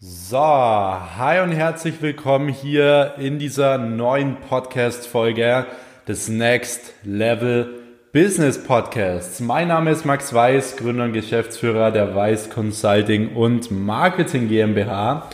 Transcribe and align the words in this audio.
So, 0.00 0.38
hi 0.38 1.40
und 1.42 1.50
herzlich 1.50 2.00
willkommen 2.00 2.50
hier 2.50 3.14
in 3.18 3.40
dieser 3.40 3.78
neuen 3.78 4.36
Podcast-Folge 4.36 5.66
des 6.06 6.28
Next 6.28 6.94
Level 7.02 7.80
Business 8.12 8.62
Podcasts. 8.62 9.40
Mein 9.40 9.66
Name 9.66 9.90
ist 9.90 10.04
Max 10.04 10.32
Weiß, 10.32 10.76
Gründer 10.76 11.02
und 11.02 11.14
Geschäftsführer 11.14 11.90
der 11.90 12.14
Weiß 12.14 12.48
Consulting 12.48 13.34
und 13.34 13.72
Marketing 13.72 14.46
GmbH. 14.46 15.28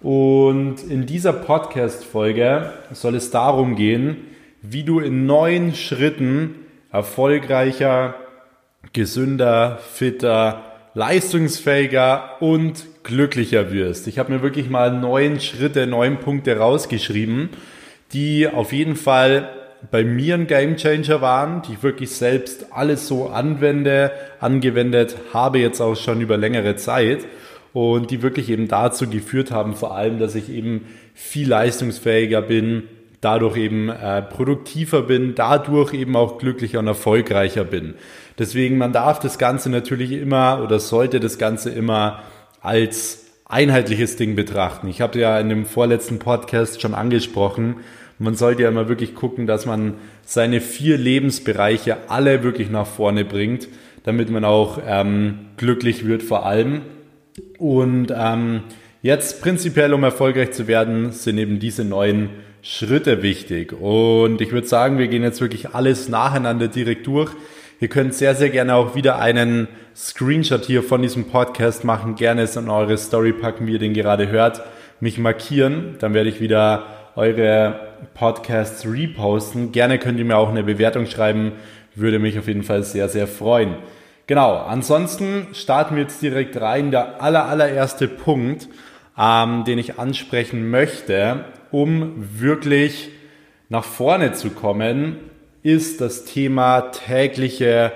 Und 0.00 0.84
in 0.88 1.06
dieser 1.06 1.32
Podcast-Folge 1.32 2.72
soll 2.92 3.16
es 3.16 3.32
darum 3.32 3.74
gehen, 3.74 4.28
wie 4.62 4.84
du 4.84 5.00
in 5.00 5.26
neun 5.26 5.74
Schritten 5.74 6.54
erfolgreicher, 6.92 8.14
gesünder, 8.92 9.78
fitter, 9.78 10.62
leistungsfähiger 10.94 12.40
und 12.40 12.93
glücklicher 13.04 13.72
wirst. 13.72 14.08
Ich 14.08 14.18
habe 14.18 14.32
mir 14.32 14.42
wirklich 14.42 14.68
mal 14.68 14.92
neun 14.98 15.40
Schritte, 15.40 15.86
neun 15.86 16.18
Punkte 16.18 16.56
rausgeschrieben, 16.56 17.50
die 18.12 18.48
auf 18.48 18.72
jeden 18.72 18.96
Fall 18.96 19.48
bei 19.90 20.02
mir 20.02 20.34
ein 20.34 20.46
Gamechanger 20.46 21.20
waren, 21.20 21.62
die 21.62 21.74
ich 21.74 21.82
wirklich 21.82 22.10
selbst 22.10 22.72
alles 22.72 23.06
so 23.06 23.28
anwende, 23.28 24.12
angewendet 24.40 25.16
habe 25.32 25.58
jetzt 25.58 25.80
auch 25.80 25.94
schon 25.94 26.20
über 26.20 26.36
längere 26.36 26.76
Zeit 26.76 27.26
und 27.72 28.10
die 28.10 28.22
wirklich 28.22 28.50
eben 28.50 28.68
dazu 28.68 29.08
geführt 29.08 29.50
haben, 29.50 29.74
vor 29.74 29.94
allem, 29.94 30.18
dass 30.18 30.34
ich 30.34 30.48
eben 30.48 30.86
viel 31.12 31.48
leistungsfähiger 31.48 32.40
bin, 32.40 32.84
dadurch 33.20 33.56
eben 33.56 33.88
äh, 33.88 34.22
produktiver 34.22 35.02
bin, 35.02 35.34
dadurch 35.34 35.92
eben 35.94 36.14
auch 36.16 36.38
glücklicher 36.38 36.78
und 36.78 36.86
erfolgreicher 36.86 37.64
bin. 37.64 37.94
Deswegen, 38.38 38.78
man 38.78 38.92
darf 38.92 39.18
das 39.18 39.38
Ganze 39.38 39.70
natürlich 39.70 40.12
immer 40.12 40.60
oder 40.62 40.78
sollte 40.78 41.20
das 41.20 41.38
Ganze 41.38 41.70
immer 41.70 42.22
als 42.64 43.26
einheitliches 43.44 44.16
Ding 44.16 44.34
betrachten. 44.34 44.88
Ich 44.88 45.00
habe 45.00 45.18
ja 45.18 45.38
in 45.38 45.48
dem 45.48 45.66
vorletzten 45.66 46.18
Podcast 46.18 46.80
schon 46.80 46.94
angesprochen, 46.94 47.76
man 48.18 48.36
sollte 48.36 48.62
ja 48.62 48.68
immer 48.68 48.88
wirklich 48.88 49.14
gucken, 49.14 49.46
dass 49.46 49.66
man 49.66 49.94
seine 50.24 50.60
vier 50.60 50.96
Lebensbereiche 50.96 52.08
alle 52.08 52.42
wirklich 52.44 52.70
nach 52.70 52.86
vorne 52.86 53.24
bringt, 53.24 53.68
damit 54.04 54.30
man 54.30 54.44
auch 54.44 54.78
ähm, 54.86 55.46
glücklich 55.56 56.06
wird 56.06 56.22
vor 56.22 56.46
allem. 56.46 56.82
Und 57.58 58.12
ähm, 58.16 58.62
jetzt 59.02 59.42
prinzipiell, 59.42 59.92
um 59.92 60.04
erfolgreich 60.04 60.52
zu 60.52 60.68
werden, 60.68 61.10
sind 61.10 61.38
eben 61.38 61.58
diese 61.58 61.84
neuen 61.84 62.30
Schritte 62.62 63.22
wichtig. 63.22 63.72
Und 63.72 64.40
ich 64.40 64.52
würde 64.52 64.66
sagen, 64.66 64.98
wir 64.98 65.08
gehen 65.08 65.22
jetzt 65.22 65.40
wirklich 65.40 65.70
alles 65.70 66.08
nacheinander 66.08 66.68
direkt 66.68 67.06
durch. 67.06 67.32
Ihr 67.80 67.88
könnt 67.88 68.14
sehr, 68.14 68.34
sehr 68.34 68.50
gerne 68.50 68.74
auch 68.76 68.94
wieder 68.94 69.18
einen 69.18 69.66
Screenshot 69.96 70.64
hier 70.64 70.82
von 70.82 71.02
diesem 71.02 71.26
Podcast 71.26 71.84
machen. 71.84 72.14
Gerne 72.14 72.42
es 72.42 72.56
in 72.56 72.70
eure 72.70 72.96
Story 72.96 73.32
packen, 73.32 73.66
wie 73.66 73.72
ihr 73.72 73.78
den 73.78 73.94
gerade 73.94 74.28
hört. 74.28 74.62
Mich 75.00 75.18
markieren. 75.18 75.96
Dann 75.98 76.14
werde 76.14 76.28
ich 76.28 76.40
wieder 76.40 76.86
eure 77.16 77.80
Podcasts 78.14 78.86
reposten. 78.86 79.72
Gerne 79.72 79.98
könnt 79.98 80.18
ihr 80.18 80.24
mir 80.24 80.36
auch 80.36 80.50
eine 80.50 80.62
Bewertung 80.62 81.06
schreiben. 81.06 81.52
Würde 81.96 82.20
mich 82.20 82.38
auf 82.38 82.46
jeden 82.46 82.62
Fall 82.62 82.84
sehr, 82.84 83.08
sehr 83.08 83.26
freuen. 83.26 83.76
Genau. 84.26 84.56
Ansonsten 84.56 85.48
starten 85.52 85.96
wir 85.96 86.04
jetzt 86.04 86.22
direkt 86.22 86.60
rein. 86.60 86.92
Der 86.92 87.20
aller, 87.22 87.46
allererste 87.46 88.06
Punkt, 88.06 88.68
ähm, 89.18 89.64
den 89.64 89.78
ich 89.78 89.98
ansprechen 89.98 90.70
möchte, 90.70 91.44
um 91.72 92.14
wirklich 92.16 93.10
nach 93.68 93.84
vorne 93.84 94.32
zu 94.32 94.50
kommen, 94.50 95.16
ist 95.64 96.02
das 96.02 96.26
Thema 96.26 96.92
tägliche 96.92 97.90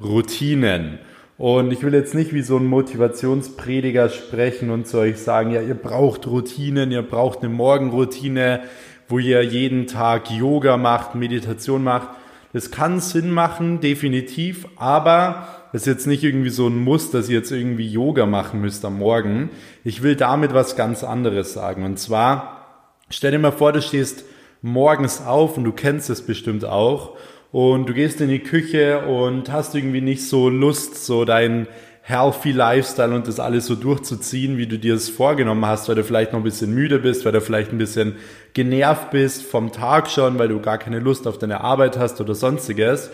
Routinen. 0.00 0.98
Und 1.38 1.72
ich 1.72 1.82
will 1.82 1.94
jetzt 1.94 2.14
nicht 2.14 2.34
wie 2.34 2.42
so 2.42 2.58
ein 2.58 2.66
Motivationsprediger 2.66 4.10
sprechen 4.10 4.70
und 4.70 4.86
zu 4.86 4.98
euch 4.98 5.18
sagen, 5.18 5.50
ja, 5.50 5.62
ihr 5.62 5.74
braucht 5.74 6.26
Routinen, 6.26 6.92
ihr 6.92 7.02
braucht 7.02 7.40
eine 7.40 7.48
Morgenroutine, 7.48 8.60
wo 9.08 9.18
ihr 9.18 9.42
jeden 9.42 9.86
Tag 9.86 10.30
Yoga 10.30 10.76
macht, 10.76 11.14
Meditation 11.14 11.82
macht. 11.82 12.10
Das 12.52 12.70
kann 12.70 13.00
Sinn 13.00 13.30
machen, 13.30 13.80
definitiv, 13.80 14.68
aber 14.76 15.48
es 15.72 15.82
ist 15.82 15.86
jetzt 15.86 16.06
nicht 16.06 16.24
irgendwie 16.24 16.50
so 16.50 16.68
ein 16.68 16.76
Muss, 16.76 17.10
dass 17.10 17.30
ihr 17.30 17.38
jetzt 17.38 17.50
irgendwie 17.50 17.88
Yoga 17.88 18.26
machen 18.26 18.60
müsst 18.60 18.84
am 18.84 18.98
Morgen. 18.98 19.48
Ich 19.82 20.02
will 20.02 20.14
damit 20.14 20.52
was 20.52 20.76
ganz 20.76 21.02
anderes 21.02 21.54
sagen. 21.54 21.84
Und 21.84 21.98
zwar, 21.98 22.66
stell 23.08 23.30
dir 23.30 23.38
mal 23.38 23.50
vor, 23.50 23.72
du 23.72 23.80
stehst 23.80 24.26
morgens 24.64 25.20
auf 25.20 25.58
und 25.58 25.64
du 25.64 25.72
kennst 25.72 26.08
es 26.08 26.22
bestimmt 26.22 26.64
auch 26.64 27.18
und 27.52 27.86
du 27.86 27.92
gehst 27.92 28.22
in 28.22 28.30
die 28.30 28.38
Küche 28.38 29.00
und 29.00 29.52
hast 29.52 29.74
irgendwie 29.74 30.00
nicht 30.00 30.26
so 30.26 30.48
Lust, 30.48 31.04
so 31.04 31.26
dein 31.26 31.68
healthy 32.00 32.52
Lifestyle 32.52 33.14
und 33.14 33.28
das 33.28 33.38
alles 33.40 33.66
so 33.66 33.74
durchzuziehen, 33.74 34.56
wie 34.56 34.66
du 34.66 34.78
dir 34.78 34.94
es 34.94 35.10
vorgenommen 35.10 35.66
hast, 35.66 35.90
weil 35.90 35.96
du 35.96 36.02
vielleicht 36.02 36.32
noch 36.32 36.40
ein 36.40 36.44
bisschen 36.44 36.74
müde 36.74 36.98
bist, 36.98 37.26
weil 37.26 37.32
du 37.32 37.42
vielleicht 37.42 37.72
ein 37.72 37.78
bisschen 37.78 38.16
genervt 38.54 39.10
bist 39.10 39.42
vom 39.42 39.70
Tag 39.70 40.08
schon, 40.10 40.38
weil 40.38 40.48
du 40.48 40.60
gar 40.60 40.78
keine 40.78 40.98
Lust 40.98 41.26
auf 41.26 41.36
deine 41.36 41.60
Arbeit 41.60 41.98
hast 41.98 42.22
oder 42.22 42.34
sonstiges. 42.34 43.10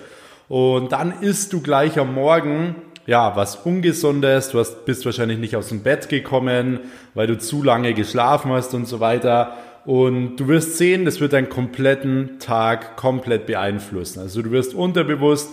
Und 0.48 0.92
dann 0.92 1.20
isst 1.20 1.52
du 1.52 1.60
gleich 1.60 1.98
am 1.98 2.14
Morgen 2.14 2.76
ja, 3.06 3.34
was 3.34 3.56
Ungesundes, 3.56 4.50
du 4.50 4.60
hast, 4.60 4.84
bist 4.84 5.04
wahrscheinlich 5.04 5.38
nicht 5.38 5.56
aus 5.56 5.70
dem 5.70 5.82
Bett 5.82 6.08
gekommen, 6.08 6.78
weil 7.14 7.26
du 7.26 7.38
zu 7.38 7.64
lange 7.64 7.92
geschlafen 7.92 8.52
hast 8.52 8.72
und 8.72 8.86
so 8.86 9.00
weiter. 9.00 9.56
Und 9.84 10.36
du 10.36 10.48
wirst 10.48 10.76
sehen, 10.76 11.04
das 11.04 11.20
wird 11.20 11.32
deinen 11.32 11.48
kompletten 11.48 12.38
Tag 12.38 12.96
komplett 12.96 13.46
beeinflussen. 13.46 14.20
Also 14.20 14.42
du 14.42 14.50
wirst 14.50 14.74
unterbewusst 14.74 15.50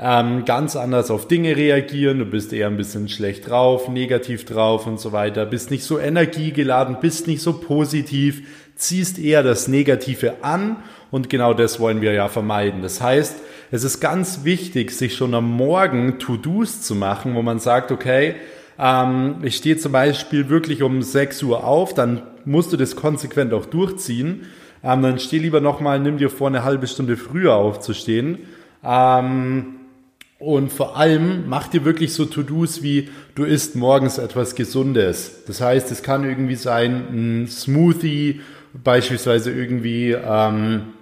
ähm, 0.00 0.44
ganz 0.44 0.76
anders 0.76 1.10
auf 1.10 1.26
Dinge 1.26 1.56
reagieren, 1.56 2.20
du 2.20 2.24
bist 2.24 2.52
eher 2.52 2.68
ein 2.68 2.76
bisschen 2.76 3.08
schlecht 3.08 3.48
drauf, 3.48 3.88
negativ 3.88 4.44
drauf 4.44 4.86
und 4.86 5.00
so 5.00 5.10
weiter, 5.10 5.44
bist 5.44 5.72
nicht 5.72 5.82
so 5.82 5.98
energiegeladen, 5.98 6.98
bist 7.00 7.26
nicht 7.26 7.42
so 7.42 7.54
positiv, 7.54 8.42
ziehst 8.76 9.18
eher 9.18 9.42
das 9.42 9.66
Negative 9.66 10.36
an 10.42 10.76
und 11.10 11.28
genau 11.28 11.52
das 11.52 11.80
wollen 11.80 12.00
wir 12.00 12.12
ja 12.12 12.28
vermeiden. 12.28 12.80
Das 12.80 13.00
heißt, 13.00 13.38
es 13.72 13.82
ist 13.82 13.98
ganz 13.98 14.44
wichtig, 14.44 14.92
sich 14.92 15.16
schon 15.16 15.34
am 15.34 15.50
Morgen 15.50 16.20
To-Dos 16.20 16.80
zu 16.82 16.94
machen, 16.94 17.34
wo 17.34 17.42
man 17.42 17.58
sagt, 17.58 17.90
okay, 17.90 18.36
ähm, 18.78 19.38
ich 19.42 19.56
stehe 19.56 19.78
zum 19.78 19.90
Beispiel 19.90 20.48
wirklich 20.48 20.82
um 20.84 21.02
6 21.02 21.42
Uhr 21.42 21.64
auf, 21.64 21.92
dann 21.92 22.22
musst 22.48 22.72
du 22.72 22.76
das 22.76 22.96
konsequent 22.96 23.52
auch 23.52 23.66
durchziehen. 23.66 24.46
Ähm, 24.82 25.02
dann 25.02 25.18
steh 25.18 25.38
lieber 25.38 25.60
nochmal, 25.60 26.00
nimm 26.00 26.18
dir 26.18 26.30
vor, 26.30 26.48
eine 26.48 26.64
halbe 26.64 26.86
Stunde 26.86 27.16
früher 27.16 27.54
aufzustehen. 27.54 28.38
Ähm, 28.84 29.74
und 30.38 30.72
vor 30.72 30.96
allem 30.96 31.48
mach 31.48 31.66
dir 31.66 31.84
wirklich 31.84 32.14
so 32.14 32.24
To-Dos 32.24 32.82
wie 32.82 33.08
du 33.34 33.44
isst 33.44 33.74
morgens 33.74 34.18
etwas 34.18 34.54
Gesundes. 34.54 35.44
Das 35.46 35.60
heißt, 35.60 35.90
es 35.90 36.02
kann 36.02 36.24
irgendwie 36.24 36.54
sein 36.54 37.42
ein 37.42 37.48
Smoothie, 37.48 38.40
beispielsweise 38.72 39.50
irgendwie, 39.50 40.12
ähm, 40.12 40.92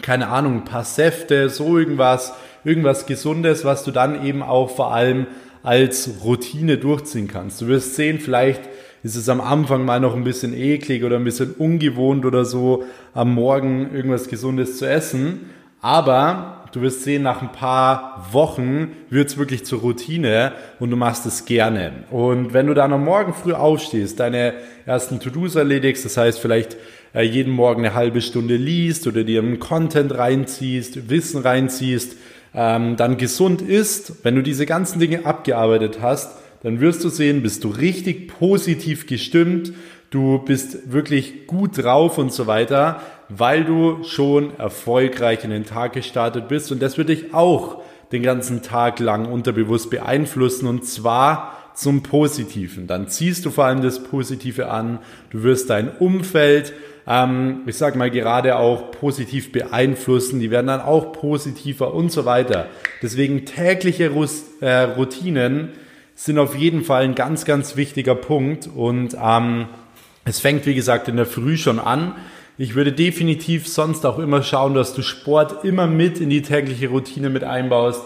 keine 0.00 0.28
Ahnung, 0.28 0.54
ein 0.54 0.64
paar 0.64 0.84
Säfte, 0.84 1.50
so 1.50 1.78
irgendwas, 1.78 2.32
irgendwas 2.64 3.04
Gesundes, 3.04 3.66
was 3.66 3.84
du 3.84 3.90
dann 3.90 4.24
eben 4.24 4.42
auch 4.42 4.70
vor 4.74 4.94
allem 4.94 5.26
als 5.62 6.10
Routine 6.24 6.78
durchziehen 6.78 7.28
kannst. 7.28 7.60
Du 7.60 7.66
wirst 7.66 7.96
sehen, 7.96 8.18
vielleicht 8.18 8.62
ist 9.04 9.16
es 9.16 9.28
am 9.28 9.42
Anfang 9.42 9.84
mal 9.84 10.00
noch 10.00 10.16
ein 10.16 10.24
bisschen 10.24 10.54
eklig 10.54 11.04
oder 11.04 11.16
ein 11.16 11.24
bisschen 11.24 11.52
ungewohnt 11.52 12.24
oder 12.24 12.46
so, 12.46 12.84
am 13.12 13.34
Morgen 13.34 13.94
irgendwas 13.94 14.28
Gesundes 14.28 14.78
zu 14.78 14.88
essen. 14.88 15.50
Aber 15.82 16.64
du 16.72 16.80
wirst 16.80 17.02
sehen, 17.02 17.22
nach 17.22 17.42
ein 17.42 17.52
paar 17.52 18.26
Wochen 18.32 18.92
wird 19.10 19.28
es 19.28 19.36
wirklich 19.36 19.66
zur 19.66 19.80
Routine 19.80 20.52
und 20.80 20.90
du 20.90 20.96
machst 20.96 21.26
es 21.26 21.44
gerne. 21.44 21.92
Und 22.10 22.54
wenn 22.54 22.66
du 22.66 22.72
dann 22.72 22.94
am 22.94 23.04
Morgen 23.04 23.34
früh 23.34 23.52
aufstehst, 23.52 24.20
deine 24.20 24.54
ersten 24.86 25.20
To-Dos 25.20 25.54
erledigst, 25.54 26.06
das 26.06 26.16
heißt 26.16 26.40
vielleicht 26.40 26.78
äh, 27.14 27.20
jeden 27.20 27.52
Morgen 27.52 27.84
eine 27.84 27.94
halbe 27.94 28.22
Stunde 28.22 28.56
liest 28.56 29.06
oder 29.06 29.22
dir 29.22 29.42
einen 29.42 29.60
Content 29.60 30.16
reinziehst, 30.16 31.10
Wissen 31.10 31.42
reinziehst, 31.42 32.16
ähm, 32.54 32.96
dann 32.96 33.18
gesund 33.18 33.60
ist, 33.60 34.24
wenn 34.24 34.34
du 34.34 34.42
diese 34.42 34.64
ganzen 34.64 34.98
Dinge 34.98 35.26
abgearbeitet 35.26 35.98
hast, 36.00 36.30
dann 36.64 36.80
wirst 36.80 37.04
du 37.04 37.10
sehen, 37.10 37.42
bist 37.42 37.62
du 37.62 37.68
richtig 37.68 38.26
positiv 38.26 39.06
gestimmt, 39.06 39.72
du 40.08 40.38
bist 40.38 40.90
wirklich 40.90 41.46
gut 41.46 41.76
drauf 41.76 42.16
und 42.18 42.32
so 42.32 42.46
weiter, 42.46 43.02
weil 43.28 43.64
du 43.64 44.02
schon 44.02 44.58
erfolgreich 44.58 45.44
in 45.44 45.50
den 45.50 45.66
Tag 45.66 45.92
gestartet 45.92 46.48
bist 46.48 46.72
und 46.72 46.80
das 46.80 46.96
wird 46.98 47.10
dich 47.10 47.34
auch 47.34 47.82
den 48.12 48.22
ganzen 48.22 48.62
Tag 48.62 48.98
lang 48.98 49.26
unterbewusst 49.26 49.90
beeinflussen 49.90 50.66
und 50.66 50.86
zwar 50.86 51.58
zum 51.74 52.02
Positiven. 52.02 52.86
Dann 52.86 53.08
ziehst 53.08 53.44
du 53.44 53.50
vor 53.50 53.66
allem 53.66 53.82
das 53.82 54.02
Positive 54.02 54.70
an, 54.70 55.00
du 55.30 55.42
wirst 55.42 55.68
dein 55.68 55.90
Umfeld 55.90 56.72
ähm, 57.06 57.64
ich 57.66 57.76
sage 57.76 57.98
mal, 57.98 58.10
gerade 58.10 58.56
auch 58.56 58.90
positiv 58.90 59.52
beeinflussen. 59.52 60.40
Die 60.40 60.50
werden 60.50 60.68
dann 60.68 60.80
auch 60.80 61.12
positiver 61.12 61.92
und 61.92 62.10
so 62.10 62.24
weiter. 62.24 62.68
Deswegen 63.02 63.44
tägliche 63.44 64.10
äh, 64.60 64.80
Routinen 64.80 65.68
sind 66.14 66.38
auf 66.38 66.54
jeden 66.54 66.84
Fall 66.84 67.04
ein 67.04 67.14
ganz, 67.14 67.44
ganz 67.44 67.76
wichtiger 67.76 68.14
Punkt. 68.14 68.68
Und 68.74 69.16
ähm, 69.20 69.66
es 70.24 70.40
fängt, 70.40 70.66
wie 70.66 70.74
gesagt, 70.74 71.08
in 71.08 71.16
der 71.16 71.26
Früh 71.26 71.56
schon 71.56 71.78
an. 71.78 72.14
Ich 72.56 72.74
würde 72.74 72.92
definitiv 72.92 73.66
sonst 73.66 74.06
auch 74.06 74.18
immer 74.18 74.42
schauen, 74.42 74.74
dass 74.74 74.94
du 74.94 75.02
Sport 75.02 75.64
immer 75.64 75.86
mit 75.86 76.20
in 76.20 76.30
die 76.30 76.42
tägliche 76.42 76.88
Routine 76.88 77.30
mit 77.30 77.42
einbaust 77.44 78.02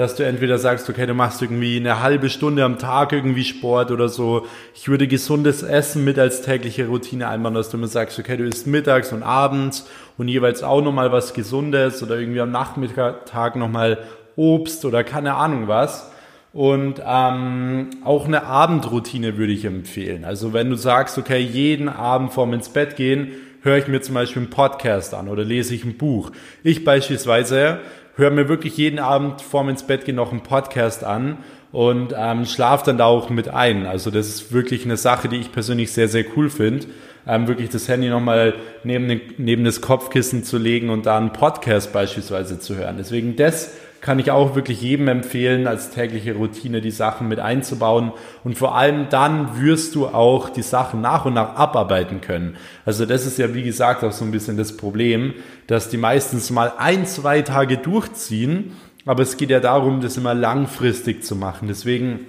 dass 0.00 0.16
du 0.16 0.24
entweder 0.24 0.56
sagst, 0.56 0.88
okay, 0.88 1.04
du 1.06 1.12
machst 1.12 1.42
irgendwie 1.42 1.76
eine 1.76 2.00
halbe 2.00 2.30
Stunde 2.30 2.64
am 2.64 2.78
Tag 2.78 3.12
irgendwie 3.12 3.44
Sport 3.44 3.90
oder 3.90 4.08
so. 4.08 4.46
Ich 4.74 4.88
würde 4.88 5.06
gesundes 5.06 5.62
Essen 5.62 6.04
mit 6.04 6.18
als 6.18 6.40
tägliche 6.40 6.86
Routine 6.86 7.28
einbauen, 7.28 7.52
dass 7.52 7.68
du 7.68 7.76
mir 7.76 7.86
sagst, 7.86 8.18
okay, 8.18 8.38
du 8.38 8.44
isst 8.44 8.66
mittags 8.66 9.12
und 9.12 9.22
abends 9.22 9.86
und 10.16 10.28
jeweils 10.28 10.62
auch 10.62 10.80
nochmal 10.80 11.12
was 11.12 11.34
Gesundes 11.34 12.02
oder 12.02 12.18
irgendwie 12.18 12.40
am 12.40 12.50
Nachmittag 12.50 13.56
nochmal 13.56 13.98
Obst 14.36 14.86
oder 14.86 15.04
keine 15.04 15.34
Ahnung 15.34 15.68
was. 15.68 16.09
Und 16.52 17.00
ähm, 17.06 17.90
auch 18.04 18.26
eine 18.26 18.44
Abendroutine 18.44 19.36
würde 19.36 19.52
ich 19.52 19.64
empfehlen. 19.64 20.24
Also 20.24 20.52
wenn 20.52 20.68
du 20.68 20.76
sagst, 20.76 21.16
okay, 21.16 21.38
jeden 21.38 21.88
Abend 21.88 22.32
vorm 22.32 22.52
ins 22.52 22.70
Bett 22.70 22.96
gehen, 22.96 23.32
höre 23.62 23.78
ich 23.78 23.86
mir 23.86 24.00
zum 24.00 24.14
Beispiel 24.14 24.42
einen 24.42 24.50
Podcast 24.50 25.14
an 25.14 25.28
oder 25.28 25.44
lese 25.44 25.74
ich 25.74 25.84
ein 25.84 25.96
Buch. 25.96 26.32
Ich 26.64 26.84
beispielsweise 26.84 27.78
höre 28.16 28.30
mir 28.30 28.48
wirklich 28.48 28.76
jeden 28.76 28.98
Abend 28.98 29.42
vorm 29.42 29.68
ins 29.68 29.84
Bett 29.84 30.04
gehen 30.04 30.16
noch 30.16 30.32
einen 30.32 30.42
Podcast 30.42 31.04
an 31.04 31.38
und 31.72 32.14
ähm, 32.16 32.46
schlafe 32.46 32.86
dann 32.86 32.98
da 32.98 33.04
auch 33.04 33.30
mit 33.30 33.48
ein. 33.48 33.86
Also 33.86 34.10
das 34.10 34.28
ist 34.28 34.52
wirklich 34.52 34.84
eine 34.84 34.96
Sache, 34.96 35.28
die 35.28 35.36
ich 35.36 35.52
persönlich 35.52 35.92
sehr, 35.92 36.08
sehr 36.08 36.24
cool 36.36 36.50
finde. 36.50 36.86
Ähm, 37.26 37.46
wirklich 37.46 37.68
das 37.68 37.86
Handy 37.86 38.08
nochmal 38.08 38.54
neben, 38.82 39.20
neben 39.36 39.64
das 39.64 39.80
Kopfkissen 39.80 40.42
zu 40.42 40.58
legen 40.58 40.90
und 40.90 41.06
da 41.06 41.16
einen 41.16 41.32
Podcast 41.32 41.92
beispielsweise 41.92 42.58
zu 42.58 42.76
hören. 42.76 42.96
Deswegen 42.98 43.36
das 43.36 43.72
kann 44.00 44.18
ich 44.18 44.30
auch 44.30 44.54
wirklich 44.54 44.80
jedem 44.80 45.08
empfehlen, 45.08 45.66
als 45.66 45.90
tägliche 45.90 46.34
Routine 46.34 46.80
die 46.80 46.90
Sachen 46.90 47.28
mit 47.28 47.38
einzubauen. 47.38 48.12
Und 48.44 48.56
vor 48.56 48.74
allem 48.74 49.08
dann 49.10 49.60
wirst 49.60 49.94
du 49.94 50.06
auch 50.06 50.48
die 50.48 50.62
Sachen 50.62 51.00
nach 51.00 51.26
und 51.26 51.34
nach 51.34 51.56
abarbeiten 51.56 52.20
können. 52.20 52.56
Also 52.84 53.04
das 53.04 53.26
ist 53.26 53.38
ja, 53.38 53.54
wie 53.54 53.62
gesagt, 53.62 54.02
auch 54.02 54.12
so 54.12 54.24
ein 54.24 54.30
bisschen 54.30 54.56
das 54.56 54.76
Problem, 54.76 55.34
dass 55.66 55.88
die 55.88 55.98
meistens 55.98 56.50
mal 56.50 56.72
ein, 56.78 57.06
zwei 57.06 57.42
Tage 57.42 57.76
durchziehen. 57.76 58.72
Aber 59.04 59.22
es 59.22 59.36
geht 59.36 59.50
ja 59.50 59.60
darum, 59.60 60.00
das 60.00 60.16
immer 60.16 60.34
langfristig 60.34 61.22
zu 61.22 61.36
machen. 61.36 61.68
Deswegen 61.68 62.20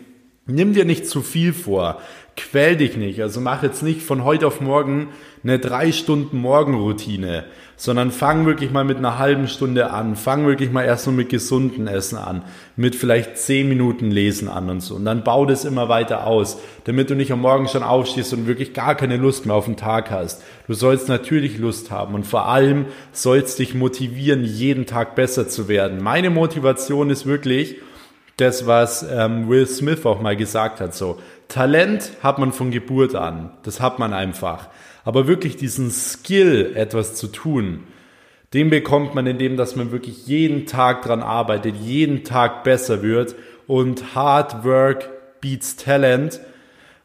nimm 0.45 0.73
dir 0.73 0.85
nicht 0.85 1.07
zu 1.07 1.21
viel 1.21 1.53
vor 1.53 1.99
quäl 2.35 2.77
dich 2.77 2.97
nicht. 2.97 3.21
Also 3.21 3.41
mach 3.41 3.63
jetzt 3.63 3.83
nicht 3.83 4.01
von 4.01 4.23
heute 4.23 4.47
auf 4.47 4.61
morgen 4.61 5.09
eine 5.43 5.59
drei 5.59 5.91
Stunden 5.91 6.37
Morgenroutine, 6.37 7.45
sondern 7.81 8.11
fang 8.11 8.45
wirklich 8.45 8.69
mal 8.69 8.83
mit 8.83 8.99
einer 8.99 9.17
halben 9.17 9.47
Stunde 9.47 9.89
an. 9.89 10.15
Fang 10.15 10.45
wirklich 10.45 10.71
mal 10.71 10.83
erst 10.83 11.07
nur 11.07 11.15
mit 11.15 11.29
gesunden 11.29 11.87
Essen 11.87 12.15
an, 12.15 12.43
mit 12.75 12.95
vielleicht 12.95 13.39
zehn 13.39 13.67
Minuten 13.67 14.11
Lesen 14.11 14.49
an 14.49 14.69
und 14.69 14.81
so. 14.81 14.93
Und 14.93 15.05
dann 15.05 15.23
bau 15.23 15.47
das 15.47 15.65
immer 15.65 15.89
weiter 15.89 16.27
aus, 16.27 16.59
damit 16.83 17.09
du 17.09 17.15
nicht 17.15 17.31
am 17.31 17.41
Morgen 17.41 17.67
schon 17.67 17.81
aufstehst 17.81 18.33
und 18.33 18.45
wirklich 18.45 18.75
gar 18.75 18.93
keine 18.93 19.17
Lust 19.17 19.47
mehr 19.47 19.55
auf 19.55 19.65
den 19.65 19.77
Tag 19.77 20.11
hast. 20.11 20.43
Du 20.67 20.75
sollst 20.75 21.09
natürlich 21.09 21.57
Lust 21.57 21.89
haben 21.89 22.13
und 22.13 22.27
vor 22.27 22.47
allem 22.47 22.85
sollst 23.13 23.57
dich 23.57 23.73
motivieren, 23.73 24.43
jeden 24.43 24.85
Tag 24.85 25.15
besser 25.15 25.49
zu 25.49 25.67
werden. 25.67 26.03
Meine 26.03 26.29
Motivation 26.29 27.09
ist 27.09 27.25
wirklich, 27.25 27.77
das, 28.37 28.67
was 28.67 29.03
ähm, 29.11 29.49
Will 29.49 29.65
Smith 29.65 30.05
auch 30.05 30.21
mal 30.21 30.35
gesagt 30.35 30.81
hat, 30.81 30.93
so 30.93 31.19
Talent 31.47 32.11
hat 32.21 32.37
man 32.37 32.51
von 32.51 32.69
Geburt 32.69 33.15
an, 33.15 33.49
das 33.63 33.81
hat 33.81 33.97
man 33.97 34.13
einfach. 34.13 34.69
Aber 35.03 35.27
wirklich 35.27 35.57
diesen 35.57 35.91
Skill, 35.91 36.73
etwas 36.75 37.15
zu 37.15 37.27
tun, 37.27 37.83
den 38.53 38.69
bekommt 38.69 39.15
man, 39.15 39.27
indem 39.27 39.57
dass 39.57 39.75
man 39.75 39.91
wirklich 39.91 40.27
jeden 40.27 40.65
Tag 40.65 41.03
dran 41.03 41.21
arbeitet, 41.21 41.75
jeden 41.75 42.23
Tag 42.23 42.63
besser 42.63 43.01
wird 43.01 43.35
und 43.65 44.15
Hard 44.15 44.65
Work 44.65 45.09
beats 45.39 45.75
Talent, 45.77 46.41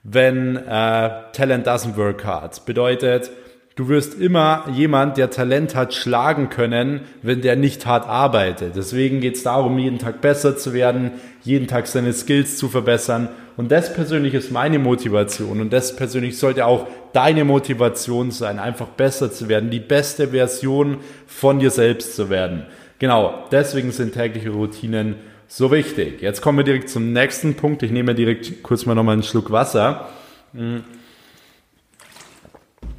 wenn 0.02 0.56
äh, 0.56 1.10
Talent 1.32 1.66
doesn't 1.66 1.96
work 1.96 2.24
hard. 2.24 2.64
Bedeutet, 2.66 3.30
Du 3.76 3.88
wirst 3.90 4.18
immer 4.18 4.64
jemand, 4.72 5.18
der 5.18 5.28
Talent 5.28 5.74
hat, 5.74 5.92
schlagen 5.92 6.48
können, 6.48 7.02
wenn 7.20 7.42
der 7.42 7.56
nicht 7.56 7.84
hart 7.84 8.08
arbeitet. 8.08 8.74
Deswegen 8.74 9.20
geht 9.20 9.36
es 9.36 9.42
darum, 9.42 9.78
jeden 9.78 9.98
Tag 9.98 10.22
besser 10.22 10.56
zu 10.56 10.72
werden, 10.72 11.12
jeden 11.42 11.66
Tag 11.68 11.86
seine 11.86 12.14
Skills 12.14 12.56
zu 12.56 12.70
verbessern. 12.70 13.28
Und 13.56 13.72
das 13.72 13.94
persönlich 13.94 14.34
ist 14.34 14.50
meine 14.50 14.78
Motivation. 14.78 15.60
Und 15.60 15.72
das 15.72 15.96
persönlich 15.96 16.38
sollte 16.38 16.66
auch 16.66 16.86
deine 17.12 17.44
Motivation 17.44 18.30
sein, 18.30 18.58
einfach 18.58 18.88
besser 18.88 19.32
zu 19.32 19.48
werden, 19.48 19.70
die 19.70 19.80
beste 19.80 20.28
Version 20.28 20.98
von 21.26 21.58
dir 21.58 21.70
selbst 21.70 22.16
zu 22.16 22.28
werden. 22.28 22.66
Genau, 22.98 23.44
deswegen 23.50 23.92
sind 23.92 24.12
tägliche 24.12 24.50
Routinen 24.50 25.16
so 25.48 25.70
wichtig. 25.70 26.20
Jetzt 26.20 26.42
kommen 26.42 26.58
wir 26.58 26.64
direkt 26.64 26.90
zum 26.90 27.12
nächsten 27.12 27.54
Punkt. 27.54 27.82
Ich 27.82 27.90
nehme 27.90 28.14
direkt 28.14 28.62
kurz 28.62 28.84
mal 28.84 28.94
nochmal 28.94 29.14
einen 29.14 29.22
Schluck 29.22 29.50
Wasser. 29.50 30.08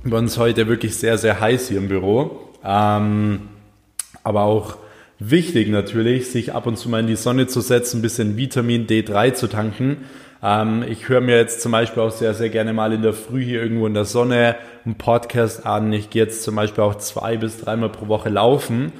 Bei 0.03 0.18
uns 0.18 0.38
heute 0.38 0.68
wirklich 0.68 0.95
sehr, 0.95 1.18
sehr 1.18 1.39
heiß 1.39 1.68
hier 1.69 1.77
im 1.77 1.88
Büro. 1.88 2.50
Ähm, 2.63 3.50
aber 4.24 4.42
auch 4.42 4.77
wichtig 5.19 5.69
natürlich, 5.69 6.31
sich 6.31 6.53
ab 6.53 6.67
und 6.67 6.77
zu 6.77 6.89
mal 6.89 6.99
in 6.99 7.07
die 7.07 7.15
Sonne 7.15 7.47
zu 7.47 7.61
setzen, 7.61 7.99
ein 7.99 8.01
bisschen 8.01 8.37
Vitamin 8.37 8.87
D3 8.87 9.33
zu 9.33 9.47
tanken. 9.47 10.05
Ähm, 10.43 10.83
ich 10.87 11.09
höre 11.09 11.21
mir 11.21 11.37
jetzt 11.37 11.61
zum 11.61 11.71
Beispiel 11.71 12.03
auch 12.03 12.11
sehr, 12.11 12.33
sehr 12.33 12.49
gerne 12.49 12.73
mal 12.73 12.93
in 12.93 13.01
der 13.01 13.13
Früh 13.13 13.43
hier 13.43 13.61
irgendwo 13.61 13.87
in 13.87 13.93
der 13.93 14.05
Sonne 14.05 14.55
einen 14.85 14.95
Podcast 14.95 15.65
an. 15.65 15.91
Ich 15.93 16.09
gehe 16.09 16.23
jetzt 16.23 16.43
zum 16.43 16.55
Beispiel 16.55 16.83
auch 16.83 16.95
zwei 16.95 17.37
bis 17.37 17.59
dreimal 17.59 17.89
pro 17.89 18.07
Woche 18.07 18.29
laufen. 18.29 18.91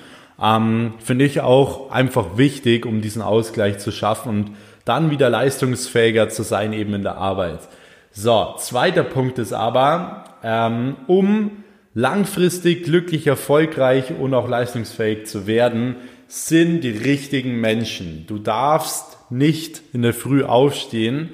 Ähm, 0.42 0.94
Finde 1.00 1.26
ich 1.26 1.42
auch 1.42 1.92
einfach 1.92 2.38
wichtig, 2.38 2.86
um 2.86 3.02
diesen 3.02 3.22
Ausgleich 3.22 3.80
zu 3.80 3.92
schaffen 3.92 4.30
und 4.30 4.52
dann 4.86 5.12
wieder 5.12 5.30
leistungsfähiger 5.30 6.30
zu 6.30 6.44
sein 6.44 6.74
eben 6.74 6.94
in 6.94 7.04
der 7.04 7.18
Arbeit. 7.18 7.60
So, 8.12 8.56
zweiter 8.58 9.04
Punkt 9.04 9.38
ist 9.38 9.54
aber, 9.54 10.24
ähm, 10.44 10.96
um 11.08 11.64
langfristig 11.98 12.84
glücklich, 12.84 13.26
erfolgreich 13.26 14.14
und 14.20 14.36
auch 14.36 14.48
leistungsfähig 14.48 15.26
zu 15.26 15.48
werden, 15.48 15.96
sind 16.28 16.82
die 16.82 16.92
richtigen 16.92 17.60
Menschen. 17.60 18.26
Du 18.28 18.38
darfst 18.38 19.18
nicht 19.32 19.82
in 19.94 20.04
der 20.04 20.14
Früh 20.14 20.44
aufstehen 20.44 21.30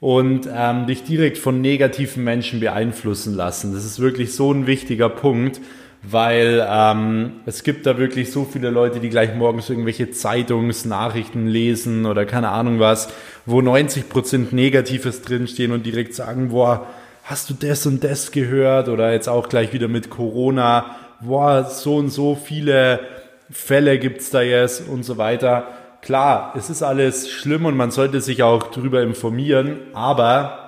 und 0.00 0.48
ähm, 0.52 0.88
dich 0.88 1.04
direkt 1.04 1.38
von 1.38 1.60
negativen 1.60 2.24
Menschen 2.24 2.58
beeinflussen 2.58 3.36
lassen. 3.36 3.72
Das 3.72 3.84
ist 3.84 4.00
wirklich 4.00 4.34
so 4.34 4.52
ein 4.52 4.66
wichtiger 4.66 5.08
Punkt, 5.08 5.60
weil 6.02 6.66
ähm, 6.68 7.34
es 7.46 7.62
gibt 7.62 7.86
da 7.86 7.96
wirklich 7.96 8.32
so 8.32 8.44
viele 8.44 8.70
Leute, 8.70 8.98
die 8.98 9.08
gleich 9.08 9.36
morgens 9.36 9.70
irgendwelche 9.70 10.10
Zeitungsnachrichten 10.10 11.46
lesen 11.46 12.06
oder 12.06 12.26
keine 12.26 12.48
Ahnung 12.48 12.80
was, 12.80 13.08
wo 13.46 13.60
90 13.60 14.08
Prozent 14.08 14.52
Negatives 14.52 15.22
drinstehen 15.22 15.70
und 15.70 15.86
direkt 15.86 16.14
sagen, 16.16 16.48
boah, 16.48 16.88
hast 17.22 17.50
du 17.50 17.54
das 17.54 17.86
und 17.86 18.04
das 18.04 18.30
gehört? 18.32 18.88
Oder 18.88 19.12
jetzt 19.12 19.28
auch 19.28 19.48
gleich 19.48 19.72
wieder 19.72 19.88
mit 19.88 20.10
Corona, 20.10 20.96
boah, 21.20 21.64
so 21.64 21.96
und 21.96 22.08
so 22.08 22.34
viele 22.34 23.00
Fälle 23.50 23.98
gibt's 23.98 24.30
da 24.30 24.42
jetzt 24.42 24.88
und 24.88 25.04
so 25.04 25.18
weiter. 25.18 25.68
Klar, 26.00 26.54
es 26.56 26.68
ist 26.68 26.82
alles 26.82 27.30
schlimm 27.30 27.64
und 27.64 27.76
man 27.76 27.90
sollte 27.90 28.20
sich 28.20 28.42
auch 28.42 28.64
drüber 28.70 29.02
informieren, 29.02 29.78
aber 29.92 30.58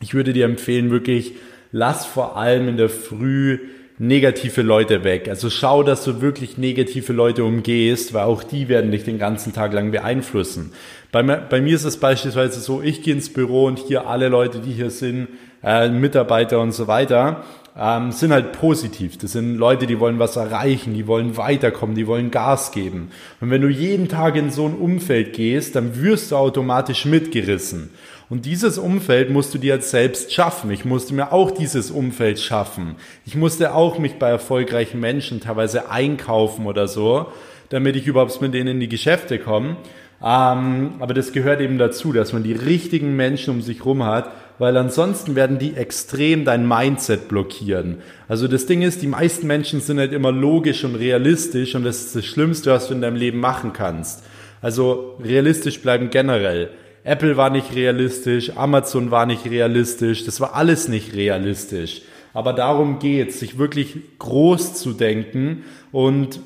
ich 0.00 0.14
würde 0.14 0.32
dir 0.32 0.46
empfehlen, 0.46 0.90
wirklich, 0.90 1.34
lass 1.72 2.06
vor 2.06 2.36
allem 2.36 2.68
in 2.68 2.76
der 2.76 2.88
Früh 2.88 3.58
negative 3.98 4.62
Leute 4.62 5.02
weg. 5.02 5.28
Also 5.28 5.50
schau, 5.50 5.82
dass 5.82 6.04
du 6.04 6.20
wirklich 6.20 6.56
negative 6.56 7.12
Leute 7.12 7.44
umgehst, 7.44 8.14
weil 8.14 8.22
auch 8.24 8.44
die 8.44 8.68
werden 8.68 8.92
dich 8.92 9.04
den 9.04 9.18
ganzen 9.18 9.52
Tag 9.52 9.72
lang 9.72 9.90
beeinflussen. 9.90 10.72
Bei, 11.10 11.22
bei 11.22 11.60
mir 11.60 11.74
ist 11.74 11.84
es 11.84 11.96
beispielsweise 11.96 12.60
so, 12.60 12.80
ich 12.80 13.02
gehe 13.02 13.14
ins 13.14 13.32
Büro 13.32 13.64
und 13.64 13.78
hier 13.80 14.06
alle 14.06 14.28
Leute, 14.28 14.60
die 14.60 14.72
hier 14.72 14.90
sind, 14.90 15.28
äh, 15.62 15.88
Mitarbeiter 15.88 16.60
und 16.60 16.72
so 16.72 16.86
weiter, 16.86 17.44
ähm, 17.78 18.10
sind 18.10 18.32
halt 18.32 18.52
positiv. 18.52 19.18
Das 19.18 19.32
sind 19.32 19.56
Leute, 19.56 19.86
die 19.86 20.00
wollen 20.00 20.18
was 20.18 20.36
erreichen, 20.36 20.94
die 20.94 21.06
wollen 21.06 21.36
weiterkommen, 21.36 21.94
die 21.94 22.08
wollen 22.08 22.30
Gas 22.30 22.72
geben. 22.72 23.10
Und 23.40 23.50
wenn 23.50 23.62
du 23.62 23.68
jeden 23.68 24.08
Tag 24.08 24.34
in 24.34 24.50
so 24.50 24.66
ein 24.66 24.74
Umfeld 24.74 25.32
gehst, 25.32 25.76
dann 25.76 26.02
wirst 26.02 26.32
du 26.32 26.36
automatisch 26.36 27.04
mitgerissen. 27.04 27.90
Und 28.30 28.44
dieses 28.44 28.78
Umfeld 28.78 29.30
musst 29.30 29.54
du 29.54 29.58
dir 29.58 29.74
jetzt 29.74 29.90
selbst 29.90 30.32
schaffen. 30.34 30.70
Ich 30.70 30.84
musste 30.84 31.14
mir 31.14 31.32
auch 31.32 31.50
dieses 31.50 31.90
Umfeld 31.90 32.40
schaffen. 32.40 32.96
Ich 33.24 33.36
musste 33.36 33.72
auch 33.74 33.98
mich 33.98 34.18
bei 34.18 34.28
erfolgreichen 34.28 35.00
Menschen 35.00 35.40
teilweise 35.40 35.90
einkaufen 35.90 36.66
oder 36.66 36.88
so, 36.88 37.28
damit 37.70 37.96
ich 37.96 38.06
überhaupt 38.06 38.40
mit 38.40 38.54
denen 38.54 38.68
in 38.68 38.80
die 38.80 38.88
Geschäfte 38.88 39.38
komme. 39.38 39.76
Ähm, 40.20 40.94
aber 40.98 41.14
das 41.14 41.32
gehört 41.32 41.60
eben 41.60 41.78
dazu, 41.78 42.12
dass 42.12 42.32
man 42.32 42.42
die 42.42 42.52
richtigen 42.52 43.14
Menschen 43.14 43.54
um 43.54 43.62
sich 43.62 43.84
rum 43.84 44.04
hat, 44.04 44.30
weil 44.58 44.76
ansonsten 44.76 45.36
werden 45.36 45.58
die 45.58 45.74
extrem 45.74 46.44
dein 46.44 46.66
Mindset 46.66 47.28
blockieren. 47.28 47.98
Also 48.26 48.48
das 48.48 48.66
Ding 48.66 48.82
ist, 48.82 49.02
die 49.02 49.06
meisten 49.06 49.46
Menschen 49.46 49.80
sind 49.80 49.98
halt 49.98 50.12
immer 50.12 50.32
logisch 50.32 50.84
und 50.84 50.96
realistisch 50.96 51.74
und 51.74 51.84
das 51.84 52.00
ist 52.00 52.16
das 52.16 52.26
Schlimmste, 52.26 52.70
was 52.70 52.88
du 52.88 52.94
in 52.94 53.00
deinem 53.00 53.16
Leben 53.16 53.38
machen 53.38 53.72
kannst. 53.72 54.24
Also 54.60 55.16
realistisch 55.22 55.80
bleiben 55.80 56.10
generell. 56.10 56.70
Apple 57.04 57.36
war 57.36 57.50
nicht 57.50 57.74
realistisch, 57.74 58.56
Amazon 58.56 59.10
war 59.10 59.24
nicht 59.24 59.46
realistisch, 59.46 60.24
das 60.24 60.40
war 60.40 60.54
alles 60.54 60.88
nicht 60.88 61.14
realistisch. 61.14 62.02
Aber 62.34 62.52
darum 62.52 62.98
geht's, 62.98 63.40
sich 63.40 63.58
wirklich 63.58 63.96
groß 64.18 64.74
zu 64.74 64.92
denken 64.92 65.64
und 65.92 66.40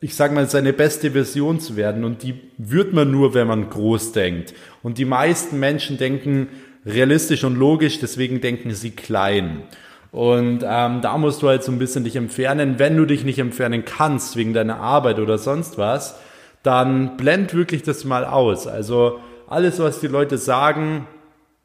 ich 0.00 0.14
sag 0.14 0.32
mal, 0.32 0.48
seine 0.48 0.72
beste 0.72 1.12
Version 1.12 1.58
zu 1.58 1.76
werden. 1.76 2.04
Und 2.04 2.22
die 2.22 2.34
wird 2.58 2.92
man 2.92 3.10
nur, 3.10 3.34
wenn 3.34 3.46
man 3.46 3.70
groß 3.70 4.12
denkt. 4.12 4.54
Und 4.82 4.98
die 4.98 5.04
meisten 5.04 5.58
Menschen 5.58 5.98
denken 5.98 6.48
realistisch 6.86 7.44
und 7.44 7.56
logisch, 7.56 7.98
deswegen 7.98 8.40
denken 8.40 8.72
sie 8.72 8.92
klein. 8.92 9.62
Und 10.12 10.64
ähm, 10.66 11.02
da 11.02 11.18
musst 11.18 11.42
du 11.42 11.48
halt 11.48 11.62
so 11.62 11.72
ein 11.72 11.78
bisschen 11.78 12.04
dich 12.04 12.16
entfernen. 12.16 12.78
Wenn 12.78 12.96
du 12.96 13.04
dich 13.04 13.24
nicht 13.24 13.38
entfernen 13.38 13.84
kannst 13.84 14.36
wegen 14.36 14.54
deiner 14.54 14.80
Arbeit 14.80 15.18
oder 15.18 15.36
sonst 15.36 15.76
was, 15.76 16.18
dann 16.62 17.16
blend 17.16 17.52
wirklich 17.52 17.82
das 17.82 18.04
mal 18.04 18.24
aus. 18.24 18.66
Also 18.66 19.20
alles, 19.46 19.78
was 19.78 20.00
die 20.00 20.06
Leute 20.06 20.38
sagen, 20.38 21.06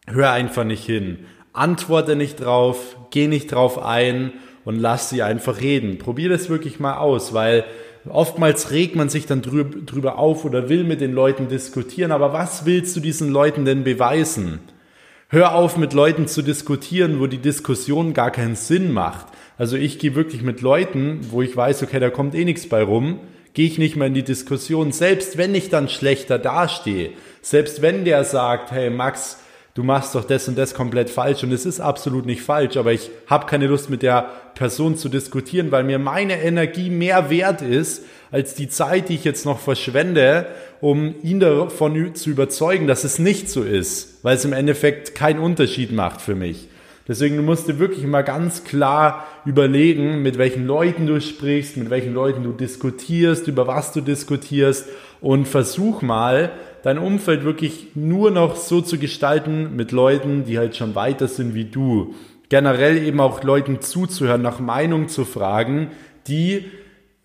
hör 0.07 0.31
einfach 0.31 0.63
nicht 0.63 0.85
hin. 0.85 1.19
Antworte 1.53 2.15
nicht 2.15 2.43
drauf, 2.43 2.97
geh 3.11 3.27
nicht 3.27 3.51
drauf 3.51 3.81
ein 3.81 4.33
und 4.65 4.79
lass 4.79 5.09
sie 5.09 5.21
einfach 5.21 5.61
reden. 5.61 5.97
Probier 5.97 6.29
das 6.29 6.49
wirklich 6.49 6.79
mal 6.79 6.97
aus, 6.97 7.33
weil 7.33 7.63
oftmals 8.09 8.71
regt 8.71 8.95
man 8.95 9.09
sich 9.09 9.25
dann 9.25 9.41
drüber 9.41 10.17
auf 10.17 10.45
oder 10.45 10.69
will 10.69 10.83
mit 10.83 11.01
den 11.01 11.13
Leuten 11.13 11.47
diskutieren, 11.47 12.11
aber 12.11 12.33
was 12.33 12.65
willst 12.65 12.95
du 12.95 12.99
diesen 12.99 13.29
Leuten 13.29 13.65
denn 13.65 13.83
beweisen? 13.83 14.59
Hör 15.33 15.55
auf, 15.55 15.77
mit 15.77 15.93
Leuten 15.93 16.27
zu 16.27 16.41
diskutieren, 16.41 17.21
wo 17.21 17.25
die 17.25 17.37
Diskussion 17.37 18.13
gar 18.13 18.31
keinen 18.31 18.57
Sinn 18.57 18.91
macht. 18.91 19.27
Also 19.57 19.77
ich 19.77 19.97
gehe 19.97 20.13
wirklich 20.13 20.41
mit 20.41 20.59
Leuten, 20.59 21.21
wo 21.31 21.41
ich 21.41 21.55
weiß, 21.55 21.83
okay, 21.83 22.01
da 22.01 22.09
kommt 22.09 22.35
eh 22.35 22.43
nichts 22.43 22.67
bei 22.67 22.83
rum, 22.83 23.17
gehe 23.53 23.65
ich 23.65 23.77
nicht 23.77 23.95
mehr 23.95 24.07
in 24.07 24.13
die 24.13 24.25
Diskussion, 24.25 24.91
selbst 24.91 25.37
wenn 25.37 25.55
ich 25.55 25.69
dann 25.69 25.87
schlechter 25.87 26.37
dastehe, 26.37 27.11
selbst 27.41 27.81
wenn 27.81 28.03
der 28.03 28.25
sagt, 28.25 28.73
hey 28.73 28.89
Max, 28.89 29.37
du 29.73 29.83
machst 29.83 30.15
doch 30.15 30.25
das 30.25 30.49
und 30.49 30.57
das 30.57 30.73
komplett 30.73 31.09
falsch 31.09 31.45
und 31.45 31.53
es 31.53 31.65
ist 31.65 31.79
absolut 31.79 32.25
nicht 32.25 32.41
falsch, 32.41 32.75
aber 32.75 32.91
ich 32.91 33.09
habe 33.27 33.45
keine 33.45 33.67
Lust 33.67 33.89
mit 33.89 34.01
der 34.01 34.29
Person 34.55 34.97
zu 34.97 35.07
diskutieren, 35.07 35.71
weil 35.71 35.85
mir 35.85 35.97
meine 35.97 36.43
Energie 36.43 36.89
mehr 36.89 37.29
wert 37.29 37.61
ist 37.61 38.03
als 38.31 38.53
die 38.53 38.67
Zeit, 38.67 39.07
die 39.07 39.15
ich 39.15 39.23
jetzt 39.23 39.45
noch 39.45 39.59
verschwende, 39.59 40.47
um 40.81 41.15
ihn 41.23 41.39
davon 41.39 42.15
zu 42.15 42.29
überzeugen, 42.29 42.85
dass 42.85 43.05
es 43.05 43.17
nicht 43.17 43.49
so 43.49 43.63
ist, 43.63 44.10
weil 44.23 44.35
es 44.35 44.45
im 44.45 44.53
Endeffekt 44.53 45.15
keinen 45.15 45.39
Unterschied 45.39 45.91
macht 45.91 46.21
für 46.21 46.35
mich. 46.35 46.67
Deswegen 47.07 47.43
musst 47.43 47.67
du 47.67 47.79
wirklich 47.79 48.05
mal 48.05 48.21
ganz 48.21 48.63
klar 48.63 49.25
überlegen, 49.45 50.21
mit 50.21 50.37
welchen 50.37 50.67
Leuten 50.67 51.07
du 51.07 51.19
sprichst, 51.19 51.75
mit 51.77 51.89
welchen 51.89 52.13
Leuten 52.13 52.43
du 52.43 52.51
diskutierst, 52.51 53.47
über 53.47 53.67
was 53.67 53.91
du 53.91 54.01
diskutierst 54.01 54.87
und 55.19 55.47
versuch 55.47 56.01
mal, 56.01 56.51
dein 56.83 56.97
Umfeld 56.97 57.43
wirklich 57.43 57.87
nur 57.95 58.31
noch 58.31 58.55
so 58.55 58.81
zu 58.81 58.97
gestalten 58.97 59.75
mit 59.75 59.91
Leuten, 59.91 60.45
die 60.45 60.57
halt 60.57 60.75
schon 60.75 60.95
weiter 60.95 61.27
sind 61.27 61.53
wie 61.53 61.65
du. 61.65 62.15
Generell 62.49 63.03
eben 63.03 63.19
auch 63.19 63.43
Leuten 63.43 63.81
zuzuhören, 63.81 64.41
nach 64.41 64.59
Meinung 64.59 65.07
zu 65.07 65.25
fragen, 65.25 65.91
die 66.27 66.65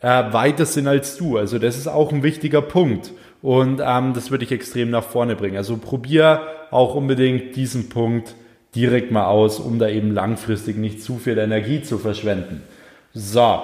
äh, 0.00 0.33
weiter 0.33 0.67
sind 0.67 0.87
als 0.87 1.17
du. 1.17 1.37
Also 1.37 1.59
das 1.59 1.76
ist 1.76 1.88
auch 1.88 2.12
ein 2.12 2.23
wichtiger 2.23 2.62
Punkt. 2.62 3.12
Und 3.47 3.81
ähm, 3.81 4.12
das 4.12 4.33
würde 4.33 4.43
ich 4.43 4.50
extrem 4.50 4.91
nach 4.91 5.05
vorne 5.05 5.37
bringen. 5.37 5.57
Also 5.57 5.76
probier 5.76 6.49
auch 6.73 6.97
unbedingt 6.97 7.55
diesen 7.55 7.88
Punkt 7.88 8.35
direkt 8.75 9.12
mal 9.12 9.26
aus, 9.26 9.61
um 9.61 9.79
da 9.79 9.88
eben 9.88 10.11
langfristig 10.11 10.76
nicht 10.76 11.00
zu 11.00 11.19
viel 11.19 11.38
Energie 11.38 11.81
zu 11.81 11.99
verschwenden. 11.99 12.65
So, 13.15 13.61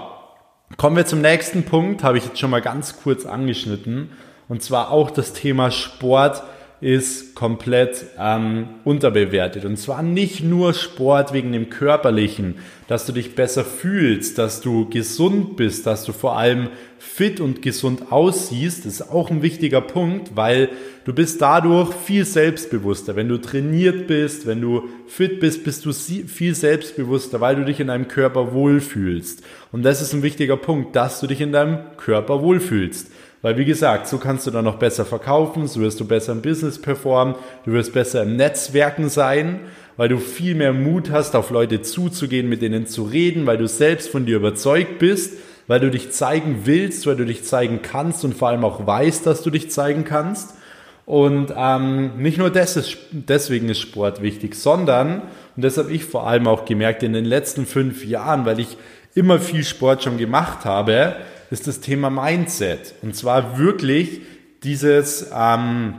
kommen 0.77 0.95
wir 0.95 1.05
zum 1.05 1.21
nächsten 1.21 1.65
Punkt, 1.65 2.05
habe 2.05 2.17
ich 2.17 2.25
jetzt 2.25 2.39
schon 2.39 2.51
mal 2.51 2.62
ganz 2.62 3.03
kurz 3.03 3.27
angeschnitten. 3.27 4.11
Und 4.49 4.62
zwar 4.62 4.93
auch 4.93 5.11
das 5.11 5.33
Thema 5.33 5.73
Sport 5.73 6.45
ist 6.83 7.37
komplett 7.37 8.07
ähm, 8.19 8.67
unterbewertet. 8.83 9.65
Und 9.65 9.79
zwar 9.79 10.03
nicht 10.03 10.43
nur 10.43 10.75
Sport 10.75 11.33
wegen 11.33 11.53
dem 11.53 11.71
körperlichen, 11.71 12.57
dass 12.89 13.07
du 13.07 13.12
dich 13.12 13.37
besser 13.37 13.65
fühlst, 13.65 14.37
dass 14.37 14.61
du 14.61 14.89
gesund 14.91 15.57
bist, 15.57 15.87
dass 15.87 16.05
du 16.05 16.12
vor 16.12 16.37
allem 16.37 16.69
fit 16.99 17.39
und 17.39 17.62
gesund 17.62 18.11
aussiehst. 18.11 18.85
Ist 18.85 19.12
auch 19.12 19.31
ein 19.31 19.43
wichtiger 19.43 19.81
Punkt, 19.81 20.33
weil 20.35 20.71
du 21.05 21.15
bist 21.15 21.41
dadurch 21.41 21.95
viel 21.95 22.25
selbstbewusster. 22.25 23.15
Wenn 23.15 23.29
du 23.29 23.39
trainiert 23.39 24.09
bist, 24.09 24.49
wenn 24.49 24.61
du 24.61 24.89
fit 25.07 25.39
bist, 25.39 25.62
bist 25.62 25.87
du 25.87 25.93
viel 25.93 26.55
selbstbewusster, 26.57 27.41
weil 27.41 27.55
du 27.55 27.65
dich 27.65 27.79
in 27.79 27.87
deinem 27.87 28.09
Körper 28.09 28.53
wohlfühlst. 28.53 29.45
Und 29.71 29.85
das 29.85 30.03
ist 30.03 30.15
ein 30.15 30.25
wichtiger 30.25 30.57
Punkt, 30.57 30.97
dass 30.97 31.21
du 31.21 31.29
dich 31.29 31.41
in 31.41 31.53
deinem 31.53 31.79
Körper 31.97 32.43
wohlfühlst. 32.43 33.09
Weil 33.43 33.59
wie 33.59 33.65
gesagt, 33.65 34.07
so 34.07 34.19
kannst 34.19 34.47
du 34.47 34.53
dann 34.53 34.65
noch 34.65 34.77
besser 34.77 35.05
verkaufen, 35.05 35.67
so 35.67 35.81
wirst 35.81 35.99
du 35.99 36.05
besser 36.05 36.33
im 36.33 36.43
Business 36.43 36.81
performen, 36.81 37.35
du 37.65 37.73
wirst 37.73 37.93
besser 37.93 38.23
im 38.23 38.37
Netzwerken 38.37 39.09
sein, 39.09 39.61
weil 39.97 40.09
du 40.09 40.19
viel 40.19 40.55
mehr 40.55 40.73
Mut 40.73 41.11
hast, 41.11 41.35
auf 41.35 41.51
Leute 41.51 41.83
zuzugehen, 41.83 42.49
mit 42.49 42.63
denen 42.63 42.87
zu 42.87 43.03
reden, 43.03 43.45
weil 43.45 43.59
du 43.59 43.67
selbst 43.67 44.11
von 44.11 44.27
dir 44.27 44.37
überzeugt 44.37 45.01
bist, 45.01 45.35
weil 45.67 45.81
du 45.81 45.91
dich 45.91 46.13
zeigen 46.13 46.63
willst, 46.65 47.07
weil 47.07 47.17
du 47.17 47.27
dich 47.27 47.45
zeigen 47.45 47.81
kannst 47.83 48.25
und 48.25 48.35
vor 48.35 48.49
allem 48.49 48.65
auch 48.65 48.87
weißt, 48.87 49.27
dass 49.27 49.43
du 49.43 49.51
dich 49.51 49.71
zeigen 49.71 50.05
kannst. 50.05 50.55
Und 51.05 51.53
ähm, 51.57 52.19
nicht 52.19 52.39
nur 52.39 52.55
ist, 52.55 52.97
deswegen 53.11 53.69
ist 53.69 53.81
Sport 53.81 54.23
wichtig, 54.23 54.55
sondern, 54.55 55.23
und 55.57 55.65
das 55.65 55.79
habe 55.79 55.93
ich 55.93 56.05
vor 56.05 56.29
allem 56.29 56.47
auch 56.47 56.65
gemerkt 56.65 57.03
in 57.03 57.13
den 57.13 57.25
letzten 57.25 57.67
fünf 57.67 58.05
Jahren, 58.05 58.47
weil 58.47 58.61
ich 58.61 58.77
immer 59.15 59.41
viel 59.41 59.65
Sport 59.65 60.05
schon 60.05 60.17
gemacht 60.17 60.65
habe, 60.65 61.17
ist 61.52 61.66
das 61.66 61.80
Thema 61.80 62.09
Mindset. 62.09 62.94
Und 63.02 63.14
zwar 63.14 63.59
wirklich 63.59 64.23
dieses, 64.62 65.30
ähm, 65.37 65.97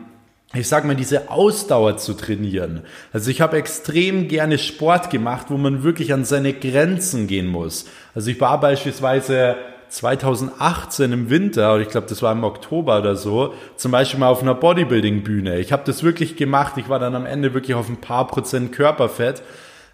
ich 0.51 0.67
sag 0.67 0.83
mal, 0.83 0.95
diese 0.95 1.29
Ausdauer 1.29 1.98
zu 1.98 2.15
trainieren. 2.15 2.81
Also 3.12 3.29
ich 3.29 3.39
habe 3.39 3.57
extrem 3.57 4.27
gerne 4.27 4.57
Sport 4.57 5.12
gemacht, 5.12 5.48
wo 5.50 5.57
man 5.57 5.83
wirklich 5.83 6.12
an 6.12 6.25
seine 6.25 6.53
Grenzen 6.53 7.27
gehen 7.27 7.45
muss. 7.45 7.86
Also 8.15 8.31
ich 8.31 8.41
war 8.41 8.60
beispielsweise 8.60 9.55
2018 9.89 11.12
im 11.12 11.29
Winter, 11.29 11.75
oder 11.75 11.83
ich 11.83 11.89
glaube, 11.89 12.07
das 12.07 12.24
war 12.24 12.31
im 12.31 12.43
Oktober 12.43 12.98
oder 12.98 13.15
so, 13.15 13.53
zum 13.75 13.91
Beispiel 13.91 14.19
mal 14.19 14.29
auf 14.29 14.41
einer 14.41 14.55
Bodybuilding-Bühne. 14.55 15.60
Ich 15.60 15.72
habe 15.72 15.83
das 15.86 16.01
wirklich 16.01 16.36
gemacht. 16.36 16.74
Ich 16.77 16.89
war 16.89 16.98
dann 16.98 17.13
am 17.13 17.27
Ende 17.27 17.53
wirklich 17.53 17.75
auf 17.75 17.89
ein 17.89 18.01
paar 18.01 18.25
Prozent 18.25 18.72
Körperfett. 18.72 19.43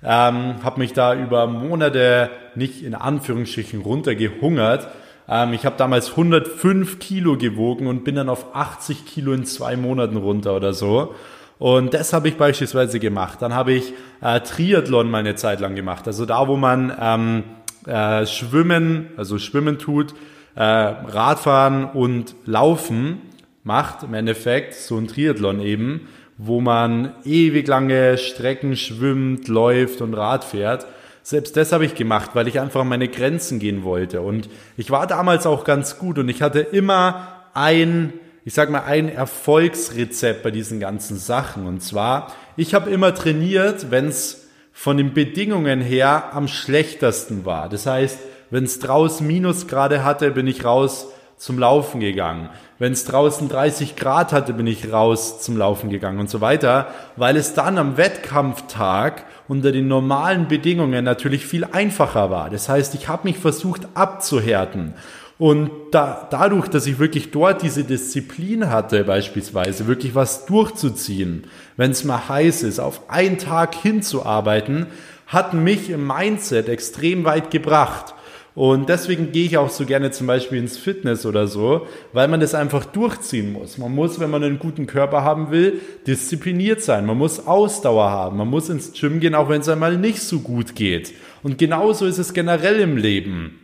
Ähm, 0.02 0.64
habe 0.64 0.80
mich 0.80 0.94
da 0.94 1.14
über 1.16 1.48
Monate 1.48 2.30
nicht 2.56 2.82
in 2.82 2.96
Anführungsstrichen 2.96 3.82
runtergehungert 3.82 4.88
ähm, 5.30 5.54
ich 5.54 5.66
habe 5.66 5.78
damals 5.78 6.12
105 6.12 7.00
Kilo 7.00 7.38
gewogen 7.38 7.88
und 7.88 8.04
bin 8.04 8.16
dann 8.16 8.30
auf 8.30 8.56
80 8.56 9.06
Kilo 9.06 9.34
in 9.34 9.46
zwei 9.46 9.78
Monaten 9.78 10.18
runter 10.18 10.56
oder 10.56 10.74
so. 10.74 11.14
Und 11.60 11.94
das 11.94 12.14
habe 12.14 12.30
ich 12.30 12.38
beispielsweise 12.38 13.00
gemacht. 13.00 13.42
Dann 13.42 13.54
habe 13.54 13.74
ich 13.74 13.94
äh, 14.22 14.40
Triathlon 14.40 15.12
meine 15.12 15.36
Zeit 15.36 15.60
lang 15.60 15.76
gemacht. 15.76 16.08
Also 16.08 16.26
da, 16.26 16.48
wo 16.48 16.56
man 16.56 16.94
ähm, 17.00 17.44
äh, 17.86 18.26
Schwimmen, 18.26 19.10
also 19.18 19.38
Schwimmen 19.38 19.78
tut, 19.78 20.14
äh, 20.56 20.64
Radfahren 20.64 21.86
und 21.86 22.34
Laufen 22.46 23.22
macht 23.64 24.04
im 24.04 24.14
Endeffekt, 24.14 24.74
so 24.74 24.98
ein 24.98 25.08
Triathlon 25.08 25.60
eben, 25.60 26.08
wo 26.38 26.62
man 26.62 27.12
ewig 27.26 27.68
lange 27.68 28.18
Strecken 28.18 28.78
schwimmt, 28.78 29.50
läuft 29.50 30.02
und 30.02 30.14
Rad 30.14 30.46
fährt. 30.46 30.88
Selbst 31.24 31.58
das 31.58 31.72
habe 31.72 31.86
ich 31.86 31.96
gemacht, 31.96 32.32
weil 32.34 32.48
ich 32.48 32.60
einfach 32.60 32.82
an 32.82 32.88
meine 32.88 33.08
Grenzen 33.08 33.60
gehen 33.60 33.84
wollte. 33.84 34.22
Und 34.22 34.50
ich 34.78 34.92
war 34.92 35.08
damals 35.08 35.46
auch 35.46 35.64
ganz 35.64 35.98
gut 35.98 36.18
und 36.18 36.30
ich 36.30 36.42
hatte 36.42 36.60
immer 36.60 37.46
ein, 37.54 38.14
ich 38.46 38.54
sag 38.54 38.70
mal, 38.70 38.84
ein 38.84 39.10
Erfolgsrezept 39.10 40.44
bei 40.44 40.52
diesen 40.52 40.80
ganzen 40.80 41.18
Sachen. 41.18 41.68
Und 41.68 41.82
zwar, 41.82 42.34
ich 42.58 42.74
habe 42.74 42.90
immer 42.90 43.14
trainiert, 43.14 43.92
wenn 43.92 44.08
es 44.08 44.48
von 44.72 44.98
den 44.98 45.14
Bedingungen 45.14 45.82
her 45.82 46.30
am 46.34 46.48
schlechtesten 46.48 47.46
war. 47.46 47.70
Das 47.70 47.86
heißt, 47.86 48.20
wenn 48.50 48.64
es 48.64 48.80
draußen 48.80 49.28
Minusgrade 49.28 50.04
hatte, 50.04 50.32
bin 50.32 50.48
ich 50.48 50.64
raus 50.64 51.08
zum 51.40 51.58
Laufen 51.58 52.02
gegangen. 52.02 52.50
Wenn 52.80 52.92
es 52.92 53.06
draußen 53.06 53.48
30 53.48 53.96
Grad 53.96 54.34
hatte, 54.34 54.54
bin 54.54 54.68
ich 54.68 54.92
raus 54.92 55.42
zum 55.42 55.56
Laufen 55.56 55.90
gegangen 55.90 56.20
und 56.20 56.30
so 56.30 56.42
weiter, 56.42 56.88
weil 57.16 57.38
es 57.38 57.54
dann 57.54 57.78
am 57.78 57.96
Wettkampftag 57.96 59.24
unter 59.48 59.72
den 59.72 59.88
normalen 59.88 60.50
Bedingungen 60.50 61.06
natürlich 61.06 61.46
viel 61.46 61.64
einfacher 61.64 62.30
war. 62.30 62.50
Das 62.50 62.68
heißt, 62.68 62.94
ich 62.94 63.08
habe 63.08 63.28
mich 63.28 63.38
versucht 63.38 63.88
abzuhärten. 63.94 64.94
Und 65.38 65.72
da, 65.92 66.28
dadurch, 66.30 66.68
dass 66.68 66.86
ich 66.86 67.00
wirklich 67.00 67.32
dort 67.32 67.62
diese 67.62 67.86
Disziplin 67.86 68.70
hatte, 68.70 69.06
beispielsweise 69.06 69.88
wirklich 69.88 70.14
was 70.14 70.46
durchzuziehen, 70.46 71.46
wenn 71.78 71.92
es 71.92 72.04
mal 72.04 72.28
heiß 72.28 72.64
ist, 72.64 72.80
auf 72.80 73.10
einen 73.10 73.38
Tag 73.38 73.76
hinzuarbeiten, 73.76 74.88
hat 75.26 75.54
mich 75.54 75.90
im 75.90 76.06
Mindset 76.06 76.68
extrem 76.68 77.24
weit 77.24 77.50
gebracht. 77.50 78.14
Und 78.56 78.90
deswegen 78.90 79.32
gehe 79.32 79.46
ich 79.46 79.58
auch 79.58 79.70
so 79.70 79.86
gerne 79.86 80.12
zum 80.12 80.28
Beispiel 80.28 80.58
ins 80.58 80.78
Fitness 80.78 81.26
oder 81.26 81.48
so, 81.48 81.88
weil 82.14 82.28
man 82.28 82.40
das 82.40 82.56
einfach 82.56 82.86
durchziehen 82.86 83.54
muss. 83.54 83.78
Man 83.78 83.94
muss, 83.94 84.20
wenn 84.20 84.30
man 84.30 84.44
einen 84.44 84.60
guten 84.60 84.88
Körper 84.88 85.24
haben 85.24 85.52
will, 85.52 85.80
diszipliniert 86.08 86.82
sein. 86.82 87.06
Man 87.06 87.18
muss 87.18 87.48
Ausdauer 87.48 88.10
haben. 88.10 88.38
Man 88.38 88.50
muss 88.50 88.70
ins 88.70 88.94
Gym 88.94 89.20
gehen, 89.20 89.36
auch 89.36 89.50
wenn 89.50 89.62
es 89.62 89.70
einmal 89.70 89.98
nicht 89.98 90.22
so 90.22 90.40
gut 90.40 90.76
geht. 90.76 91.14
Und 91.44 91.58
genauso 91.58 92.06
ist 92.06 92.18
es 92.18 92.34
generell 92.34 92.80
im 92.80 92.98
Leben. 92.98 93.60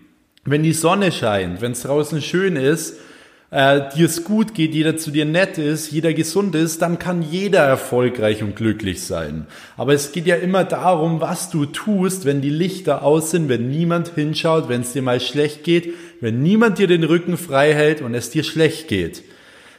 Wenn 0.46 0.64
die 0.64 0.74
Sonne 0.74 1.12
scheint, 1.12 1.62
wenn 1.62 1.72
es 1.72 1.82
draußen 1.82 2.22
schön 2.22 2.56
ist, 2.56 3.00
äh, 3.52 3.82
dir 3.96 4.06
es 4.06 4.24
gut 4.24 4.54
geht, 4.54 4.74
jeder 4.74 4.98
zu 4.98 5.12
dir 5.12 5.26
nett 5.26 5.58
ist, 5.58 5.92
jeder 5.92 6.14
gesund 6.14 6.56
ist, 6.56 6.82
dann 6.82 7.00
kann 7.00 7.22
jeder 7.22 7.60
erfolgreich 7.60 8.42
und 8.44 8.56
glücklich 8.56 9.04
sein. 9.04 9.48
Aber 9.78 9.94
es 9.94 10.12
geht 10.12 10.26
ja 10.26 10.36
immer 10.36 10.64
darum, 10.64 11.22
was 11.22 11.50
du 11.50 11.66
tust, 11.66 12.26
wenn 12.26 12.42
die 12.42 12.50
Lichter 12.50 13.04
aus 13.04 13.32
sind, 13.32 13.50
wenn 13.50 13.70
niemand 13.70 14.10
hinschaut, 14.16 14.70
wenn 14.70 14.82
es 14.82 14.94
dir 14.94 15.02
mal 15.02 15.20
schlecht 15.20 15.64
geht, 15.64 15.94
wenn 16.22 16.42
niemand 16.42 16.80
dir 16.80 16.88
den 16.88 17.04
Rücken 17.04 17.38
frei 17.38 17.74
hält 17.74 18.02
und 18.02 18.14
es 18.14 18.30
dir 18.30 18.44
schlecht 18.44 18.88
geht. 18.88 19.24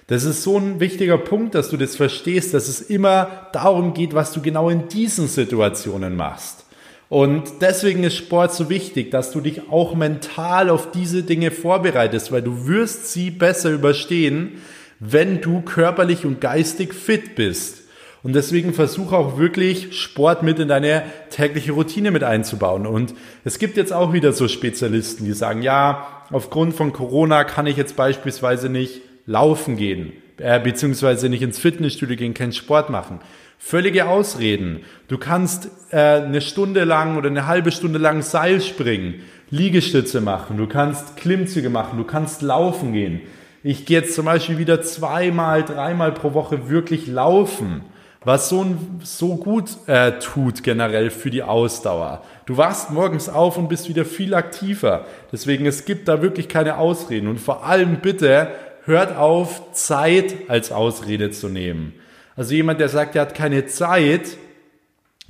Das 0.06 0.22
ist 0.22 0.44
so 0.44 0.56
ein 0.56 0.78
wichtiger 0.78 1.18
Punkt, 1.18 1.56
dass 1.56 1.70
du 1.70 1.76
das 1.76 1.96
verstehst, 1.96 2.54
dass 2.54 2.68
es 2.68 2.80
immer 2.80 3.48
darum 3.52 3.92
geht, 3.92 4.14
was 4.14 4.32
du 4.32 4.40
genau 4.40 4.70
in 4.70 4.88
diesen 4.88 5.26
Situationen 5.26 6.14
machst. 6.14 6.65
Und 7.08 7.60
deswegen 7.60 8.02
ist 8.02 8.16
Sport 8.16 8.52
so 8.52 8.68
wichtig, 8.68 9.10
dass 9.10 9.30
du 9.30 9.40
dich 9.40 9.70
auch 9.70 9.94
mental 9.94 10.70
auf 10.70 10.90
diese 10.90 11.22
Dinge 11.22 11.50
vorbereitest, 11.52 12.32
weil 12.32 12.42
du 12.42 12.66
wirst 12.66 13.12
sie 13.12 13.30
besser 13.30 13.70
überstehen, 13.70 14.60
wenn 14.98 15.40
du 15.40 15.60
körperlich 15.60 16.24
und 16.24 16.40
geistig 16.40 16.94
fit 16.94 17.36
bist. 17.36 17.82
Und 18.22 18.32
deswegen 18.32 18.74
versuche 18.74 19.16
auch 19.16 19.38
wirklich 19.38 19.96
Sport 19.96 20.42
mit 20.42 20.58
in 20.58 20.66
deine 20.66 21.04
tägliche 21.30 21.70
Routine 21.70 22.10
mit 22.10 22.24
einzubauen. 22.24 22.84
Und 22.84 23.14
es 23.44 23.60
gibt 23.60 23.76
jetzt 23.76 23.92
auch 23.92 24.12
wieder 24.12 24.32
so 24.32 24.48
Spezialisten, 24.48 25.26
die 25.26 25.32
sagen, 25.32 25.62
ja, 25.62 26.24
aufgrund 26.32 26.74
von 26.74 26.92
Corona 26.92 27.44
kann 27.44 27.68
ich 27.68 27.76
jetzt 27.76 27.94
beispielsweise 27.94 28.68
nicht 28.68 29.02
laufen 29.26 29.76
gehen, 29.76 30.12
äh, 30.38 30.58
beziehungsweise 30.58 31.28
nicht 31.28 31.42
ins 31.42 31.60
Fitnessstudio 31.60 32.16
gehen, 32.16 32.34
keinen 32.34 32.52
Sport 32.52 32.90
machen. 32.90 33.20
Völlige 33.58 34.06
Ausreden. 34.06 34.80
Du 35.08 35.18
kannst 35.18 35.70
äh, 35.90 35.96
eine 35.96 36.40
Stunde 36.40 36.84
lang 36.84 37.16
oder 37.16 37.28
eine 37.28 37.46
halbe 37.46 37.72
Stunde 37.72 37.98
lang 37.98 38.22
Seil 38.22 38.60
springen, 38.60 39.22
Liegestütze 39.50 40.20
machen, 40.20 40.56
du 40.56 40.66
kannst 40.66 41.16
Klimmzüge 41.16 41.70
machen, 41.70 41.98
du 41.98 42.04
kannst 42.04 42.42
laufen 42.42 42.92
gehen. 42.92 43.20
Ich 43.62 43.86
gehe 43.86 44.00
jetzt 44.00 44.14
zum 44.14 44.26
Beispiel 44.26 44.58
wieder 44.58 44.82
zweimal, 44.82 45.64
dreimal 45.64 46.12
pro 46.12 46.34
Woche 46.34 46.68
wirklich 46.68 47.08
laufen, 47.08 47.82
was 48.24 48.48
so, 48.48 48.66
so 49.02 49.36
gut 49.36 49.70
äh, 49.86 50.18
tut 50.18 50.62
generell 50.62 51.10
für 51.10 51.30
die 51.30 51.42
Ausdauer. 51.42 52.22
Du 52.44 52.56
wachst 52.56 52.90
morgens 52.90 53.28
auf 53.28 53.56
und 53.56 53.68
bist 53.68 53.88
wieder 53.88 54.04
viel 54.04 54.34
aktiver. 54.34 55.06
Deswegen, 55.32 55.66
es 55.66 55.84
gibt 55.84 56.08
da 56.08 56.22
wirklich 56.22 56.48
keine 56.48 56.78
Ausreden. 56.78 57.28
Und 57.28 57.40
vor 57.40 57.64
allem 57.64 57.96
bitte 57.96 58.48
hört 58.84 59.16
auf, 59.16 59.72
Zeit 59.72 60.34
als 60.48 60.70
Ausrede 60.70 61.30
zu 61.30 61.48
nehmen. 61.48 61.94
Also 62.36 62.54
jemand, 62.54 62.80
der 62.80 62.88
sagt, 62.88 63.16
er 63.16 63.22
hat 63.22 63.34
keine 63.34 63.66
Zeit, 63.66 64.36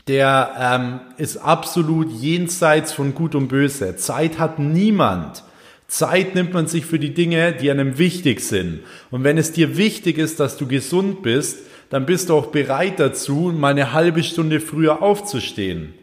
der 0.08 0.54
ähm, 0.58 1.00
ist 1.18 1.36
absolut 1.38 2.10
jenseits 2.10 2.92
von 2.92 3.14
Gut 3.14 3.34
und 3.34 3.48
Böse. 3.48 3.96
Zeit 3.96 4.38
hat 4.38 4.58
niemand. 4.58 5.42
Zeit 5.88 6.34
nimmt 6.34 6.52
man 6.52 6.66
sich 6.66 6.84
für 6.84 6.98
die 6.98 7.14
Dinge, 7.14 7.52
die 7.52 7.70
einem 7.70 7.98
wichtig 7.98 8.40
sind. 8.40 8.80
Und 9.10 9.24
wenn 9.24 9.38
es 9.38 9.52
dir 9.52 9.76
wichtig 9.76 10.18
ist, 10.18 10.40
dass 10.40 10.56
du 10.56 10.66
gesund 10.66 11.22
bist, 11.22 11.60
dann 11.90 12.06
bist 12.06 12.28
du 12.28 12.34
auch 12.34 12.46
bereit 12.46 12.98
dazu, 12.98 13.52
mal 13.56 13.70
eine 13.70 13.92
halbe 13.92 14.24
Stunde 14.24 14.60
früher 14.60 15.02
aufzustehen. 15.02 15.94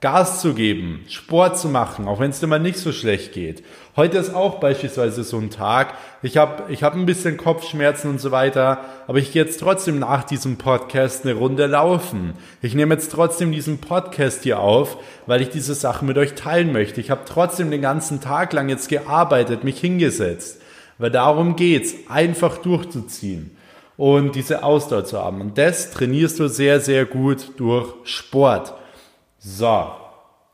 Gas 0.00 0.40
zu 0.40 0.54
geben, 0.54 1.04
Sport 1.08 1.58
zu 1.58 1.68
machen, 1.68 2.06
auch 2.06 2.20
wenn 2.20 2.30
es 2.30 2.38
dir 2.38 2.46
mal 2.46 2.60
nicht 2.60 2.78
so 2.78 2.92
schlecht 2.92 3.32
geht. 3.32 3.64
Heute 3.96 4.18
ist 4.18 4.32
auch 4.32 4.60
beispielsweise 4.60 5.24
so 5.24 5.38
ein 5.38 5.50
Tag. 5.50 5.94
Ich 6.22 6.36
habe 6.36 6.72
ich 6.72 6.84
hab 6.84 6.94
ein 6.94 7.04
bisschen 7.04 7.36
Kopfschmerzen 7.36 8.08
und 8.08 8.20
so 8.20 8.30
weiter, 8.30 8.84
aber 9.08 9.18
ich 9.18 9.32
gehe 9.32 9.42
jetzt 9.42 9.58
trotzdem 9.58 9.98
nach 9.98 10.22
diesem 10.22 10.56
Podcast 10.56 11.24
eine 11.24 11.34
Runde 11.34 11.66
laufen. 11.66 12.34
Ich 12.62 12.76
nehme 12.76 12.94
jetzt 12.94 13.10
trotzdem 13.10 13.50
diesen 13.50 13.78
Podcast 13.78 14.44
hier 14.44 14.60
auf, 14.60 14.98
weil 15.26 15.42
ich 15.42 15.48
diese 15.48 15.74
Sache 15.74 16.04
mit 16.04 16.16
euch 16.16 16.34
teilen 16.34 16.72
möchte. 16.72 17.00
Ich 17.00 17.10
habe 17.10 17.22
trotzdem 17.26 17.72
den 17.72 17.82
ganzen 17.82 18.20
Tag 18.20 18.52
lang 18.52 18.68
jetzt 18.68 18.88
gearbeitet, 18.88 19.64
mich 19.64 19.80
hingesetzt, 19.80 20.62
weil 20.98 21.10
darum 21.10 21.56
geht's, 21.56 21.94
einfach 22.08 22.58
durchzuziehen 22.58 23.56
und 23.96 24.36
diese 24.36 24.62
Ausdauer 24.62 25.04
zu 25.04 25.18
haben. 25.18 25.40
Und 25.40 25.58
das 25.58 25.90
trainierst 25.90 26.38
du 26.38 26.46
sehr, 26.48 26.78
sehr 26.78 27.04
gut 27.04 27.50
durch 27.56 27.94
Sport. 28.04 28.74
So, 29.50 29.86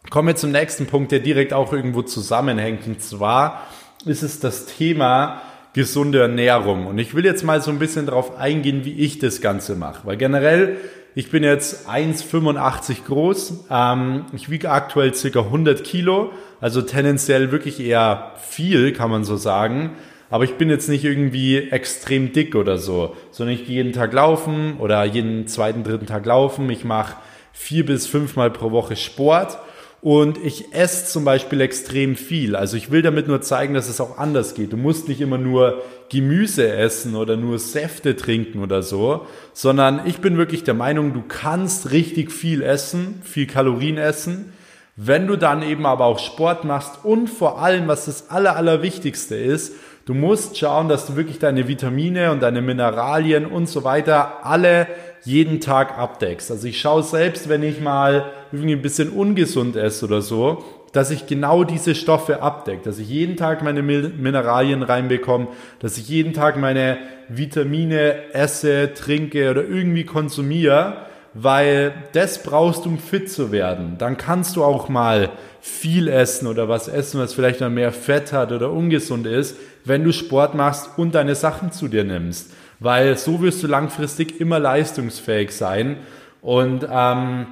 kommen 0.08 0.28
wir 0.28 0.36
zum 0.36 0.52
nächsten 0.52 0.86
Punkt, 0.86 1.10
der 1.10 1.18
direkt 1.18 1.52
auch 1.52 1.72
irgendwo 1.72 2.02
zusammenhängt. 2.02 2.86
Und 2.86 3.02
zwar 3.02 3.66
ist 4.06 4.22
es 4.22 4.38
das 4.38 4.66
Thema 4.66 5.42
gesunde 5.72 6.20
Ernährung. 6.20 6.86
Und 6.86 6.98
ich 6.98 7.12
will 7.12 7.24
jetzt 7.24 7.42
mal 7.42 7.60
so 7.60 7.72
ein 7.72 7.80
bisschen 7.80 8.06
darauf 8.06 8.38
eingehen, 8.38 8.84
wie 8.84 8.92
ich 8.92 9.18
das 9.18 9.40
Ganze 9.40 9.74
mache. 9.74 10.06
Weil 10.06 10.16
generell, 10.16 10.76
ich 11.16 11.28
bin 11.32 11.42
jetzt 11.42 11.88
1,85 11.88 13.04
groß. 13.04 13.64
Ähm, 13.68 14.26
ich 14.32 14.48
wiege 14.48 14.70
aktuell 14.70 15.12
circa 15.12 15.40
100 15.40 15.82
Kilo. 15.82 16.30
Also 16.60 16.80
tendenziell 16.80 17.50
wirklich 17.50 17.80
eher 17.80 18.34
viel, 18.48 18.92
kann 18.92 19.10
man 19.10 19.24
so 19.24 19.36
sagen. 19.36 19.96
Aber 20.30 20.44
ich 20.44 20.54
bin 20.54 20.70
jetzt 20.70 20.88
nicht 20.88 21.04
irgendwie 21.04 21.68
extrem 21.68 22.32
dick 22.32 22.54
oder 22.54 22.78
so, 22.78 23.16
sondern 23.32 23.56
ich 23.56 23.66
gehe 23.66 23.76
jeden 23.76 23.92
Tag 23.92 24.12
laufen 24.12 24.76
oder 24.78 25.04
jeden 25.04 25.48
zweiten, 25.48 25.82
dritten 25.82 26.06
Tag 26.06 26.24
laufen. 26.26 26.70
Ich 26.70 26.84
mache 26.84 27.16
vier 27.54 27.87
bis 27.87 28.06
fünfmal 28.06 28.50
pro 28.50 28.73
Woche 28.73 28.96
Sport 28.96 29.58
und 30.02 30.37
ich 30.44 30.75
esse 30.75 31.06
zum 31.06 31.25
Beispiel 31.25 31.62
extrem 31.62 32.14
viel. 32.14 32.56
Also 32.56 32.76
ich 32.76 32.90
will 32.90 33.00
damit 33.00 33.26
nur 33.26 33.40
zeigen, 33.40 33.73
dass 33.73 33.88
es 33.88 34.02
auch 34.02 34.18
anders 34.18 34.54
geht. 34.54 34.75
Du 34.75 34.76
musst 34.76 35.08
nicht 35.08 35.23
immer 35.23 35.38
nur 35.38 35.82
Gemüse 36.10 36.71
essen 36.71 37.17
oder 37.17 37.38
nur 37.38 37.58
Säfte 37.58 38.14
trinken 38.14 38.62
oder 38.62 38.82
so, 38.82 39.26
sondern 39.54 40.02
ich 40.04 40.19
bin 40.19 40.36
wirklich 40.36 40.62
der 40.62 40.75
Meinung, 40.75 41.14
du 41.14 41.23
kannst 41.26 41.90
richtig 41.90 42.32
viel 42.32 42.60
essen, 42.60 43.23
viel 43.25 43.47
Kalorien 43.47 43.97
essen. 43.97 44.52
Wenn 44.97 45.26
du 45.26 45.36
dann 45.36 45.62
eben 45.62 45.86
aber 45.86 46.04
auch 46.04 46.19
Sport 46.19 46.64
machst 46.64 47.04
und 47.04 47.28
vor 47.28 47.62
allem, 47.62 47.88
was 47.88 48.04
das 48.04 48.30
Aller, 48.30 48.56
Allerwichtigste 48.56 49.36
ist, 49.36 49.73
Du 50.06 50.12
musst 50.12 50.58
schauen, 50.58 50.90
dass 50.90 51.06
du 51.06 51.17
wirklich 51.17 51.38
deine 51.38 51.67
Vitamine 51.67 52.30
und 52.30 52.43
deine 52.43 52.60
Mineralien 52.60 53.47
und 53.47 53.71
so 53.71 53.84
weiter 53.84 54.45
alle 54.45 54.86
jeden 55.25 55.60
Tag 55.60 55.99
abdeckst. 55.99 56.50
Also 56.50 56.69
ich 56.69 56.80
schaue 56.80 57.02
selbst, 57.02 57.49
wenn 57.49 57.63
ich 57.63 57.80
mal 57.80 58.26
irgendwie 58.52 58.75
ein 58.75 58.82
bisschen 58.82 59.10
ungesund 59.10 59.76
esse 59.76 60.04
oder 60.04 60.21
so, 60.21 60.65
dass 60.93 61.10
ich 61.10 61.26
genau 61.26 61.65
diese 61.65 61.95
Stoffe 61.95 62.41
abdecke, 62.41 62.82
dass 62.84 62.99
ich 62.99 63.08
jeden 63.08 63.37
Tag 63.37 63.65
meine 63.65 63.82
Mineralien 63.82 64.82
reinbekomme, 64.82 65.49
dass 65.80 65.99
ich 65.99 66.08
jeden 66.08 66.34
Tag 66.34 66.56
meine 66.56 66.99
Vitamine 67.28 68.32
esse, 68.32 68.95
trinke 68.95 69.50
oder 69.50 69.65
irgendwie 69.65 70.04
konsumiere, 70.04 70.99
weil 71.32 71.93
das 72.13 72.45
brauchst 72.45 72.87
um 72.87 72.99
fit 72.99 73.28
zu 73.28 73.50
werden. 73.50 73.97
Dann 73.99 74.17
kannst 74.17 74.54
du 74.54 74.63
auch 74.63 74.89
mal 74.89 75.30
viel 75.60 76.06
essen 76.06 76.47
oder 76.47 76.69
was 76.69 76.87
essen, 76.87 77.19
was 77.19 77.34
vielleicht 77.34 77.60
noch 77.60 77.71
mehr 77.71 77.91
Fett 77.91 78.32
hat 78.32 78.52
oder 78.52 78.71
ungesund 78.71 79.26
ist, 79.26 79.56
wenn 79.84 80.04
du 80.04 80.13
Sport 80.13 80.54
machst 80.54 80.91
und 80.97 81.15
deine 81.17 81.34
Sachen 81.34 81.73
zu 81.73 81.89
dir 81.89 82.04
nimmst 82.04 82.50
weil 82.84 83.16
so 83.16 83.40
wirst 83.40 83.62
du 83.62 83.66
langfristig 83.66 84.40
immer 84.40 84.58
leistungsfähig 84.58 85.52
sein 85.52 85.97
und 86.42 86.86
ähm, 86.90 87.47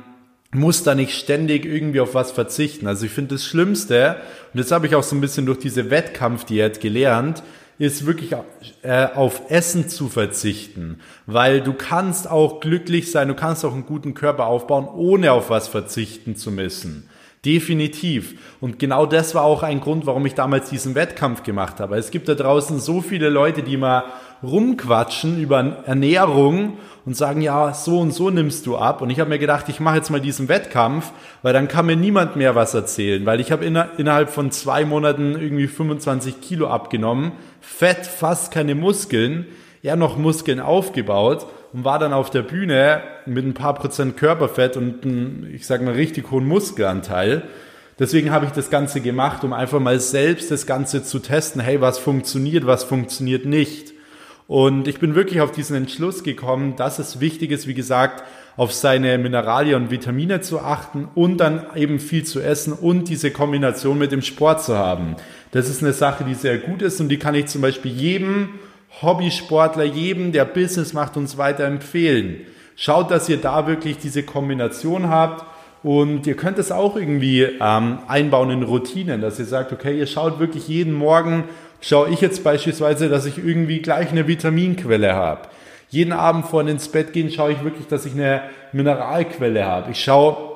musst 0.52 0.86
da 0.86 0.94
nicht 0.94 1.18
ständig 1.18 1.64
irgendwie 1.64 2.00
auf 2.00 2.14
was 2.14 2.32
verzichten. 2.32 2.86
Also 2.86 3.06
ich 3.06 3.12
finde 3.12 3.36
das 3.36 3.44
Schlimmste, 3.46 4.16
und 4.52 4.60
das 4.60 4.70
habe 4.70 4.86
ich 4.86 4.94
auch 4.94 5.02
so 5.02 5.16
ein 5.16 5.22
bisschen 5.22 5.46
durch 5.46 5.58
diese 5.58 5.90
Wettkampfdiät 5.90 6.80
gelernt, 6.80 7.42
ist 7.78 8.04
wirklich 8.04 8.32
äh, 8.82 9.06
auf 9.14 9.50
Essen 9.50 9.88
zu 9.88 10.10
verzichten, 10.10 11.00
weil 11.24 11.62
du 11.62 11.72
kannst 11.72 12.30
auch 12.30 12.60
glücklich 12.60 13.10
sein, 13.10 13.28
du 13.28 13.34
kannst 13.34 13.64
auch 13.64 13.72
einen 13.72 13.86
guten 13.86 14.12
Körper 14.12 14.46
aufbauen, 14.46 14.86
ohne 14.86 15.32
auf 15.32 15.48
was 15.48 15.66
verzichten 15.66 16.36
zu 16.36 16.50
müssen. 16.50 17.08
Definitiv. 17.44 18.34
Und 18.60 18.78
genau 18.78 19.04
das 19.04 19.34
war 19.34 19.42
auch 19.42 19.64
ein 19.64 19.80
Grund, 19.80 20.06
warum 20.06 20.26
ich 20.26 20.34
damals 20.34 20.70
diesen 20.70 20.94
Wettkampf 20.94 21.42
gemacht 21.42 21.80
habe. 21.80 21.96
Es 21.96 22.12
gibt 22.12 22.28
da 22.28 22.34
draußen 22.34 22.78
so 22.78 23.00
viele 23.00 23.30
Leute, 23.30 23.64
die 23.64 23.76
mal 23.76 24.04
rumquatschen 24.42 25.40
über 25.40 25.84
Ernährung 25.86 26.78
und 27.04 27.16
sagen, 27.16 27.40
ja, 27.40 27.74
so 27.74 27.98
und 27.98 28.12
so 28.12 28.30
nimmst 28.30 28.66
du 28.66 28.76
ab. 28.76 29.02
Und 29.02 29.10
ich 29.10 29.20
habe 29.20 29.30
mir 29.30 29.38
gedacht, 29.38 29.68
ich 29.68 29.80
mache 29.80 29.96
jetzt 29.96 30.10
mal 30.10 30.20
diesen 30.20 30.48
Wettkampf, 30.48 31.12
weil 31.42 31.52
dann 31.52 31.68
kann 31.68 31.86
mir 31.86 31.96
niemand 31.96 32.36
mehr 32.36 32.54
was 32.54 32.74
erzählen, 32.74 33.24
weil 33.26 33.40
ich 33.40 33.50
habe 33.50 33.64
inner, 33.64 33.90
innerhalb 33.98 34.30
von 34.30 34.50
zwei 34.50 34.84
Monaten 34.84 35.32
irgendwie 35.32 35.66
25 35.66 36.40
Kilo 36.40 36.68
abgenommen, 36.68 37.32
Fett, 37.60 38.06
fast 38.06 38.52
keine 38.52 38.74
Muskeln, 38.74 39.46
eher 39.82 39.96
noch 39.96 40.16
Muskeln 40.16 40.60
aufgebaut 40.60 41.46
und 41.72 41.84
war 41.84 41.98
dann 41.98 42.12
auf 42.12 42.30
der 42.30 42.42
Bühne 42.42 43.02
mit 43.26 43.44
ein 43.44 43.54
paar 43.54 43.74
Prozent 43.74 44.16
Körperfett 44.16 44.76
und 44.76 45.04
einem, 45.04 45.46
ich 45.52 45.66
sage 45.66 45.84
mal, 45.84 45.94
richtig 45.94 46.30
hohen 46.30 46.46
Muskelanteil. 46.46 47.42
Deswegen 47.98 48.30
habe 48.30 48.46
ich 48.46 48.52
das 48.52 48.70
Ganze 48.70 49.00
gemacht, 49.00 49.44
um 49.44 49.52
einfach 49.52 49.80
mal 49.80 50.00
selbst 50.00 50.50
das 50.50 50.66
Ganze 50.66 51.02
zu 51.02 51.18
testen. 51.18 51.60
Hey, 51.60 51.80
was 51.80 51.98
funktioniert, 51.98 52.66
was 52.66 52.84
funktioniert 52.84 53.44
nicht. 53.44 53.91
Und 54.52 54.86
ich 54.86 55.00
bin 55.00 55.14
wirklich 55.14 55.40
auf 55.40 55.50
diesen 55.50 55.74
Entschluss 55.76 56.24
gekommen, 56.24 56.76
dass 56.76 56.98
es 56.98 57.20
wichtig 57.20 57.50
ist, 57.52 57.66
wie 57.66 57.72
gesagt, 57.72 58.22
auf 58.58 58.70
seine 58.70 59.16
Mineralien 59.16 59.84
und 59.84 59.90
Vitamine 59.90 60.42
zu 60.42 60.60
achten 60.60 61.08
und 61.14 61.38
dann 61.38 61.64
eben 61.74 61.98
viel 61.98 62.24
zu 62.24 62.38
essen 62.38 62.74
und 62.74 63.08
diese 63.08 63.30
Kombination 63.30 63.96
mit 63.96 64.12
dem 64.12 64.20
Sport 64.20 64.62
zu 64.62 64.76
haben. 64.76 65.16
Das 65.52 65.70
ist 65.70 65.82
eine 65.82 65.94
Sache, 65.94 66.24
die 66.24 66.34
sehr 66.34 66.58
gut 66.58 66.82
ist 66.82 67.00
und 67.00 67.08
die 67.08 67.18
kann 67.18 67.34
ich 67.34 67.46
zum 67.46 67.62
Beispiel 67.62 67.92
jedem 67.92 68.50
Hobbysportler, 69.00 69.84
jedem, 69.84 70.32
der 70.32 70.44
Business 70.44 70.92
macht, 70.92 71.16
uns 71.16 71.38
weiter 71.38 71.64
empfehlen. 71.64 72.42
Schaut, 72.76 73.10
dass 73.10 73.30
ihr 73.30 73.38
da 73.38 73.66
wirklich 73.66 73.96
diese 73.96 74.22
Kombination 74.22 75.08
habt 75.08 75.46
und 75.82 76.26
ihr 76.26 76.36
könnt 76.36 76.58
es 76.58 76.70
auch 76.70 76.96
irgendwie 76.96 77.44
ähm, 77.58 78.00
einbauen 78.06 78.50
in 78.50 78.64
Routinen, 78.64 79.22
dass 79.22 79.38
ihr 79.38 79.46
sagt, 79.46 79.72
okay, 79.72 79.98
ihr 79.98 80.06
schaut 80.06 80.40
wirklich 80.40 80.68
jeden 80.68 80.92
Morgen, 80.92 81.44
schaue 81.82 82.08
ich 82.08 82.22
jetzt 82.22 82.42
beispielsweise, 82.42 83.10
dass 83.10 83.26
ich 83.26 83.36
irgendwie 83.36 83.82
gleich 83.82 84.10
eine 84.10 84.26
Vitaminquelle 84.26 85.14
habe. 85.14 85.42
Jeden 85.90 86.12
Abend 86.12 86.46
vor 86.46 86.66
ins 86.66 86.88
Bett 86.88 87.12
gehen 87.12 87.30
schaue 87.30 87.52
ich 87.52 87.62
wirklich, 87.64 87.86
dass 87.86 88.06
ich 88.06 88.14
eine 88.14 88.44
Mineralquelle 88.72 89.66
habe. 89.66 89.90
Ich 89.90 90.02
schaue 90.02 90.52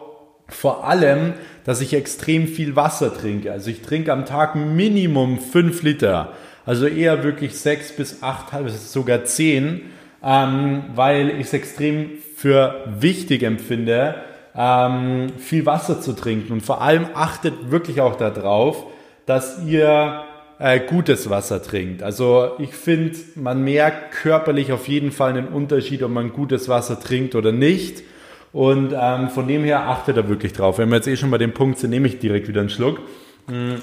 vor 0.49 0.87
allem, 0.87 1.35
dass 1.65 1.83
ich 1.83 1.93
extrem 1.93 2.47
viel 2.47 2.75
Wasser 2.77 3.13
trinke. 3.13 3.53
Also 3.53 3.71
ich 3.71 3.83
trinke 3.83 4.13
am 4.13 4.25
Tag 4.25 4.55
Minimum 4.55 5.39
fünf 5.39 5.83
Liter. 5.83 6.33
Also 6.65 6.87
eher 6.87 7.23
wirklich 7.23 7.59
sechs 7.59 7.93
bis 7.93 8.23
acht, 8.23 8.47
sogar 8.69 9.25
zehn, 9.25 9.83
ähm, 10.25 10.85
weil 10.95 11.31
ich 11.31 11.49
es 11.49 11.53
extrem 11.53 12.11
für 12.37 12.85
wichtig 12.87 13.43
empfinde, 13.43 14.15
ähm, 14.57 15.29
viel 15.39 15.67
Wasser 15.67 16.01
zu 16.01 16.15
trinken. 16.15 16.53
Und 16.53 16.63
vor 16.63 16.81
allem 16.81 17.07
achtet 17.15 17.71
wirklich 17.71 18.01
auch 18.01 18.17
darauf, 18.17 18.87
dass 19.27 19.63
ihr 19.65 20.25
äh, 20.59 20.81
gutes 20.81 21.29
Wasser 21.29 21.63
trinkt. 21.63 22.03
Also 22.03 22.53
ich 22.59 22.75
finde, 22.75 23.17
man 23.35 23.63
merkt 23.63 24.13
körperlich 24.13 24.73
auf 24.73 24.89
jeden 24.89 25.13
Fall 25.13 25.31
einen 25.31 25.49
Unterschied, 25.49 26.03
ob 26.03 26.11
man 26.11 26.33
gutes 26.33 26.69
Wasser 26.69 26.99
trinkt 26.99 27.35
oder 27.35 27.53
nicht. 27.53 28.03
Und 28.53 28.95
ähm, 28.99 29.29
von 29.29 29.47
dem 29.47 29.65
her 29.65 29.83
achtet 29.83 30.17
da 30.17 30.29
wirklich 30.29 30.55
drauf. 30.55 30.79
Wenn 30.79 30.89
wir 30.89 30.97
jetzt 30.97 31.09
eh 31.09 31.17
schon 31.17 31.31
bei 31.31 31.39
dem 31.39 31.53
Punkt 31.53 31.79
sind, 31.79 31.91
nehme 31.91 32.09
ich 32.09 32.19
direkt 32.19 32.49
wieder 32.49 32.61
einen 32.61 32.71
Schluck. 32.71 33.01
Mm. 33.49 33.75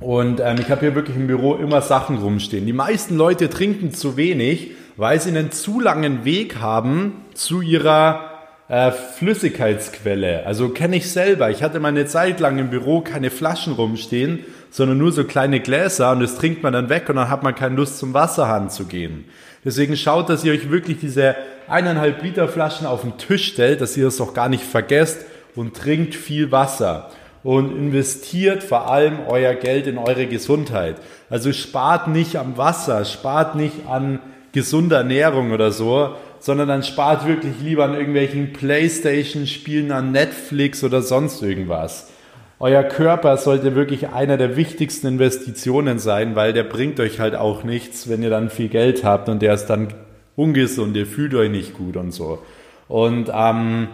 Und 0.00 0.40
ähm, 0.40 0.56
ich 0.58 0.68
habe 0.68 0.80
hier 0.80 0.96
wirklich 0.96 1.16
im 1.16 1.28
Büro 1.28 1.54
immer 1.54 1.80
Sachen 1.80 2.18
rumstehen. 2.18 2.66
Die 2.66 2.72
meisten 2.72 3.16
Leute 3.16 3.48
trinken 3.48 3.92
zu 3.92 4.16
wenig, 4.16 4.72
weil 4.96 5.20
sie 5.20 5.30
einen 5.30 5.52
zu 5.52 5.78
langen 5.78 6.24
Weg 6.24 6.58
haben 6.58 7.22
zu 7.34 7.60
ihrer 7.60 8.32
äh, 8.68 8.90
Flüssigkeitsquelle. 8.90 10.44
Also 10.44 10.70
kenne 10.70 10.96
ich 10.96 11.10
selber. 11.10 11.50
Ich 11.50 11.62
hatte 11.62 11.78
mal 11.78 11.88
eine 11.88 12.06
Zeit 12.06 12.40
lang 12.40 12.58
im 12.58 12.70
Büro 12.70 13.00
keine 13.00 13.30
Flaschen 13.30 13.74
rumstehen, 13.74 14.40
sondern 14.72 14.98
nur 14.98 15.12
so 15.12 15.22
kleine 15.22 15.60
Gläser 15.60 16.10
und 16.10 16.20
das 16.20 16.36
trinkt 16.36 16.62
man 16.62 16.72
dann 16.72 16.88
weg 16.88 17.08
und 17.08 17.16
dann 17.16 17.28
hat 17.28 17.44
man 17.44 17.54
keine 17.54 17.76
Lust 17.76 17.98
zum 17.98 18.14
Wasserhahn 18.14 18.70
zu 18.70 18.86
gehen. 18.86 19.26
Deswegen 19.64 19.96
schaut, 19.96 20.28
dass 20.28 20.42
ihr 20.42 20.52
euch 20.52 20.70
wirklich 20.70 20.98
diese 20.98 21.36
eineinhalb 21.68 22.22
Liter 22.22 22.48
Flaschen 22.48 22.86
auf 22.86 23.02
den 23.02 23.18
Tisch 23.18 23.46
stellt, 23.46 23.80
dass 23.80 23.96
ihr 23.96 24.06
das 24.06 24.20
auch 24.20 24.34
gar 24.34 24.48
nicht 24.48 24.64
vergesst 24.64 25.24
und 25.54 25.76
trinkt 25.76 26.14
viel 26.14 26.50
Wasser 26.50 27.10
und 27.44 27.70
investiert 27.76 28.62
vor 28.62 28.90
allem 28.90 29.18
euer 29.28 29.54
Geld 29.54 29.86
in 29.86 29.98
eure 29.98 30.26
Gesundheit. 30.26 30.96
Also 31.28 31.52
spart 31.52 32.08
nicht 32.08 32.36
am 32.36 32.56
Wasser, 32.56 33.04
spart 33.04 33.54
nicht 33.54 33.86
an 33.86 34.20
gesunder 34.52 34.98
Ernährung 34.98 35.52
oder 35.52 35.70
so, 35.70 36.14
sondern 36.40 36.68
dann 36.68 36.82
spart 36.82 37.26
wirklich 37.26 37.54
lieber 37.62 37.84
an 37.84 37.94
irgendwelchen 37.94 38.52
Playstation-Spielen, 38.52 39.92
an 39.92 40.12
Netflix 40.12 40.82
oder 40.82 41.02
sonst 41.02 41.42
irgendwas. 41.42 42.11
Euer 42.62 42.84
Körper 42.84 43.36
sollte 43.36 43.74
wirklich 43.74 44.08
einer 44.08 44.38
der 44.38 44.56
wichtigsten 44.56 45.06
Investitionen 45.06 45.98
sein, 45.98 46.36
weil 46.36 46.52
der 46.52 46.64
bringt 46.64 46.98
euch 47.00 47.20
halt 47.20 47.34
auch 47.34 47.64
nichts, 47.64 48.08
wenn 48.08 48.22
ihr 48.22 48.30
dann 48.30 48.48
viel 48.48 48.68
Geld 48.68 49.04
habt 49.04 49.28
und 49.28 49.42
der 49.42 49.52
ist 49.52 49.66
dann 49.66 49.92
ungesund, 50.36 50.96
ihr 50.96 51.06
fühlt 51.06 51.34
euch 51.34 51.50
nicht 51.50 51.74
gut 51.74 51.96
und 51.96 52.12
so. 52.12 52.38
Und 52.88 53.30
ähm, 53.34 53.88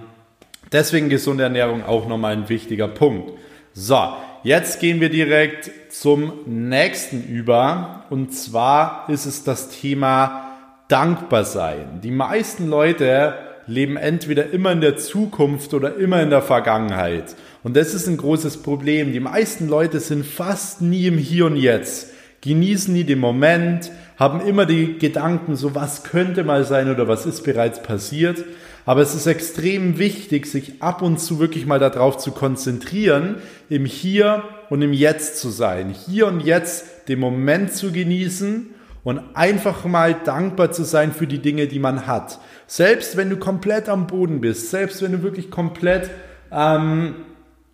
Deswegen 0.73 1.09
gesunde 1.09 1.45
Ernährung 1.45 1.85
auch 1.85 2.07
nochmal 2.09 2.35
ein 2.35 2.49
wichtiger 2.49 2.89
Punkt. 2.89 3.33
So, 3.73 3.99
jetzt 4.43 4.81
gehen 4.81 5.01
wir 5.01 5.09
direkt 5.09 5.71
zum 5.91 6.33
nächsten 6.47 7.25
über. 7.25 8.05
Und 8.11 8.33
zwar 8.33 9.09
ist 9.09 9.25
es 9.25 9.45
das 9.45 9.71
Thema 9.71 10.57
dankbar 10.89 11.45
sein. 11.45 12.01
Die 12.03 12.11
meisten 12.11 12.69
Leute 12.69 13.35
leben 13.69 13.97
entweder 13.97 14.51
immer 14.51 14.73
in 14.73 14.81
der 14.81 14.97
Zukunft 14.97 15.75
oder 15.75 15.97
immer 15.97 16.23
in 16.23 16.31
der 16.31 16.43
Vergangenheit. 16.43 17.37
Und 17.63 17.77
das 17.77 17.95
ist 17.95 18.09
ein 18.09 18.17
großes 18.17 18.63
Problem. 18.63 19.13
Die 19.13 19.21
meisten 19.21 19.69
Leute 19.69 20.01
sind 20.01 20.27
fast 20.27 20.81
nie 20.81 21.07
im 21.07 21.19
Hier 21.19 21.47
und 21.47 21.57
Jetzt, 21.57 22.11
genießen 22.41 22.93
nie 22.93 23.05
den 23.05 23.19
Moment, 23.19 23.91
haben 24.17 24.41
immer 24.41 24.67
die 24.67 24.99
Gedanken, 24.99 25.55
so 25.55 25.75
was 25.75 26.03
könnte 26.03 26.45
mal 26.45 26.65
sein 26.65 26.91
oder 26.91 27.07
was 27.07 27.27
ist 27.27 27.45
bereits 27.45 27.83
passiert. 27.83 28.45
Aber 28.87 29.03
es 29.03 29.15
ist 29.15 29.27
extrem 29.27 29.99
wichtig, 29.99 30.47
sich 30.47 30.83
ab 30.83 31.03
und 31.03 31.21
zu 31.21 31.39
wirklich 31.39 31.67
mal 31.67 31.79
darauf 31.79 32.17
zu 32.17 32.33
konzentrieren, 32.33 33.37
im 33.69 33.85
Hier 33.85 34.45
und 34.71 34.81
im 34.81 34.95
Jetzt 34.95 35.39
zu 35.39 35.51
sein. 35.51 35.91
Hier 35.91 36.27
und 36.27 36.41
jetzt 36.41 37.09
den 37.09 37.21
Moment 37.21 37.75
zu 37.75 37.93
genießen 37.93 38.71
und 39.05 39.21
einfach 39.35 39.85
mal 39.85 40.15
dankbar 40.25 40.73
zu 40.73 40.85
sein 40.85 41.13
für 41.13 41.27
die 41.27 41.41
Dinge, 41.41 41.67
die 41.67 41.79
man 41.79 42.07
hat. 42.07 42.39
Selbst 42.71 43.17
wenn 43.17 43.31
du 43.31 43.39
komplett 43.39 43.89
am 43.89 44.07
Boden 44.07 44.43
bist, 44.43 44.71
selbst 44.71 45.03
wenn 45.03 45.13
du 45.13 45.23
wirklich 45.23 45.51
komplett 45.51 46.11
ähm, 46.53 47.15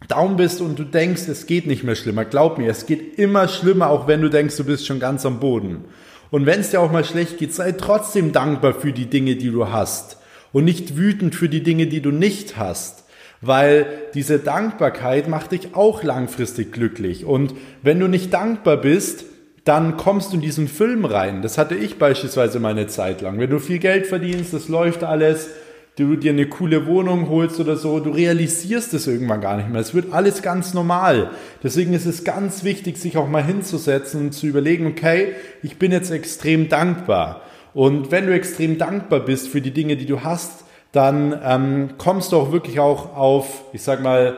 down 0.08 0.36
bist 0.36 0.60
und 0.60 0.78
du 0.78 0.84
denkst, 0.84 1.26
es 1.26 1.46
geht 1.46 1.66
nicht 1.66 1.82
mehr 1.82 1.96
schlimmer. 1.96 2.24
Glaub 2.24 2.58
mir, 2.58 2.70
es 2.70 2.86
geht 2.86 3.18
immer 3.18 3.48
schlimmer, 3.48 3.90
auch 3.90 4.06
wenn 4.06 4.22
du 4.22 4.30
denkst, 4.30 4.56
du 4.56 4.62
bist 4.62 4.86
schon 4.86 5.00
ganz 5.00 5.26
am 5.26 5.40
Boden. 5.40 5.84
Und 6.30 6.46
wenn 6.46 6.60
es 6.60 6.70
dir 6.70 6.80
auch 6.80 6.92
mal 6.92 7.04
schlecht 7.04 7.38
geht, 7.38 7.52
sei 7.52 7.72
trotzdem 7.72 8.30
dankbar 8.30 8.72
für 8.72 8.92
die 8.92 9.10
Dinge, 9.10 9.34
die 9.34 9.50
du 9.50 9.68
hast 9.68 10.18
und 10.52 10.64
nicht 10.64 10.96
wütend 10.96 11.34
für 11.34 11.48
die 11.48 11.64
Dinge, 11.64 11.88
die 11.88 12.00
du 12.00 12.12
nicht 12.12 12.56
hast. 12.56 13.04
Weil 13.40 13.86
diese 14.14 14.38
Dankbarkeit 14.38 15.28
macht 15.28 15.50
dich 15.50 15.74
auch 15.74 16.04
langfristig 16.04 16.72
glücklich. 16.72 17.24
Und 17.24 17.52
wenn 17.82 17.98
du 17.98 18.06
nicht 18.06 18.32
dankbar 18.32 18.76
bist, 18.76 19.24
dann 19.64 19.96
kommst 19.96 20.30
du 20.32 20.36
in 20.36 20.42
diesen 20.42 20.68
Film 20.68 21.04
rein. 21.04 21.40
Das 21.40 21.56
hatte 21.56 21.74
ich 21.74 21.98
beispielsweise 21.98 22.60
meine 22.60 22.86
Zeit 22.86 23.22
lang. 23.22 23.38
Wenn 23.38 23.50
du 23.50 23.58
viel 23.58 23.78
Geld 23.78 24.06
verdienst, 24.06 24.52
das 24.52 24.68
läuft 24.68 25.02
alles, 25.04 25.48
du 25.96 26.16
dir 26.16 26.32
eine 26.32 26.46
coole 26.46 26.86
Wohnung 26.86 27.28
holst 27.28 27.60
oder 27.60 27.76
so, 27.76 28.00
du 28.00 28.10
realisierst 28.10 28.92
es 28.94 29.06
irgendwann 29.06 29.40
gar 29.40 29.56
nicht 29.56 29.70
mehr. 29.70 29.80
Es 29.80 29.94
wird 29.94 30.12
alles 30.12 30.42
ganz 30.42 30.74
normal. 30.74 31.30
Deswegen 31.62 31.94
ist 31.94 32.04
es 32.04 32.24
ganz 32.24 32.64
wichtig, 32.64 32.98
sich 32.98 33.16
auch 33.16 33.28
mal 33.28 33.44
hinzusetzen 33.44 34.20
und 34.20 34.32
zu 34.32 34.46
überlegen, 34.46 34.86
okay, 34.86 35.32
ich 35.62 35.78
bin 35.78 35.92
jetzt 35.92 36.10
extrem 36.10 36.68
dankbar. 36.68 37.42
Und 37.72 38.10
wenn 38.10 38.26
du 38.26 38.34
extrem 38.34 38.76
dankbar 38.76 39.20
bist 39.20 39.48
für 39.48 39.60
die 39.60 39.72
Dinge, 39.72 39.96
die 39.96 40.06
du 40.06 40.22
hast, 40.22 40.64
dann 40.92 41.40
ähm, 41.42 41.90
kommst 41.96 42.32
du 42.32 42.36
auch 42.36 42.52
wirklich 42.52 42.80
auch 42.80 43.16
auf, 43.16 43.64
ich 43.72 43.82
sag 43.82 44.02
mal, 44.02 44.36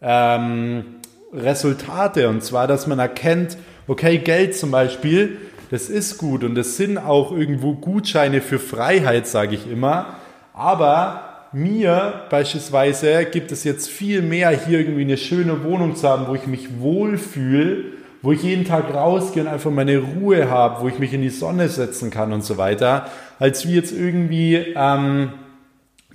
ähm, 0.00 0.84
Resultate. 1.32 2.28
Und 2.28 2.42
zwar, 2.42 2.66
dass 2.66 2.86
man 2.86 2.98
erkennt, 2.98 3.56
okay, 3.86 4.18
Geld 4.18 4.56
zum 4.56 4.70
Beispiel, 4.70 5.36
das 5.70 5.88
ist 5.88 6.18
gut 6.18 6.44
und 6.44 6.54
das 6.54 6.76
sind 6.76 6.98
auch 6.98 7.32
irgendwo 7.32 7.74
Gutscheine 7.74 8.40
für 8.40 8.58
Freiheit, 8.58 9.26
sage 9.26 9.54
ich 9.54 9.70
immer. 9.70 10.16
Aber 10.52 11.48
mir 11.52 12.22
beispielsweise 12.30 13.24
gibt 13.24 13.52
es 13.52 13.64
jetzt 13.64 13.88
viel 13.88 14.22
mehr, 14.22 14.50
hier 14.50 14.80
irgendwie 14.80 15.02
eine 15.02 15.16
schöne 15.16 15.64
Wohnung 15.64 15.96
zu 15.96 16.08
haben, 16.08 16.26
wo 16.28 16.34
ich 16.34 16.46
mich 16.46 16.80
wohlfühle 16.80 17.94
wo 18.24 18.32
ich 18.32 18.42
jeden 18.42 18.64
Tag 18.64 18.92
rausgehe 18.94 19.42
und 19.42 19.48
einfach 19.48 19.70
meine 19.70 19.98
Ruhe 19.98 20.48
habe, 20.48 20.82
wo 20.82 20.88
ich 20.88 20.98
mich 20.98 21.12
in 21.12 21.20
die 21.20 21.28
Sonne 21.28 21.68
setzen 21.68 22.10
kann 22.10 22.32
und 22.32 22.42
so 22.42 22.56
weiter, 22.56 23.10
als 23.38 23.68
wie 23.68 23.74
jetzt 23.74 23.92
irgendwie 23.92 24.72
ähm, 24.74 25.34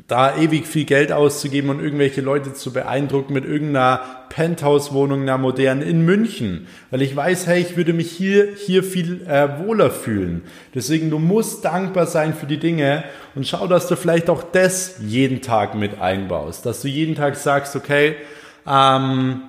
da 0.10 0.36
ewig 0.36 0.65
viel 0.65 0.86
Geld 0.86 1.12
auszugeben 1.12 1.69
und 1.69 1.80
irgendwelche 1.80 2.22
Leute 2.22 2.54
zu 2.54 2.74
beeindrucken 2.74 3.32
mit 3.32 3.45
irgendeiner 3.45 4.02
Penthouse-Wohnung, 4.30 5.22
einer 5.22 5.38
modernen 5.38 5.84
in 5.84 6.04
München. 6.04 6.67
Weil 6.89 7.04
ich 7.04 7.15
weiß, 7.15 7.45
hey, 7.45 7.62
ich 7.62 7.78
würde 7.78 7.93
mich 7.93 8.12
hier, 8.12 8.48
hier 8.56 8.84
viel 8.84 9.22
äh, 9.28 9.60
wohler 9.60 9.91
fühlen. 9.91 10.41
Deswegen, 10.74 11.12
du 11.12 11.19
musst 11.19 11.63
dankbar 11.63 12.08
sein 12.08 12.34
für 12.34 12.48
die 12.48 12.58
Dinge 12.58 13.04
und 13.36 13.48
schau, 13.48 13.67
dass 13.67 13.88
du 13.88 13.95
vielleicht 13.95 14.32
auch 14.32 14.41
das 14.41 14.95
jeden 15.00 15.41
Tag 15.41 15.76
mit 15.76 16.02
einbaust. 16.02 16.65
Dass 16.65 16.82
du 16.82 16.88
jeden 16.88 17.13
Tag 17.13 17.36
sagst, 17.36 17.76
okay, 17.76 18.15
ähm, 18.67 19.43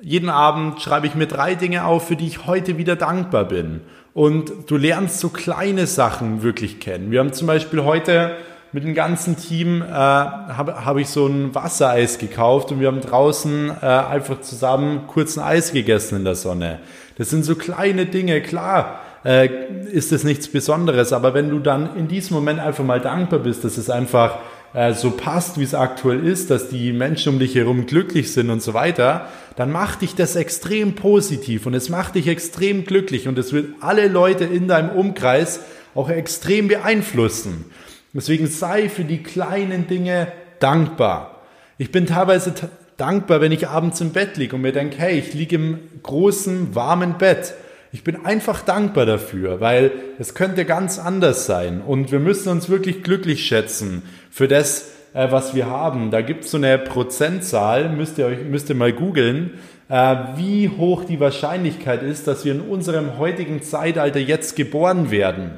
jeden 0.00 0.30
Abend 0.30 0.82
schreibe 0.82 1.06
ich 1.06 1.14
mir 1.14 1.28
drei 1.28 1.54
Dinge 1.54 1.84
auf, 1.84 2.08
für 2.08 2.16
die 2.16 2.26
ich 2.26 2.44
heute 2.46 2.76
wieder 2.76 2.96
dankbar 2.96 3.44
bin. 3.44 3.82
Und 4.14 4.68
du 4.68 4.76
lernst 4.76 5.20
so 5.20 5.28
kleine 5.28 5.86
Sachen 5.86 6.42
wirklich 6.42 6.80
kennen. 6.80 7.12
Wir 7.12 7.20
haben 7.20 7.32
zum 7.32 7.46
Beispiel 7.46 7.84
heute 7.84 8.36
mit 8.72 8.84
dem 8.84 8.94
ganzen 8.94 9.36
Team 9.36 9.82
äh, 9.82 9.86
habe 9.86 10.84
hab 10.84 10.96
ich 10.96 11.08
so 11.08 11.26
ein 11.26 11.54
Wassereis 11.54 12.18
gekauft 12.18 12.72
und 12.72 12.80
wir 12.80 12.88
haben 12.88 13.02
draußen 13.02 13.70
äh, 13.70 13.84
einfach 13.84 14.40
zusammen 14.40 15.02
kurz 15.06 15.36
ein 15.36 15.44
Eis 15.44 15.72
gegessen 15.72 16.16
in 16.16 16.24
der 16.24 16.34
Sonne. 16.34 16.78
Das 17.18 17.28
sind 17.28 17.44
so 17.44 17.54
kleine 17.54 18.06
Dinge, 18.06 18.40
klar. 18.40 19.00
Äh, 19.24 19.50
ist 19.92 20.10
es 20.10 20.24
nichts 20.24 20.48
Besonderes, 20.48 21.12
aber 21.12 21.34
wenn 21.34 21.50
du 21.50 21.60
dann 21.60 21.96
in 21.96 22.08
diesem 22.08 22.34
Moment 22.34 22.58
einfach 22.58 22.82
mal 22.82 23.00
dankbar 23.00 23.40
bist, 23.40 23.62
dass 23.62 23.76
es 23.76 23.88
einfach 23.88 24.38
äh, 24.74 24.94
so 24.94 25.10
passt, 25.12 25.60
wie 25.60 25.64
es 25.64 25.74
aktuell 25.74 26.26
ist, 26.26 26.50
dass 26.50 26.68
die 26.68 26.92
Menschen 26.92 27.34
um 27.34 27.38
dich 27.38 27.54
herum 27.54 27.86
glücklich 27.86 28.32
sind 28.32 28.50
und 28.50 28.62
so 28.62 28.74
weiter, 28.74 29.26
dann 29.54 29.70
macht 29.70 30.00
dich 30.00 30.14
das 30.14 30.34
extrem 30.34 30.94
positiv 30.94 31.66
und 31.66 31.74
es 31.74 31.90
macht 31.90 32.14
dich 32.14 32.26
extrem 32.26 32.84
glücklich 32.84 33.28
und 33.28 33.38
es 33.38 33.52
wird 33.52 33.66
alle 33.80 34.08
Leute 34.08 34.44
in 34.44 34.66
deinem 34.66 34.88
Umkreis 34.90 35.60
auch 35.94 36.08
extrem 36.08 36.68
beeinflussen. 36.68 37.66
Deswegen 38.14 38.46
sei 38.46 38.88
für 38.88 39.04
die 39.04 39.22
kleinen 39.22 39.86
Dinge 39.86 40.28
dankbar. 40.58 41.42
Ich 41.78 41.90
bin 41.90 42.06
teilweise 42.06 42.52
dankbar, 42.96 43.40
wenn 43.40 43.52
ich 43.52 43.68
abends 43.68 44.00
im 44.00 44.10
Bett 44.10 44.36
liege 44.36 44.54
und 44.54 44.62
mir 44.62 44.72
denke, 44.72 44.98
hey, 44.98 45.18
ich 45.18 45.32
liege 45.34 45.56
im 45.56 45.78
großen, 46.02 46.74
warmen 46.74 47.18
Bett. 47.18 47.54
Ich 47.90 48.04
bin 48.04 48.24
einfach 48.24 48.62
dankbar 48.62 49.06
dafür, 49.06 49.60
weil 49.60 49.92
es 50.18 50.34
könnte 50.34 50.64
ganz 50.64 50.98
anders 50.98 51.46
sein. 51.46 51.80
Und 51.80 52.12
wir 52.12 52.20
müssen 52.20 52.50
uns 52.50 52.68
wirklich 52.68 53.02
glücklich 53.02 53.44
schätzen 53.46 54.02
für 54.30 54.48
das, 54.48 54.92
äh, 55.14 55.30
was 55.30 55.54
wir 55.54 55.66
haben. 55.66 56.10
Da 56.10 56.22
gibt 56.22 56.44
es 56.44 56.50
so 56.50 56.56
eine 56.56 56.78
Prozentzahl, 56.78 57.88
müsst 57.90 58.18
ihr, 58.18 58.26
euch, 58.26 58.44
müsst 58.44 58.68
ihr 58.68 58.74
mal 58.74 58.92
googeln, 58.92 59.58
äh, 59.88 60.16
wie 60.36 60.70
hoch 60.70 61.04
die 61.04 61.20
Wahrscheinlichkeit 61.20 62.02
ist, 62.02 62.26
dass 62.26 62.44
wir 62.44 62.52
in 62.52 62.62
unserem 62.62 63.18
heutigen 63.18 63.62
Zeitalter 63.62 64.20
jetzt 64.20 64.56
geboren 64.56 65.10
werden. 65.10 65.52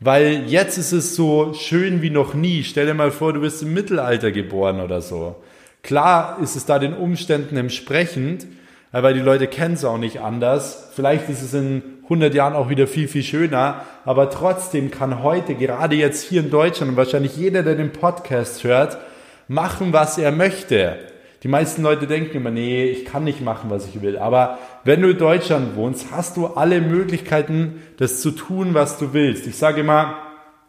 Weil 0.00 0.44
jetzt 0.46 0.78
ist 0.78 0.92
es 0.92 1.16
so 1.16 1.54
schön 1.54 2.02
wie 2.02 2.10
noch 2.10 2.34
nie. 2.34 2.62
Stell 2.62 2.86
dir 2.86 2.94
mal 2.94 3.10
vor, 3.10 3.32
du 3.32 3.40
bist 3.40 3.62
im 3.62 3.74
Mittelalter 3.74 4.30
geboren 4.30 4.80
oder 4.80 5.00
so. 5.00 5.36
Klar 5.82 6.38
ist 6.40 6.54
es 6.54 6.66
da 6.66 6.78
den 6.78 6.94
Umständen 6.94 7.56
entsprechend, 7.56 8.46
weil 8.92 9.14
die 9.14 9.20
Leute 9.20 9.48
kennen 9.48 9.74
es 9.74 9.84
auch 9.84 9.98
nicht 9.98 10.20
anders. 10.20 10.90
Vielleicht 10.94 11.28
ist 11.28 11.42
es 11.42 11.52
in 11.52 11.82
100 12.04 12.32
Jahren 12.32 12.54
auch 12.54 12.68
wieder 12.68 12.86
viel, 12.86 13.08
viel 13.08 13.22
schöner, 13.22 13.82
aber 14.04 14.30
trotzdem 14.30 14.90
kann 14.90 15.22
heute, 15.22 15.54
gerade 15.54 15.96
jetzt 15.96 16.24
hier 16.24 16.40
in 16.40 16.50
Deutschland 16.50 16.92
und 16.92 16.96
wahrscheinlich 16.96 17.36
jeder, 17.36 17.62
der 17.62 17.74
den 17.74 17.92
Podcast 17.92 18.64
hört, 18.64 18.98
machen, 19.46 19.92
was 19.92 20.16
er 20.16 20.32
möchte. 20.32 20.96
Die 21.42 21.48
meisten 21.48 21.82
Leute 21.82 22.06
denken 22.06 22.36
immer, 22.36 22.50
nee, 22.50 22.86
ich 22.86 23.04
kann 23.04 23.24
nicht 23.24 23.40
machen, 23.40 23.70
was 23.70 23.86
ich 23.86 24.02
will. 24.02 24.18
Aber 24.18 24.58
wenn 24.84 25.02
du 25.02 25.10
in 25.10 25.18
Deutschland 25.18 25.76
wohnst, 25.76 26.10
hast 26.10 26.36
du 26.36 26.46
alle 26.46 26.80
Möglichkeiten, 26.80 27.82
das 27.96 28.20
zu 28.20 28.32
tun, 28.32 28.74
was 28.74 28.98
du 28.98 29.12
willst. 29.12 29.46
Ich 29.46 29.56
sage 29.56 29.82
immer, 29.82 30.16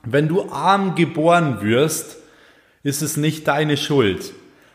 wenn 0.03 0.27
du 0.27 0.51
arm 0.51 0.95
geboren 0.95 1.61
wirst, 1.61 2.17
ist 2.83 3.01
es 3.01 3.17
nicht 3.17 3.47
deine 3.47 3.77
Schuld. 3.77 4.33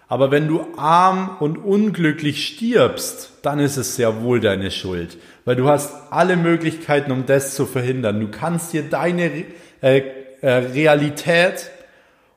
Aber 0.08 0.30
wenn 0.30 0.48
du 0.48 0.66
arm 0.76 1.36
und 1.40 1.56
unglücklich 1.58 2.46
stirbst, 2.46 3.32
dann 3.42 3.58
ist 3.58 3.76
es 3.76 3.96
sehr 3.96 4.22
wohl 4.22 4.40
deine 4.40 4.70
Schuld. 4.70 5.16
Weil 5.44 5.56
du 5.56 5.68
hast 5.68 5.94
alle 6.10 6.36
Möglichkeiten, 6.36 7.12
um 7.12 7.24
das 7.26 7.54
zu 7.54 7.66
verhindern. 7.66 8.20
Du 8.20 8.28
kannst 8.28 8.72
dir 8.72 8.82
deine 8.82 9.44
äh, 9.80 10.02
äh, 10.40 10.50
Realität 10.50 11.70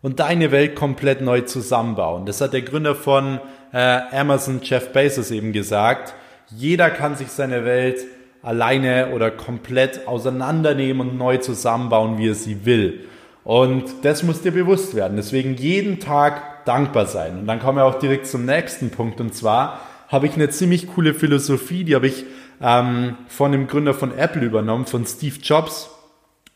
und 0.02 0.20
deine 0.20 0.52
Welt 0.52 0.76
komplett 0.76 1.22
neu 1.22 1.42
zusammenbauen. 1.42 2.26
Das 2.26 2.42
hat 2.42 2.54
der 2.54 2.62
Gründer 2.62 2.96
von 2.96 3.40
äh, 3.74 4.00
Amazon, 4.12 4.60
Jeff 4.64 4.94
Bezos, 4.94 5.32
eben 5.32 5.54
gesagt. 5.54 6.14
Jeder 6.50 6.90
kann 6.90 7.16
sich 7.16 7.30
seine 7.30 7.66
Welt 7.66 8.00
alleine 8.42 9.10
oder 9.14 9.32
komplett 9.32 10.08
auseinandernehmen 10.08 11.10
und 11.10 11.18
neu 11.18 11.38
zusammenbauen, 11.38 12.18
wie 12.18 12.30
er 12.30 12.36
sie 12.36 12.66
will. 12.66 13.06
Und 13.44 13.86
das 14.04 14.24
muss 14.24 14.42
dir 14.42 14.52
bewusst 14.52 14.96
werden. 14.96 15.18
Deswegen 15.18 15.56
jeden 15.56 16.00
Tag 16.00 16.66
dankbar 16.66 17.06
sein. 17.06 17.40
Und 17.40 17.48
dann 17.48 17.60
kommen 17.60 17.78
wir 17.78 17.86
auch 17.86 18.00
direkt 18.00 18.28
zum 18.28 18.46
nächsten 18.46 18.92
Punkt. 18.92 19.20
Und 19.20 19.34
zwar 19.34 19.80
habe 20.10 20.28
ich 20.28 20.36
eine 20.36 20.50
ziemlich 20.50 20.88
coole 20.88 21.14
Philosophie, 21.14 21.84
die 21.84 21.96
habe 21.96 22.08
ich 22.08 22.26
ähm, 22.62 23.18
von 23.28 23.52
dem 23.52 23.68
Gründer 23.68 23.94
von 23.94 24.18
Apple 24.18 24.44
übernommen, 24.44 24.86
von 24.86 25.06
Steve 25.06 25.38
Jobs. 25.42 25.90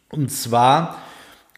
Und 0.10 0.32
zwar 0.32 0.98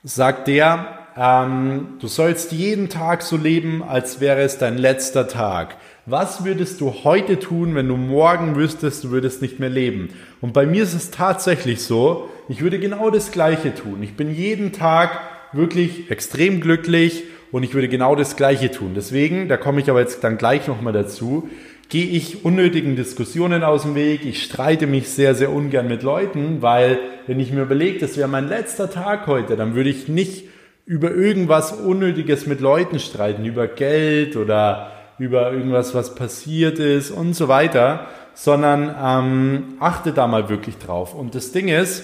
sagt 0.03 0.47
der, 0.47 1.02
ähm, 1.17 1.97
du 1.99 2.07
sollst 2.07 2.51
jeden 2.51 2.89
Tag 2.89 3.21
so 3.21 3.37
leben, 3.37 3.83
als 3.83 4.19
wäre 4.19 4.41
es 4.41 4.57
dein 4.57 4.77
letzter 4.77 5.27
Tag. 5.27 5.77
Was 6.05 6.43
würdest 6.43 6.81
du 6.81 6.93
heute 7.03 7.39
tun, 7.39 7.75
wenn 7.75 7.87
du 7.87 7.95
morgen 7.95 8.55
wüsstest, 8.55 9.03
du 9.05 9.11
würdest 9.11 9.41
nicht 9.41 9.59
mehr 9.59 9.69
leben? 9.69 10.09
Und 10.41 10.53
bei 10.53 10.65
mir 10.65 10.83
ist 10.83 10.93
es 10.93 11.11
tatsächlich 11.11 11.81
so, 11.83 12.29
ich 12.49 12.61
würde 12.61 12.79
genau 12.79 13.09
das 13.09 13.31
Gleiche 13.31 13.73
tun. 13.73 14.03
Ich 14.03 14.15
bin 14.15 14.33
jeden 14.33 14.73
Tag 14.73 15.19
wirklich 15.53 16.11
extrem 16.11 16.59
glücklich 16.59 17.23
und 17.51 17.63
ich 17.63 17.73
würde 17.73 17.87
genau 17.87 18.15
das 18.15 18.35
Gleiche 18.35 18.71
tun. 18.71 18.93
Deswegen, 18.95 19.47
da 19.47 19.57
komme 19.57 19.79
ich 19.79 19.89
aber 19.89 20.01
jetzt 20.01 20.23
dann 20.23 20.37
gleich 20.37 20.67
nochmal 20.67 20.93
dazu, 20.93 21.47
gehe 21.89 22.07
ich 22.07 22.43
unnötigen 22.43 22.95
Diskussionen 22.95 23.63
aus 23.63 23.83
dem 23.83 23.93
Weg. 23.93 24.25
Ich 24.25 24.43
streite 24.43 24.87
mich 24.87 25.09
sehr, 25.09 25.35
sehr 25.35 25.51
ungern 25.51 25.87
mit 25.87 26.01
Leuten, 26.01 26.61
weil 26.61 26.97
wenn 27.27 27.39
ich 27.39 27.51
mir 27.51 27.61
überlege, 27.61 27.99
das 27.99 28.17
wäre 28.17 28.27
mein 28.27 28.49
letzter 28.49 28.89
Tag 28.89 29.27
heute, 29.27 29.55
dann 29.55 29.75
würde 29.75 29.91
ich 29.91 30.07
nicht 30.07 30.45
über 30.85 31.11
irgendwas 31.11 31.71
Unnötiges 31.71 32.45
mit 32.45 32.59
Leuten 32.59 32.99
streiten, 32.99 33.45
über 33.45 33.67
Geld 33.67 34.35
oder 34.35 34.91
über 35.17 35.51
irgendwas, 35.51 35.93
was 35.93 36.15
passiert 36.15 36.79
ist 36.79 37.11
und 37.11 37.33
so 37.33 37.47
weiter, 37.47 38.07
sondern 38.33 38.93
ähm, 39.01 39.75
achte 39.79 40.11
da 40.11 40.27
mal 40.27 40.49
wirklich 40.49 40.77
drauf. 40.77 41.13
Und 41.13 41.35
das 41.35 41.51
Ding 41.51 41.67
ist, 41.67 42.03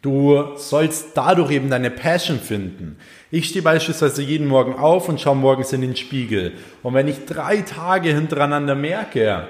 du 0.00 0.56
sollst 0.56 1.08
dadurch 1.16 1.50
eben 1.50 1.68
deine 1.68 1.90
Passion 1.90 2.38
finden. 2.38 2.96
Ich 3.30 3.48
stehe 3.48 3.62
beispielsweise 3.62 4.22
jeden 4.22 4.46
Morgen 4.46 4.74
auf 4.74 5.08
und 5.08 5.20
schaue 5.20 5.36
morgens 5.36 5.72
in 5.72 5.82
den 5.82 5.96
Spiegel. 5.96 6.52
Und 6.82 6.94
wenn 6.94 7.08
ich 7.08 7.26
drei 7.26 7.58
Tage 7.58 8.10
hintereinander 8.10 8.74
merke, 8.74 9.48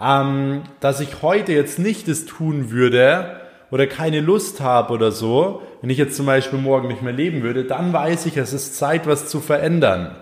ähm, 0.00 0.62
dass 0.80 1.00
ich 1.00 1.22
heute 1.22 1.52
jetzt 1.52 1.78
nicht 1.78 2.08
das 2.08 2.24
tun 2.24 2.70
würde 2.70 3.41
oder 3.72 3.86
keine 3.86 4.20
Lust 4.20 4.60
habe 4.60 4.92
oder 4.92 5.10
so, 5.10 5.62
wenn 5.80 5.88
ich 5.88 5.96
jetzt 5.96 6.14
zum 6.14 6.26
Beispiel 6.26 6.58
morgen 6.58 6.88
nicht 6.88 7.00
mehr 7.00 7.14
leben 7.14 7.42
würde, 7.42 7.64
dann 7.64 7.92
weiß 7.92 8.26
ich, 8.26 8.36
es 8.36 8.52
ist 8.52 8.76
Zeit, 8.76 9.06
was 9.06 9.28
zu 9.28 9.40
verändern, 9.40 10.14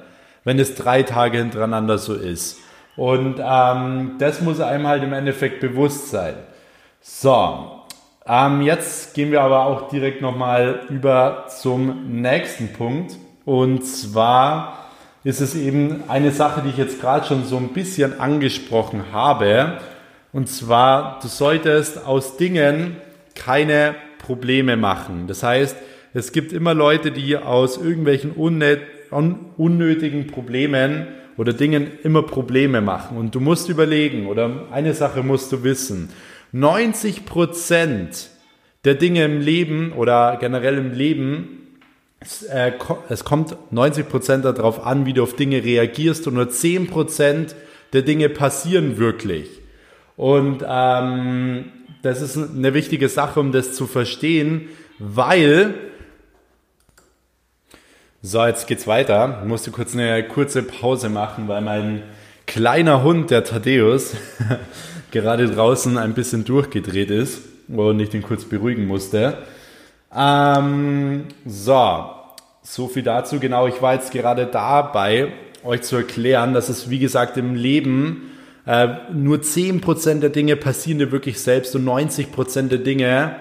wenn 0.45 0.61
es 0.61 0.77
drei 0.77 1.03
Tage 1.03 1.39
hintereinander 1.39 1.99
so 1.99 2.15
ist. 2.15 2.61
Und 2.97 3.41
ähm, 3.45 4.13
das 4.19 4.41
muss 4.41 4.61
einem 4.61 4.87
halt 4.87 5.03
im 5.03 5.13
Endeffekt 5.13 5.59
bewusst 5.59 6.11
sein. 6.11 6.35
So, 7.01 7.83
ähm, 8.25 8.63
jetzt 8.63 9.15
gehen 9.15 9.33
wir 9.33 9.43
aber 9.43 9.67
auch 9.67 9.89
direkt 9.89 10.23
nochmal 10.23 10.83
über 10.89 11.47
zum 11.49 12.21
nächsten 12.21 12.73
Punkt. 12.73 13.17
Und 13.45 13.83
zwar 13.83 14.91
ist 15.25 15.41
es 15.41 15.57
eben 15.57 16.05
eine 16.07 16.31
Sache, 16.31 16.63
die 16.63 16.69
ich 16.69 16.79
jetzt 16.79 17.01
gerade 17.01 17.27
schon 17.27 17.45
so 17.45 17.57
ein 17.57 17.73
bisschen 17.73 18.21
angesprochen 18.21 19.07
habe. 19.13 19.79
Und 20.33 20.49
zwar, 20.49 21.19
du 21.21 21.27
solltest 21.27 22.07
aus 22.07 22.37
Dingen 22.37 22.97
keine 23.35 23.95
Probleme 24.19 24.77
machen. 24.77 25.27
Das 25.27 25.43
heißt, 25.43 25.77
es 26.13 26.33
gibt 26.33 26.53
immer 26.53 26.75
Leute, 26.75 27.13
die 27.13 27.37
aus 27.37 27.77
irgendwelchen 27.77 28.33
unnötigen 28.33 30.27
Problemen 30.27 31.07
oder 31.37 31.53
Dingen 31.53 31.91
immer 32.03 32.23
Probleme 32.23 32.81
machen. 32.81 33.17
Und 33.17 33.35
du 33.35 33.41
musst 33.41 33.69
überlegen, 33.69 34.27
oder 34.27 34.67
eine 34.73 34.95
Sache 34.95 35.23
musst 35.23 35.53
du 35.53 35.63
wissen. 35.63 36.11
90 36.53 37.25
Prozent 37.27 38.31
der 38.85 38.95
Dinge 38.95 39.25
im 39.25 39.41
Leben 39.41 39.93
oder 39.93 40.37
generell 40.41 40.79
im 40.79 40.93
Leben, 40.93 41.61
es, 42.19 42.43
äh, 42.43 42.73
kommt 43.25 43.57
90 43.71 44.09
Prozent 44.09 44.45
darauf 44.45 44.85
an, 44.85 45.07
wie 45.07 45.13
du 45.13 45.23
auf 45.23 45.37
Dinge 45.37 45.65
reagierst 45.65 46.27
und 46.27 46.35
nur 46.35 46.51
10 46.51 46.89
Prozent 46.89 47.55
der 47.93 48.03
Dinge 48.03 48.29
passieren 48.29 48.99
wirklich. 48.99 49.49
Und 50.17 50.65
ähm, 50.69 51.73
das 52.03 52.23
ist 52.23 52.37
eine 52.37 52.75
wichtige 52.75 53.09
Sache, 53.09 53.41
um 53.41 53.53
das 53.53 53.75
zu 53.75 53.87
verstehen, 53.87 54.69
weil 54.99 55.75
so, 58.23 58.45
jetzt 58.45 58.67
geht's 58.67 58.87
weiter. 58.87 59.39
Ich 59.43 59.49
musste 59.49 59.71
kurz 59.71 59.95
eine 59.95 60.23
kurze 60.29 60.63
Pause 60.63 61.09
machen, 61.09 61.49
weil 61.49 61.63
mein 61.63 62.03
kleiner 62.47 63.03
Hund, 63.03 63.31
der 63.31 63.45
Thaddeus, 63.45 64.15
gerade 65.11 65.49
draußen 65.49 65.97
ein 65.97 66.13
bisschen 66.13 66.45
durchgedreht 66.45 67.11
ist 67.11 67.41
und 67.69 67.99
ich 67.99 68.11
den 68.11 68.23
kurz 68.23 68.45
beruhigen 68.45 68.87
musste. 68.87 69.39
Ähm, 70.15 71.29
so, 71.47 72.11
so 72.63 72.89
viel 72.89 73.05
dazu. 73.05 73.41
Genau, 73.41 73.67
ich 73.67 73.81
war 73.81 73.95
jetzt 73.95 74.13
gerade 74.13 74.47
dabei, 74.47 75.33
euch 75.65 75.83
zu 75.83 75.97
erklären, 75.97 76.53
dass 76.53 76.69
es, 76.69 76.91
wie 76.91 76.99
gesagt, 76.99 77.39
im 77.39 77.55
Leben 77.55 78.30
äh, 78.71 79.13
nur 79.13 79.39
10% 79.39 80.21
der 80.21 80.31
Dinge 80.31 80.55
passieren 80.55 81.01
dir 81.01 81.11
wirklich 81.11 81.41
selbst 81.41 81.75
und 81.75 81.85
90% 81.85 82.69
der 82.69 82.79
Dinge 82.79 83.35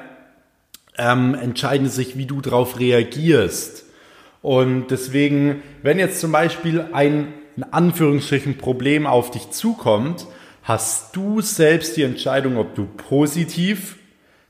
ähm, 0.98 1.36
entscheiden 1.36 1.88
sich, 1.88 2.18
wie 2.18 2.26
du 2.26 2.42
darauf 2.42 2.80
reagierst. 2.80 3.86
Und 4.42 4.88
deswegen, 4.88 5.62
wenn 5.84 6.00
jetzt 6.00 6.20
zum 6.20 6.32
Beispiel 6.32 6.84
ein 6.94 7.34
in 7.56 7.64
Anführungsstrichen 7.64 8.58
Problem 8.58 9.06
auf 9.06 9.30
dich 9.30 9.52
zukommt, 9.52 10.26
hast 10.64 11.16
du 11.16 11.42
selbst 11.42 11.96
die 11.96 12.04
Entscheidung, 12.04 12.58
ob 12.58 12.74
du 12.74 12.86
positiv 12.86 13.98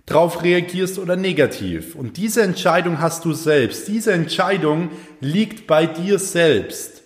drauf 0.05 0.43
reagierst 0.43 0.97
oder 0.97 1.17
negativ. 1.17 1.95
Und 1.95 2.15
diese 2.15 2.41
Entscheidung 2.41 3.01
hast 3.01 3.25
du 3.25 3.33
selbst. 3.33 3.89
Diese 3.89 4.13
Entscheidung 4.13 4.91
liegt 5.19 5.67
bei 5.67 5.85
dir 5.87 6.19
selbst. 6.19 7.03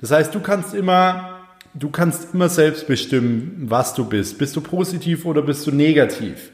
Das 0.00 0.10
heißt, 0.10 0.34
du 0.34 0.40
kannst 0.40 0.74
immer, 0.74 1.31
du 1.74 1.90
kannst 1.90 2.34
immer 2.34 2.48
selbst 2.48 2.86
bestimmen, 2.86 3.64
was 3.66 3.94
du 3.94 4.04
bist. 4.04 4.38
Bist 4.38 4.56
du 4.56 4.60
positiv 4.60 5.24
oder 5.24 5.42
bist 5.42 5.66
du 5.66 5.72
negativ? 5.72 6.50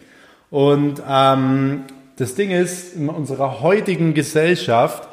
Und 0.50 1.02
ähm, 1.08 1.84
das 2.16 2.34
Ding 2.34 2.50
ist, 2.50 2.96
in 2.96 3.08
unserer 3.08 3.60
heutigen 3.60 4.14
Gesellschaft 4.14 5.08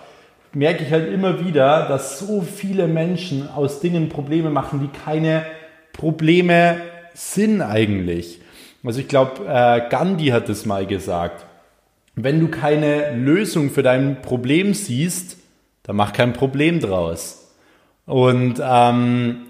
merke 0.53 0.83
ich 0.83 0.91
halt 0.91 1.11
immer 1.11 1.45
wieder, 1.45 1.87
dass 1.87 2.19
so 2.19 2.41
viele 2.41 2.87
Menschen 2.87 3.49
aus 3.49 3.81
Dingen 3.81 4.09
Probleme 4.09 4.49
machen, 4.49 4.79
die 4.79 4.99
keine 5.05 5.45
Probleme 5.91 6.77
sind 7.13 7.61
eigentlich. 7.61 8.39
Also 8.83 8.99
ich 8.99 9.07
glaube, 9.07 9.45
äh, 9.47 9.89
Gandhi 9.89 10.27
hat 10.27 10.47
es 10.49 10.65
mal 10.65 10.85
gesagt. 10.85 11.45
Wenn 12.15 12.39
du 12.39 12.47
keine 12.47 13.15
Lösung 13.15 13.71
für 13.71 13.83
dein 13.83 14.21
Problem 14.21 14.73
siehst, 14.73 15.37
dann 15.83 15.97
mach 15.97 16.13
kein 16.13 16.33
Problem 16.33 16.79
draus. 16.79 17.53
Und 18.05 18.61
ähm, 18.63 19.44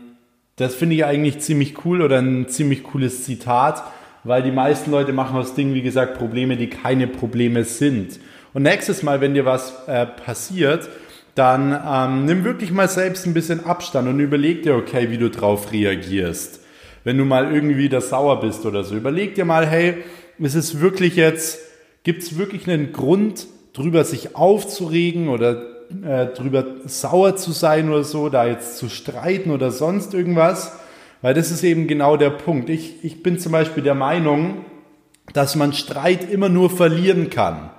das 0.55 0.75
finde 0.75 0.95
ich 0.95 1.05
eigentlich 1.05 1.39
ziemlich 1.39 1.85
cool 1.85 2.01
oder 2.01 2.19
ein 2.19 2.47
ziemlich 2.47 2.83
cooles 2.83 3.23
Zitat, 3.23 3.83
weil 4.23 4.41
die 4.41 4.51
meisten 4.51 4.91
Leute 4.91 5.13
machen 5.13 5.37
aus 5.37 5.53
Dingen, 5.53 5.73
wie 5.73 5.81
gesagt, 5.81 6.17
Probleme, 6.17 6.57
die 6.57 6.69
keine 6.69 7.07
Probleme 7.07 7.63
sind. 7.63 8.19
Und 8.53 8.63
nächstes 8.63 9.03
Mal, 9.03 9.21
wenn 9.21 9.33
dir 9.33 9.45
was 9.45 9.73
äh, 9.87 10.05
passiert, 10.05 10.89
dann 11.35 11.77
ähm, 11.85 12.25
nimm 12.25 12.45
wirklich 12.45 12.71
mal 12.71 12.87
selbst 12.87 13.25
ein 13.25 13.33
bisschen 13.33 13.65
Abstand 13.65 14.07
und 14.07 14.19
überleg 14.19 14.63
dir, 14.63 14.75
okay, 14.75 15.11
wie 15.11 15.17
du 15.17 15.29
drauf 15.29 15.73
reagierst. 15.73 16.61
Wenn 17.03 17.17
du 17.17 17.25
mal 17.25 17.53
irgendwie 17.53 17.89
da 17.89 17.99
sauer 17.99 18.39
bist 18.39 18.65
oder 18.65 18.83
so, 18.85 18.95
überleg 18.95 19.35
dir 19.35 19.45
mal, 19.45 19.67
hey, 19.67 19.95
ist 20.39 20.55
es 20.55 20.79
wirklich 20.79 21.17
jetzt, 21.17 21.59
gibt 22.03 22.23
es 22.23 22.37
wirklich 22.37 22.67
einen 22.69 22.93
Grund, 22.93 23.47
drüber 23.73 24.05
sich 24.05 24.37
aufzuregen 24.37 25.27
oder 25.27 25.74
äh, 26.03 26.27
drüber 26.27 26.65
sauer 26.85 27.35
zu 27.35 27.51
sein 27.51 27.89
oder 27.89 28.03
so, 28.03 28.29
da 28.29 28.45
jetzt 28.45 28.77
zu 28.77 28.89
streiten 28.89 29.51
oder 29.51 29.71
sonst 29.71 30.13
irgendwas? 30.13 30.73
Weil 31.21 31.33
das 31.33 31.51
ist 31.51 31.63
eben 31.63 31.87
genau 31.87 32.17
der 32.17 32.29
Punkt. 32.29 32.69
Ich, 32.69 33.03
ich 33.03 33.23
bin 33.23 33.39
zum 33.39 33.51
Beispiel 33.51 33.83
der 33.83 33.95
Meinung, 33.95 34.65
dass 35.33 35.55
man 35.55 35.73
Streit 35.73 36.29
immer 36.29 36.49
nur 36.49 36.69
verlieren 36.69 37.29
kann. 37.29 37.71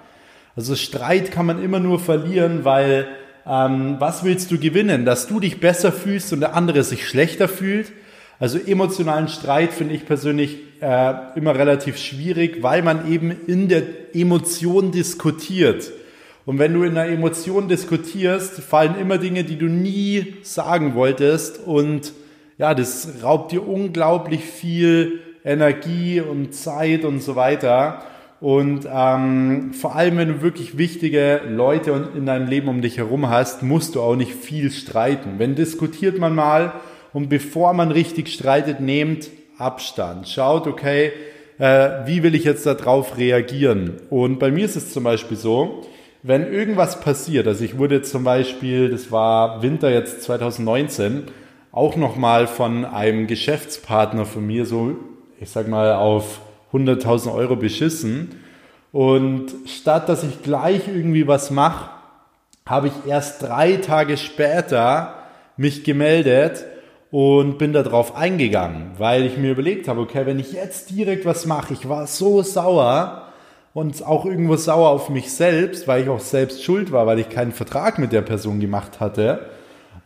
Also 0.56 0.74
Streit 0.74 1.30
kann 1.30 1.46
man 1.46 1.62
immer 1.62 1.80
nur 1.80 2.00
verlieren, 2.00 2.64
weil 2.64 3.06
ähm, 3.46 3.96
was 3.98 4.24
willst 4.24 4.50
du 4.50 4.58
gewinnen? 4.58 5.04
Dass 5.04 5.28
du 5.28 5.38
dich 5.38 5.60
besser 5.60 5.92
fühlst 5.92 6.32
und 6.32 6.40
der 6.40 6.54
andere 6.54 6.82
sich 6.82 7.06
schlechter 7.06 7.46
fühlt? 7.46 7.92
Also 8.38 8.58
emotionalen 8.58 9.28
Streit 9.28 9.72
finde 9.72 9.94
ich 9.94 10.06
persönlich 10.06 10.58
äh, 10.80 11.14
immer 11.36 11.54
relativ 11.54 11.96
schwierig, 11.96 12.62
weil 12.62 12.82
man 12.82 13.10
eben 13.10 13.30
in 13.46 13.68
der 13.68 13.82
Emotion 14.14 14.92
diskutiert. 14.92 15.90
Und 16.46 16.60
wenn 16.60 16.72
du 16.72 16.84
in 16.84 16.96
einer 16.96 17.10
Emotion 17.10 17.68
diskutierst, 17.68 18.60
fallen 18.60 18.96
immer 18.98 19.18
Dinge, 19.18 19.42
die 19.42 19.58
du 19.58 19.66
nie 19.66 20.36
sagen 20.42 20.94
wolltest. 20.94 21.66
Und 21.66 22.12
ja, 22.56 22.72
das 22.72 23.22
raubt 23.22 23.50
dir 23.50 23.68
unglaublich 23.68 24.44
viel 24.44 25.20
Energie 25.44 26.20
und 26.20 26.54
Zeit 26.54 27.04
und 27.04 27.20
so 27.20 27.34
weiter. 27.34 28.02
Und 28.40 28.86
ähm, 28.88 29.72
vor 29.72 29.96
allem, 29.96 30.18
wenn 30.18 30.28
du 30.28 30.42
wirklich 30.42 30.78
wichtige 30.78 31.40
Leute 31.48 32.10
in 32.16 32.26
deinem 32.26 32.48
Leben 32.48 32.68
um 32.68 32.80
dich 32.80 32.98
herum 32.98 33.28
hast, 33.28 33.64
musst 33.64 33.96
du 33.96 34.00
auch 34.00 34.14
nicht 34.14 34.32
viel 34.32 34.70
streiten. 34.70 35.38
Wenn 35.38 35.56
diskutiert 35.56 36.18
man 36.18 36.36
mal 36.36 36.74
und 37.12 37.28
bevor 37.28 37.72
man 37.72 37.90
richtig 37.90 38.28
streitet, 38.28 38.78
nehmt 38.78 39.30
Abstand. 39.58 40.28
Schaut, 40.28 40.68
okay, 40.68 41.12
äh, 41.58 42.06
wie 42.06 42.22
will 42.22 42.36
ich 42.36 42.44
jetzt 42.44 42.66
darauf 42.66 43.16
reagieren? 43.16 43.94
Und 44.10 44.38
bei 44.38 44.52
mir 44.52 44.66
ist 44.66 44.76
es 44.76 44.92
zum 44.92 45.04
Beispiel 45.04 45.38
so, 45.38 45.82
wenn 46.22 46.52
irgendwas 46.52 47.00
passiert, 47.00 47.46
also 47.46 47.64
ich 47.64 47.78
wurde 47.78 48.02
zum 48.02 48.24
Beispiel, 48.24 48.90
das 48.90 49.12
war 49.12 49.62
Winter 49.62 49.90
jetzt 49.90 50.22
2019, 50.22 51.24
auch 51.72 51.96
nochmal 51.96 52.46
von 52.46 52.84
einem 52.84 53.26
Geschäftspartner 53.26 54.24
von 54.24 54.46
mir 54.46 54.64
so, 54.64 54.96
ich 55.40 55.50
sag 55.50 55.68
mal, 55.68 55.94
auf 55.94 56.40
100.000 56.72 57.32
Euro 57.34 57.56
beschissen. 57.56 58.40
Und 58.92 59.52
statt 59.66 60.08
dass 60.08 60.24
ich 60.24 60.42
gleich 60.42 60.88
irgendwie 60.88 61.28
was 61.28 61.50
mache, 61.50 61.90
habe 62.64 62.88
ich 62.88 62.94
erst 63.06 63.42
drei 63.42 63.76
Tage 63.76 64.16
später 64.16 65.14
mich 65.56 65.84
gemeldet 65.84 66.64
und 67.10 67.58
bin 67.58 67.72
darauf 67.72 68.16
eingegangen, 68.16 68.92
weil 68.98 69.24
ich 69.24 69.36
mir 69.36 69.52
überlegt 69.52 69.86
habe, 69.86 70.00
okay, 70.00 70.26
wenn 70.26 70.38
ich 70.38 70.52
jetzt 70.52 70.90
direkt 70.90 71.24
was 71.24 71.46
mache, 71.46 71.72
ich 71.74 71.88
war 71.88 72.06
so 72.06 72.42
sauer 72.42 73.28
und 73.76 74.06
auch 74.06 74.24
irgendwo 74.24 74.56
sauer 74.56 74.88
auf 74.88 75.10
mich 75.10 75.30
selbst, 75.30 75.86
weil 75.86 76.04
ich 76.04 76.08
auch 76.08 76.20
selbst 76.20 76.64
schuld 76.64 76.92
war, 76.92 77.06
weil 77.06 77.18
ich 77.18 77.28
keinen 77.28 77.52
Vertrag 77.52 77.98
mit 77.98 78.10
der 78.10 78.22
Person 78.22 78.58
gemacht 78.58 79.00
hatte. 79.00 79.50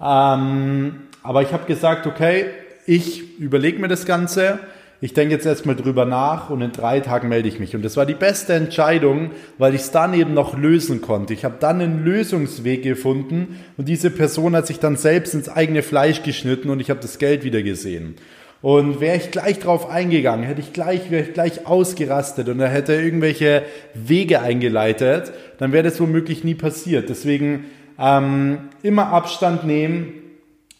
Ähm, 0.01 1.03
aber 1.23 1.43
ich 1.43 1.53
habe 1.53 1.67
gesagt, 1.67 2.09
okay, 2.09 2.47
ich 2.85 3.39
überlege 3.39 3.79
mir 3.79 3.87
das 3.87 4.07
Ganze, 4.07 4.59
ich 5.01 5.15
denke 5.15 5.37
jetzt 5.37 5.47
erstmal 5.47 5.77
drüber 5.77 6.05
nach 6.05 6.51
und 6.51 6.63
in 6.63 6.73
drei 6.73 6.99
Tagen 6.99 7.29
melde 7.29 7.49
ich 7.49 7.61
mich. 7.61 7.77
Und 7.77 7.85
das 7.85 7.97
war 7.97 8.07
die 8.07 8.15
beste 8.15 8.55
Entscheidung, 8.55 9.31
weil 9.57 9.77
ich 9.77 9.83
es 9.83 9.93
dann 9.93 10.15
eben 10.15 10.35
noch 10.35 10.59
lösen 10.59 11.01
konnte. 11.01 11.33
Ich 11.33 11.45
habe 11.45 11.55
dann 11.61 11.81
einen 11.81 12.05
Lösungsweg 12.05 12.83
gefunden 12.83 13.61
und 13.77 13.89
diese 13.89 14.11
Person 14.11 14.57
hat 14.57 14.67
sich 14.67 14.81
dann 14.81 14.97
selbst 14.97 15.33
ins 15.33 15.49
eigene 15.49 15.85
Fleisch 15.85 16.25
geschnitten 16.25 16.71
und 16.71 16.81
ich 16.81 16.91
habe 16.91 16.99
das 16.99 17.19
Geld 17.19 17.45
wieder 17.45 17.63
gesehen. 17.63 18.17
Und 18.63 19.01
wäre 19.01 19.17
ich 19.17 19.31
gleich 19.31 19.59
drauf 19.59 19.89
eingegangen, 19.89 20.45
hätte 20.45 20.61
ich 20.61 20.75
gleich, 20.75 21.11
wäre 21.11 21.25
ich 21.25 21.33
gleich 21.33 21.67
ausgerastet 21.67 22.49
und 22.49 22.61
er 22.61 22.69
hätte 22.69 22.93
irgendwelche 22.93 23.63
Wege 23.95 24.43
eingeleitet, 24.43 25.33
dann 25.59 25.73
wäre 25.73 25.85
das 25.85 25.99
womöglich 25.99 26.45
nie 26.45 26.55
passiert. 26.55 27.09
Deswegen 27.09 27.65
ähm, 27.99 28.69
immer 28.83 29.09
Abstand 29.13 29.65
nehmen, 29.65 30.13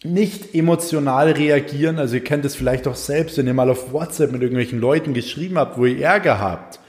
nicht 0.03 0.55
emotional 0.55 1.31
reagieren. 1.31 1.99
Also 1.99 2.15
ihr 2.15 2.23
kennt 2.23 2.45
es 2.45 2.55
vielleicht 2.55 2.87
auch 2.87 2.95
selbst, 2.95 3.37
wenn 3.37 3.47
ihr 3.47 3.53
mal 3.53 3.69
auf 3.69 3.93
WhatsApp 3.93 4.31
mit 4.31 4.41
irgendwelchen 4.41 4.79
Leuten 4.79 5.13
geschrieben 5.13 5.57
habt, 5.57 5.77
wo 5.77 5.85
ihr 5.85 6.05
Ärger 6.05 6.39
habt, 6.39 6.79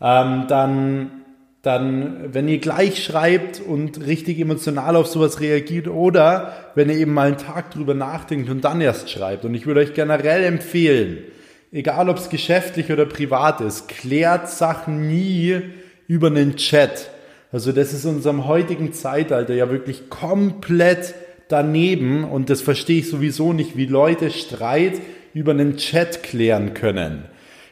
ähm, 0.00 0.44
dann, 0.48 1.21
dann, 1.62 2.34
wenn 2.34 2.48
ihr 2.48 2.58
gleich 2.58 3.02
schreibt 3.04 3.60
und 3.60 4.04
richtig 4.04 4.40
emotional 4.40 4.96
auf 4.96 5.06
sowas 5.06 5.40
reagiert 5.40 5.86
oder 5.86 6.52
wenn 6.74 6.90
ihr 6.90 6.96
eben 6.96 7.14
mal 7.14 7.28
einen 7.28 7.38
Tag 7.38 7.70
drüber 7.70 7.94
nachdenkt 7.94 8.50
und 8.50 8.64
dann 8.64 8.80
erst 8.80 9.10
schreibt. 9.10 9.44
Und 9.44 9.54
ich 9.54 9.64
würde 9.64 9.80
euch 9.80 9.94
generell 9.94 10.42
empfehlen, 10.42 11.18
egal 11.70 12.08
ob 12.08 12.16
es 12.16 12.30
geschäftlich 12.30 12.90
oder 12.90 13.06
privat 13.06 13.60
ist, 13.60 13.88
klärt 13.88 14.50
Sachen 14.50 15.06
nie 15.06 15.60
über 16.08 16.26
einen 16.26 16.56
Chat. 16.56 17.10
Also 17.52 17.70
das 17.70 17.92
ist 17.92 18.04
in 18.04 18.16
unserem 18.16 18.48
heutigen 18.48 18.92
Zeitalter 18.92 19.54
ja 19.54 19.70
wirklich 19.70 20.10
komplett 20.10 21.14
daneben 21.46 22.24
und 22.24 22.50
das 22.50 22.60
verstehe 22.60 23.00
ich 23.00 23.08
sowieso 23.08 23.52
nicht, 23.52 23.76
wie 23.76 23.86
Leute 23.86 24.30
Streit 24.30 24.94
über 25.32 25.52
einen 25.52 25.76
Chat 25.76 26.24
klären 26.24 26.74
können. 26.74 27.26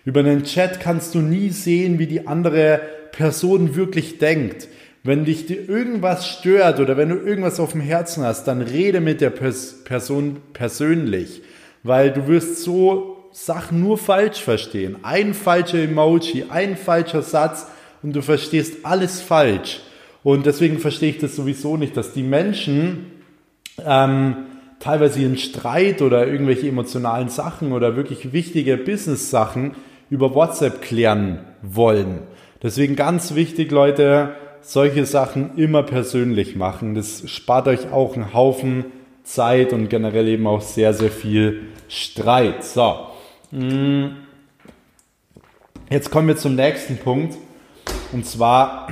Über 0.05 0.20
einen 0.20 0.44
Chat 0.44 0.79
kannst 0.81 1.14
du 1.16 1.18
nie 1.18 1.50
sehen, 1.50 1.98
wie 1.98 2.07
die 2.07 2.29
andere 2.29 2.81
Person 3.20 3.76
wirklich 3.76 4.16
denkt. 4.16 4.66
Wenn 5.02 5.26
dich 5.26 5.50
irgendwas 5.50 6.26
stört 6.26 6.80
oder 6.80 6.96
wenn 6.96 7.11
du 7.11 7.16
irgendwas 7.16 7.61
auf 7.61 7.72
dem 7.72 7.83
Herzen 7.83 8.24
hast, 8.24 8.44
dann 8.44 8.62
rede 8.62 9.02
mit 9.02 9.20
der 9.20 9.28
Person 9.28 10.38
persönlich, 10.54 11.42
weil 11.83 12.12
du 12.12 12.28
wirst 12.28 12.62
so 12.62 13.28
Sachen 13.30 13.83
nur 13.83 13.98
falsch 13.98 14.40
verstehen. 14.40 14.96
Ein 15.02 15.35
falscher 15.35 15.80
Emoji, 15.80 16.46
ein 16.48 16.78
falscher 16.78 17.20
Satz 17.20 17.66
und 18.02 18.16
du 18.16 18.22
verstehst 18.22 18.87
alles 18.87 19.20
falsch. 19.20 19.83
Und 20.22 20.46
deswegen 20.46 20.78
verstehe 20.78 21.11
ich 21.11 21.18
das 21.18 21.37
sowieso 21.37 21.76
nicht, 21.76 21.98
dass 21.98 22.14
die 22.14 22.22
Menschen 22.22 23.04
ähm, 23.85 24.46
teilweise 24.78 25.20
ihren 25.20 25.37
Streit 25.37 26.00
oder 26.00 26.26
irgendwelche 26.26 26.68
emotionalen 26.68 27.28
Sachen 27.28 27.72
oder 27.72 27.96
wirklich 27.96 28.33
wichtige 28.33 28.78
Business-Sachen 28.78 29.72
über 30.09 30.35
WhatsApp 30.35 30.80
klären 30.80 31.40
wollen. 31.61 32.20
Deswegen 32.62 32.94
ganz 32.94 33.35
wichtig, 33.35 33.70
Leute, 33.70 34.35
solche 34.61 35.07
Sachen 35.07 35.57
immer 35.57 35.83
persönlich 35.83 36.57
machen. 36.57 36.94
Das 36.94 37.29
spart 37.31 37.68
euch 37.68 37.90
auch 37.90 38.14
einen 38.14 38.35
Haufen 38.35 38.87
Zeit 39.25 39.73
und 39.73 39.88
generell 39.88 40.29
eben 40.29 40.46
auch 40.46 40.61
sehr, 40.61 40.92
sehr 40.92 41.11
viel 41.11 41.68
Streit. 41.88 42.64
So. 42.64 43.07
Mm. 43.51 44.09
Jetzt 45.88 46.11
kommen 46.11 46.29
wir 46.29 46.37
zum 46.37 46.55
nächsten 46.55 46.99
Punkt. 46.99 47.37
Und 48.12 48.27
zwar 48.27 48.88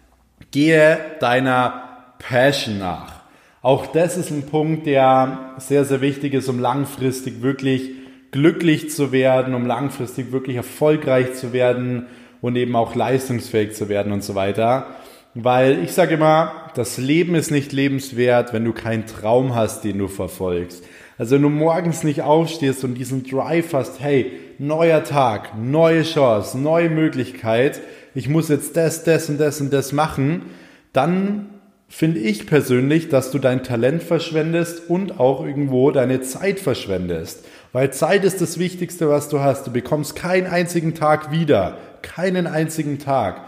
gehe 0.50 0.98
deiner 1.20 2.14
Passion 2.18 2.78
nach. 2.78 3.20
Auch 3.62 3.86
das 3.86 4.16
ist 4.16 4.30
ein 4.30 4.46
Punkt, 4.46 4.86
der 4.86 5.54
sehr, 5.58 5.84
sehr 5.84 6.00
wichtig 6.00 6.32
ist, 6.32 6.48
um 6.48 6.58
langfristig 6.58 7.42
wirklich 7.42 7.90
glücklich 8.30 8.90
zu 8.90 9.12
werden, 9.12 9.54
um 9.54 9.66
langfristig 9.66 10.32
wirklich 10.32 10.56
erfolgreich 10.56 11.34
zu 11.34 11.52
werden 11.52 12.06
und 12.40 12.56
eben 12.56 12.76
auch 12.76 12.94
leistungsfähig 12.94 13.74
zu 13.74 13.88
werden 13.88 14.12
und 14.12 14.24
so 14.24 14.34
weiter. 14.34 14.86
Weil 15.34 15.82
ich 15.84 15.92
sage 15.92 16.14
immer, 16.14 16.70
das 16.74 16.98
Leben 16.98 17.34
ist 17.34 17.50
nicht 17.50 17.72
lebenswert, 17.72 18.52
wenn 18.52 18.64
du 18.64 18.72
keinen 18.72 19.06
Traum 19.06 19.54
hast, 19.54 19.84
den 19.84 19.98
du 19.98 20.08
verfolgst. 20.08 20.84
Also 21.18 21.36
wenn 21.36 21.42
du 21.42 21.50
morgens 21.50 22.02
nicht 22.02 22.22
aufstehst 22.22 22.82
und 22.82 22.94
diesen 22.94 23.24
Drive 23.24 23.72
hast, 23.72 24.00
hey, 24.00 24.32
neuer 24.58 25.04
Tag, 25.04 25.56
neue 25.56 26.02
Chance, 26.02 26.58
neue 26.58 26.90
Möglichkeit, 26.90 27.80
ich 28.14 28.28
muss 28.28 28.48
jetzt 28.48 28.76
das, 28.76 29.04
das 29.04 29.28
und 29.28 29.38
das 29.38 29.60
und 29.60 29.72
das 29.72 29.92
machen, 29.92 30.42
dann 30.92 31.50
finde 31.88 32.20
ich 32.20 32.46
persönlich, 32.46 33.08
dass 33.08 33.30
du 33.30 33.38
dein 33.38 33.62
Talent 33.62 34.02
verschwendest 34.02 34.88
und 34.88 35.20
auch 35.20 35.44
irgendwo 35.44 35.90
deine 35.90 36.20
Zeit 36.22 36.60
verschwendest. 36.60 37.44
Weil 37.72 37.92
Zeit 37.92 38.24
ist 38.24 38.40
das 38.40 38.58
Wichtigste, 38.58 39.08
was 39.08 39.28
du 39.28 39.40
hast. 39.40 39.66
Du 39.66 39.72
bekommst 39.72 40.16
keinen 40.16 40.46
einzigen 40.46 40.94
Tag 40.94 41.30
wieder. 41.30 41.76
Keinen 42.02 42.46
einzigen 42.46 42.98
Tag. 42.98 43.42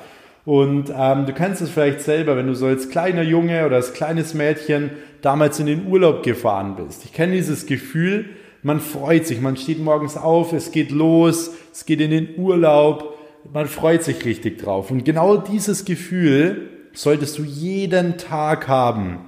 Und 0.45 0.93
ähm, 0.97 1.27
du 1.27 1.33
kennst 1.33 1.63
es 1.63 1.71
vielleicht 1.71 2.01
selber, 2.01 2.37
wenn 2.37 2.49
du 2.49 2.55
so 2.55 2.67
als 2.67 2.89
kleiner 2.89 3.23
Junge 3.23 3.65
oder 3.65 3.77
als 3.77 3.93
kleines 3.93 4.35
Mädchen 4.35 4.91
damals 5.21 5.61
in 5.61 5.67
den 5.67 5.87
Urlaub 5.87 6.23
gefahren 6.25 6.75
bist. 6.77 7.05
Ich 7.05 7.13
kenne 7.13 7.35
dieses 7.35 7.67
Gefühl, 7.67 8.31
man 8.63 8.81
freut 8.81 9.27
sich, 9.27 9.41
man 9.41 9.57
steht 9.57 9.81
morgens 9.81 10.17
auf, 10.17 10.53
es 10.53 10.73
geht 10.73 10.91
los, 10.91 11.53
es 11.73 11.87
geht 11.87 12.01
in 12.01 12.11
den 12.11 12.39
Urlaub, 12.39 13.19
man 13.53 13.67
freut 13.67 14.03
sich 14.03 14.25
richtig 14.25 14.59
drauf. 14.59 14.91
Und 14.91 15.05
genau 15.05 15.37
dieses 15.37 15.85
Gefühl 15.85 16.71
solltest 16.93 17.39
du 17.39 17.45
jeden 17.45 18.19
Tag 18.19 18.69
haben. 18.69 19.21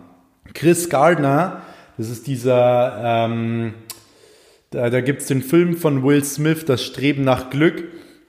Chris 0.52 0.88
Gardner, 0.88 1.62
das 1.96 2.10
ist 2.10 2.26
dieser, 2.26 3.00
ähm, 3.04 3.74
da, 4.70 4.90
da 4.90 5.00
gibt 5.00 5.22
es 5.22 5.28
den 5.28 5.42
Film 5.42 5.76
von 5.76 6.04
Will 6.04 6.24
Smith, 6.24 6.64
das 6.64 6.84
Streben 6.84 7.24
nach 7.24 7.50
Glück. 7.50 7.84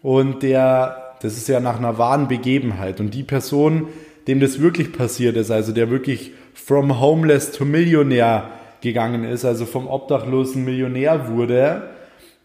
Und 0.05 0.43
der, 0.43 1.15
das 1.23 1.35
ist 1.35 1.47
ja 1.47 1.59
nach 1.59 1.79
einer 1.79 1.97
wahren 1.97 2.27
Begebenheit. 2.27 2.99
Und 2.99 3.15
die 3.15 3.23
Person, 3.23 3.87
dem 4.27 4.39
das 4.39 4.59
wirklich 4.59 4.93
passiert 4.93 5.35
ist, 5.35 5.49
also 5.49 5.71
der 5.71 5.89
wirklich 5.89 6.31
from 6.53 6.99
homeless 7.01 7.51
to 7.53 7.65
Millionär 7.65 8.51
gegangen 8.81 9.23
ist, 9.23 9.45
also 9.45 9.65
vom 9.65 9.87
obdachlosen 9.87 10.63
Millionär 10.63 11.31
wurde, 11.31 11.89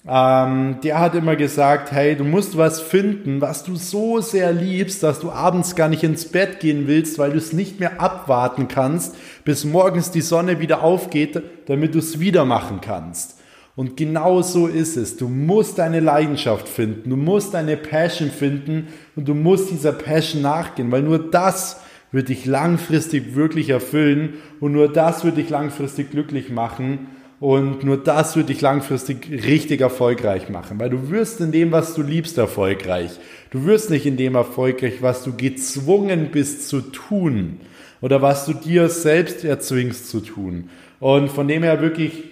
ähm, 0.09 0.79
der 0.83 1.01
hat 1.01 1.15
immer 1.15 1.37
gesagt, 1.37 1.93
hey, 1.93 2.17
du 2.17 2.25
musst 2.25 2.57
was 2.57 2.81
finden, 2.81 3.43
was 3.43 3.63
du 3.63 3.77
so 3.77 4.23
sehr 4.23 4.55
liebst, 4.55 5.03
dass 5.03 5.21
du 5.21 5.31
abends 5.31 5.77
gar 5.77 5.91
nicht 5.91 6.03
ins 6.03 6.25
Bett 6.25 6.61
gehen 6.61 6.87
willst, 6.87 7.19
weil 7.19 7.33
du 7.33 7.37
es 7.37 7.53
nicht 7.53 7.79
mehr 7.79 8.01
abwarten 8.01 8.69
kannst, 8.69 9.15
bis 9.45 9.67
morgens 9.67 10.11
die 10.11 10.23
Sonne 10.23 10.61
wieder 10.61 10.83
aufgeht, 10.83 11.43
damit 11.67 11.95
du 11.95 11.99
es 11.99 12.21
wieder 12.21 12.47
machen 12.47 12.81
kannst. 12.81 13.40
Und 13.77 13.97
genau 13.97 14.43
so 14.43 14.67
ist 14.67 14.97
es. 14.97 15.17
Du 15.17 15.29
musst 15.29 15.79
deine 15.79 16.01
Leidenschaft 16.01 16.69
finden, 16.69 17.11
du 17.11 17.17
musst 17.17 17.55
deine 17.55 17.77
Passion 17.77 18.31
finden 18.31 18.89
und 19.17 19.29
du 19.29 19.35
musst 19.35 19.71
dieser 19.71 19.93
Passion 19.93 20.43
nachgehen, 20.43 20.91
weil 20.91 21.03
nur 21.03 21.31
das 21.31 21.81
wird 22.13 22.29
dich 22.29 22.45
langfristig 22.47 23.35
wirklich 23.35 23.71
erfüllen 23.71 24.35
und 24.59 24.73
nur 24.73 24.93
das 24.93 25.25
wird 25.25 25.37
dich 25.37 25.49
langfristig 25.49 26.11
glücklich 26.11 26.51
machen 26.51 27.07
und 27.39 27.85
nur 27.85 27.97
das 27.97 28.37
wird 28.37 28.51
dich 28.51 28.61
langfristig 28.61 29.31
richtig 29.31 29.81
erfolgreich 29.81 30.51
machen, 30.51 30.79
weil 30.79 30.91
du 30.91 31.09
wirst 31.11 31.41
in 31.41 31.53
dem, 31.53 31.73
was 31.73 31.95
du 31.95 32.03
liebst, 32.03 32.37
erfolgreich. 32.37 33.13
Du 33.51 33.65
wirst 33.65 33.89
nicht 33.89 34.05
in 34.05 34.19
dem 34.19 34.35
erfolgreich, 34.35 35.01
was 35.01 35.25
du 35.25 35.35
gezwungen 35.35 36.29
bist 36.33 36.69
zu 36.69 36.83
tun 36.83 37.61
oder 38.03 38.21
was 38.21 38.45
du 38.45 38.53
dir 38.53 38.91
selbst 38.91 39.45
erzwingst 39.45 40.11
zu 40.11 40.21
tun. 40.21 40.69
Und 40.99 41.31
von 41.31 41.49
dem 41.49 41.63
her 41.63 41.81
wirklich, 41.81 42.25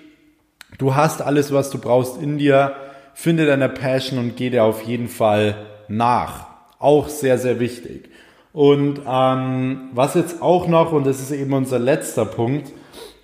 du 0.76 0.94
hast 0.94 1.22
alles, 1.22 1.52
was 1.52 1.70
du 1.70 1.78
brauchst 1.78 2.20
in 2.20 2.38
dir. 2.38 2.74
Finde 3.14 3.46
deine 3.46 3.68
Passion 3.68 4.18
und 4.18 4.36
geh 4.36 4.50
dir 4.50 4.64
auf 4.64 4.82
jeden 4.82 5.08
Fall 5.08 5.66
nach. 5.88 6.46
Auch 6.78 7.08
sehr, 7.08 7.38
sehr 7.38 7.58
wichtig. 7.58 8.10
Und 8.52 9.00
ähm, 9.08 9.90
was 9.92 10.14
jetzt 10.14 10.42
auch 10.42 10.68
noch, 10.68 10.92
und 10.92 11.06
das 11.06 11.20
ist 11.20 11.30
eben 11.30 11.52
unser 11.52 11.78
letzter 11.78 12.24
Punkt, 12.24 12.72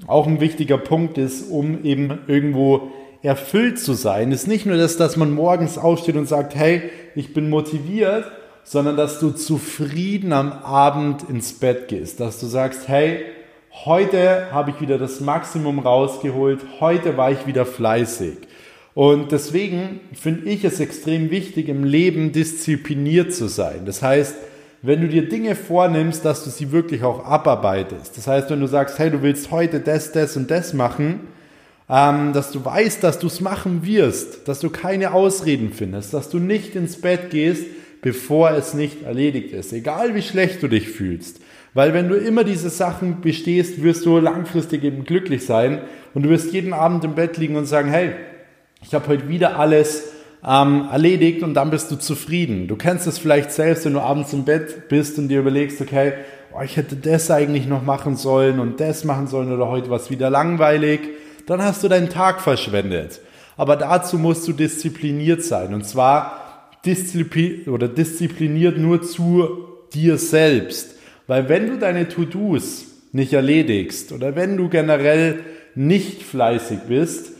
auch 0.06 0.26
ein 0.26 0.40
wichtiger 0.40 0.78
Punkt 0.78 1.18
ist, 1.18 1.50
um 1.50 1.84
eben 1.84 2.20
irgendwo 2.26 2.92
erfüllt 3.22 3.78
zu 3.78 3.94
sein, 3.94 4.32
ist 4.32 4.46
nicht 4.46 4.66
nur 4.66 4.76
das, 4.76 4.96
dass 4.96 5.16
man 5.16 5.32
morgens 5.32 5.78
aufsteht 5.78 6.16
und 6.16 6.28
sagt, 6.28 6.54
hey, 6.54 6.82
ich 7.14 7.32
bin 7.32 7.48
motiviert, 7.48 8.30
sondern 8.64 8.96
dass 8.96 9.18
du 9.18 9.30
zufrieden 9.30 10.32
am 10.32 10.52
Abend 10.52 11.28
ins 11.28 11.54
Bett 11.54 11.88
gehst, 11.88 12.20
dass 12.20 12.38
du 12.40 12.46
sagst, 12.46 12.88
hey, 12.88 13.24
heute 13.84 14.50
habe 14.52 14.70
ich 14.70 14.80
wieder 14.80 14.98
das 14.98 15.20
Maximum 15.20 15.78
rausgeholt, 15.78 16.60
heute 16.80 17.16
war 17.16 17.32
ich 17.32 17.46
wieder 17.46 17.66
fleißig. 17.66 18.36
Und 18.94 19.32
deswegen 19.32 20.00
finde 20.12 20.48
ich 20.48 20.64
es 20.64 20.78
extrem 20.78 21.30
wichtig, 21.30 21.68
im 21.68 21.82
Leben 21.82 22.32
diszipliniert 22.32 23.34
zu 23.34 23.48
sein. 23.48 23.82
Das 23.86 24.02
heißt, 24.02 24.36
wenn 24.82 25.00
du 25.00 25.08
dir 25.08 25.28
Dinge 25.28 25.56
vornimmst, 25.56 26.24
dass 26.24 26.44
du 26.44 26.50
sie 26.50 26.70
wirklich 26.70 27.02
auch 27.02 27.24
abarbeitest. 27.24 28.16
Das 28.16 28.26
heißt, 28.26 28.50
wenn 28.50 28.60
du 28.60 28.66
sagst, 28.66 28.98
hey, 28.98 29.10
du 29.10 29.22
willst 29.22 29.50
heute 29.50 29.80
das, 29.80 30.12
das 30.12 30.36
und 30.36 30.50
das 30.50 30.74
machen, 30.74 31.20
ähm, 31.88 32.32
dass 32.32 32.52
du 32.52 32.64
weißt, 32.64 33.02
dass 33.02 33.18
du 33.18 33.26
es 33.26 33.40
machen 33.40 33.84
wirst, 33.84 34.46
dass 34.46 34.60
du 34.60 34.70
keine 34.70 35.12
Ausreden 35.12 35.72
findest, 35.72 36.14
dass 36.14 36.30
du 36.30 36.38
nicht 36.38 36.76
ins 36.76 37.00
Bett 37.00 37.30
gehst, 37.30 37.64
bevor 38.02 38.50
es 38.50 38.74
nicht 38.74 39.02
erledigt 39.02 39.52
ist, 39.52 39.72
egal 39.72 40.14
wie 40.14 40.22
schlecht 40.22 40.62
du 40.62 40.68
dich 40.68 40.88
fühlst. 40.88 41.40
Weil 41.74 41.92
wenn 41.92 42.08
du 42.08 42.14
immer 42.14 42.44
diese 42.44 42.70
Sachen 42.70 43.20
bestehst, 43.20 43.82
wirst 43.82 44.06
du 44.06 44.18
langfristig 44.18 44.84
eben 44.84 45.04
glücklich 45.04 45.44
sein 45.44 45.80
und 46.14 46.22
du 46.22 46.30
wirst 46.30 46.52
jeden 46.52 46.72
Abend 46.72 47.02
im 47.04 47.16
Bett 47.16 47.36
liegen 47.36 47.56
und 47.56 47.66
sagen, 47.66 47.90
hey, 47.90 48.12
ich 48.80 48.94
habe 48.94 49.08
heute 49.08 49.28
wieder 49.28 49.58
alles 49.58 50.12
ähm, 50.46 50.88
erledigt 50.92 51.42
und 51.42 51.54
dann 51.54 51.70
bist 51.70 51.90
du 51.90 51.96
zufrieden. 51.96 52.68
Du 52.68 52.76
kennst 52.76 53.08
es 53.08 53.18
vielleicht 53.18 53.50
selbst, 53.50 53.84
wenn 53.84 53.94
du 53.94 54.00
abends 54.00 54.32
im 54.32 54.44
Bett 54.44 54.88
bist 54.88 55.18
und 55.18 55.28
dir 55.28 55.40
überlegst, 55.40 55.80
okay, 55.80 56.12
oh, 56.52 56.62
ich 56.62 56.76
hätte 56.76 56.94
das 56.94 57.30
eigentlich 57.30 57.66
noch 57.66 57.82
machen 57.82 58.16
sollen 58.16 58.60
und 58.60 58.78
das 58.78 59.04
machen 59.04 59.26
sollen 59.26 59.52
oder 59.52 59.68
heute 59.68 59.90
was 59.90 60.10
wieder 60.10 60.30
langweilig. 60.30 61.00
Dann 61.46 61.60
hast 61.60 61.82
du 61.82 61.88
deinen 61.88 62.08
Tag 62.08 62.40
verschwendet. 62.40 63.20
Aber 63.56 63.76
dazu 63.76 64.18
musst 64.18 64.46
du 64.46 64.52
diszipliniert 64.52 65.42
sein 65.42 65.74
und 65.74 65.84
zwar 65.84 66.70
disziplin 66.84 67.68
oder 67.68 67.88
diszipliniert 67.88 68.78
nur 68.78 69.02
zu 69.02 69.48
dir 69.92 70.18
selbst. 70.18 70.93
Weil 71.26 71.48
wenn 71.48 71.68
du 71.68 71.78
deine 71.78 72.08
To-Dos 72.08 72.86
nicht 73.12 73.32
erledigst 73.32 74.12
oder 74.12 74.36
wenn 74.36 74.56
du 74.56 74.68
generell 74.68 75.40
nicht 75.74 76.22
fleißig 76.22 76.80
bist, 76.88 77.32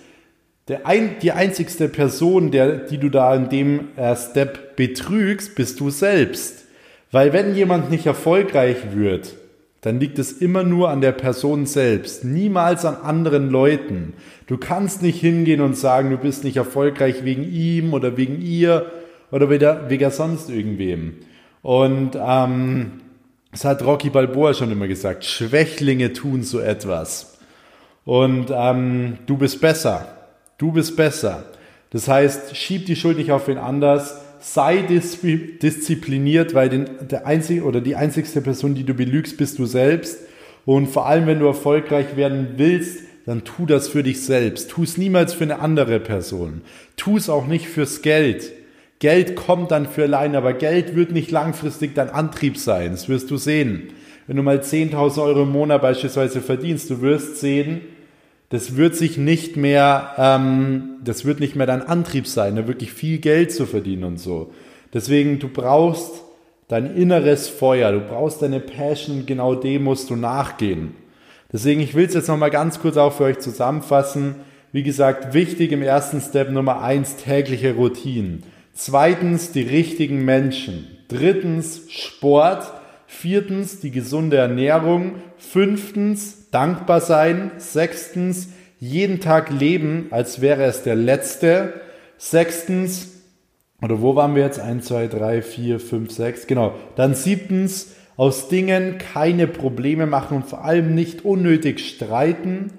der 0.69 0.87
ein, 0.87 1.17
die 1.21 1.33
einzigste 1.33 1.89
Person, 1.89 2.51
der, 2.51 2.77
die 2.79 2.99
du 2.99 3.11
da 3.11 3.35
in 3.35 3.51
dem 3.51 3.89
äh, 3.97 4.17
Step 4.17 4.77
betrügst, 4.77 5.55
bist 5.55 5.79
du 5.81 5.91
selbst. 5.91 6.65
Weil 7.11 7.33
wenn 7.33 7.55
jemand 7.55 7.91
nicht 7.91 8.07
erfolgreich 8.07 8.77
wird, 8.95 9.35
dann 9.83 10.01
liegt 10.01 10.19
es 10.19 10.33
immer 10.33 10.65
nur 10.65 10.89
an 10.89 11.03
der 11.03 11.13
Person 11.13 11.67
selbst, 11.67 12.25
niemals 12.25 12.87
an 12.87 12.97
anderen 12.97 13.51
Leuten. 13.51 14.15
Du 14.47 14.57
kannst 14.57 15.03
nicht 15.03 15.21
hingehen 15.21 15.61
und 15.61 15.77
sagen, 15.77 16.09
du 16.09 16.17
bist 16.17 16.43
nicht 16.43 16.57
erfolgreich 16.57 17.25
wegen 17.25 17.45
ihm 17.45 17.93
oder 17.93 18.17
wegen 18.17 18.41
ihr 18.41 18.91
oder 19.31 19.51
wegen, 19.51 20.11
sonst 20.11 20.49
irgendwem. 20.49 21.17
Und 21.61 22.13
ähm, 22.19 22.93
das 23.55 23.65
hat 23.65 23.85
Rocky 23.85 24.11
Balboa 24.11 24.53
schon 24.53 24.73
immer 24.73 24.89
gesagt, 24.89 25.25
Schwächlinge 25.25 26.13
tun 26.13 26.43
so 26.43 26.59
etwas. 26.59 27.39
Und 28.05 28.47
ähm, 28.53 29.19
du 29.27 29.37
bist 29.37 29.61
besser. 29.61 30.09
Du 30.59 30.73
bist 30.73 30.97
besser. 30.97 31.45
Das 31.91 32.09
heißt, 32.09 32.57
schieb 32.57 32.87
die 32.87 32.97
Schuld 32.97 33.17
nicht 33.17 33.31
auf 33.31 33.47
wen 33.47 33.59
anders. 33.59 34.21
Sei 34.41 34.83
diszipliniert, 34.83 36.53
weil 36.55 36.69
den, 36.69 36.91
der 37.09 37.29
einzige 37.29 37.63
oder 37.63 37.81
die 37.81 37.95
einzigste 37.95 38.41
Person, 38.41 38.75
die 38.75 38.83
du 38.83 38.93
belügst, 38.93 39.37
bist 39.37 39.61
du 39.61 39.67
selbst. 39.67 40.19
Und 40.65 40.89
vor 40.89 41.07
allem, 41.07 41.29
wenn 41.29 41.39
du 41.39 41.47
erfolgreich 41.47 42.17
werden 42.17 42.55
willst, 42.57 43.05
dann 43.25 43.45
tu 43.45 43.67
das 43.67 43.87
für 43.87 44.03
dich 44.03 44.23
selbst. 44.23 44.69
Tu 44.71 44.83
es 44.83 44.99
niemals 44.99 45.33
für 45.33 45.45
eine 45.45 45.61
andere 45.61 46.01
Person. 46.01 46.63
Tu 46.97 47.19
es 47.19 47.29
auch 47.29 47.47
nicht 47.47 47.69
fürs 47.69 48.03
Geld. 48.03 48.51
Geld 49.05 49.37
kommt 49.37 49.71
dann 49.71 49.85
für 49.85 50.05
allein, 50.05 50.35
aber 50.35 50.55
Geld 50.55 50.97
wird 50.97 51.13
nicht 51.13 51.31
langfristig 51.31 51.95
dein 51.95 52.09
Antrieb 52.09 52.57
sein. 52.57 52.93
Das 52.93 53.07
wirst 53.07 53.31
du 53.31 53.37
sehen. 53.37 53.89
Wenn 54.27 54.39
du 54.39 54.43
mal 54.43 54.61
10.000 54.61 55.23
Euro 55.23 55.43
im 55.43 55.53
Monat 55.53 55.83
beispielsweise 55.83 56.41
verdienst, 56.41 56.89
du 56.89 57.03
wirst 57.03 57.37
sehen, 57.37 57.83
das 58.49 58.77
wird 58.77 58.97
sich 58.97 59.19
nicht 59.19 59.59
mehr, 59.59 60.15
ähm, 60.17 61.01
das 61.05 61.27
wird 61.27 61.39
nicht 61.39 61.55
mehr 61.55 61.67
dein 61.67 61.83
Antrieb 61.83 62.27
sein, 62.27 62.57
da 62.57 62.67
wirklich 62.67 62.95
viel 62.95 63.19
Geld 63.19 63.53
zu 63.53 63.67
verdienen 63.67 64.05
und 64.05 64.21
so. 64.21 64.55
Deswegen, 64.95 65.39
du 65.39 65.49
brauchst 65.49 66.23
dein 66.69 66.97
inneres 66.97 67.51
Feuer, 67.51 67.93
du 67.93 68.01
brauchst 68.01 68.41
deine 68.41 68.61
Passion, 68.61 69.27
genau 69.27 69.55
dem 69.55 69.85
musst 69.85 70.09
du 70.09 70.17
nachgehen. 70.17 70.95
Deswegen, 71.53 71.83
ich 71.83 71.95
will 71.95 72.07
es 72.07 72.15
jetzt 72.15 72.29
nochmal 72.29 72.51
ganz 72.51 72.81
kurz 72.81 72.97
auch 72.97 73.13
für 73.13 73.25
euch 73.25 73.41
zusammenfassen. 73.41 74.37
Wie 74.73 74.83
gesagt, 74.83 75.35
wichtig 75.35 75.73
im 75.73 75.83
ersten 75.83 76.23
Step 76.23 76.51
Nummer 76.51 76.81
eins 76.81 77.17
tägliche 77.17 77.75
Routinen. 77.75 78.54
Zweitens, 78.75 79.53
die 79.53 79.63
richtigen 79.63 80.25
Menschen. 80.25 80.99
Drittens, 81.09 81.83
Sport. 81.89 82.73
Viertens, 83.07 83.81
die 83.81 83.93
gesunde 83.93 84.37
Ernährung. 84.37 85.23
Fünftens, 85.39 86.51
dankbar 86.51 87.01
sein. 87.01 87.53
Sechstens, 87.57 88.49
jeden 88.81 89.21
Tag 89.21 89.51
leben, 89.51 90.09
als 90.11 90.41
wäre 90.41 90.65
es 90.65 90.83
der 90.83 90.97
letzte. 90.97 91.75
Sechstens, 92.19 93.13
oder 93.81 94.03
wo 94.03 94.17
waren 94.17 94.35
wir 94.35 94.43
jetzt? 94.43 94.59
Eins, 94.59 94.87
zwei, 94.87 95.07
drei, 95.07 95.41
vier, 95.41 95.79
fünf, 95.79 96.11
sechs. 96.11 96.49
Genau. 96.49 96.75
Dann 96.97 97.15
siebtens, 97.15 97.95
aus 98.17 98.49
Dingen 98.49 98.99
keine 98.99 99.47
Probleme 99.47 100.07
machen 100.07 100.39
und 100.39 100.47
vor 100.47 100.65
allem 100.65 100.95
nicht 100.95 101.25
unnötig 101.25 101.81
streiten. 101.81 102.73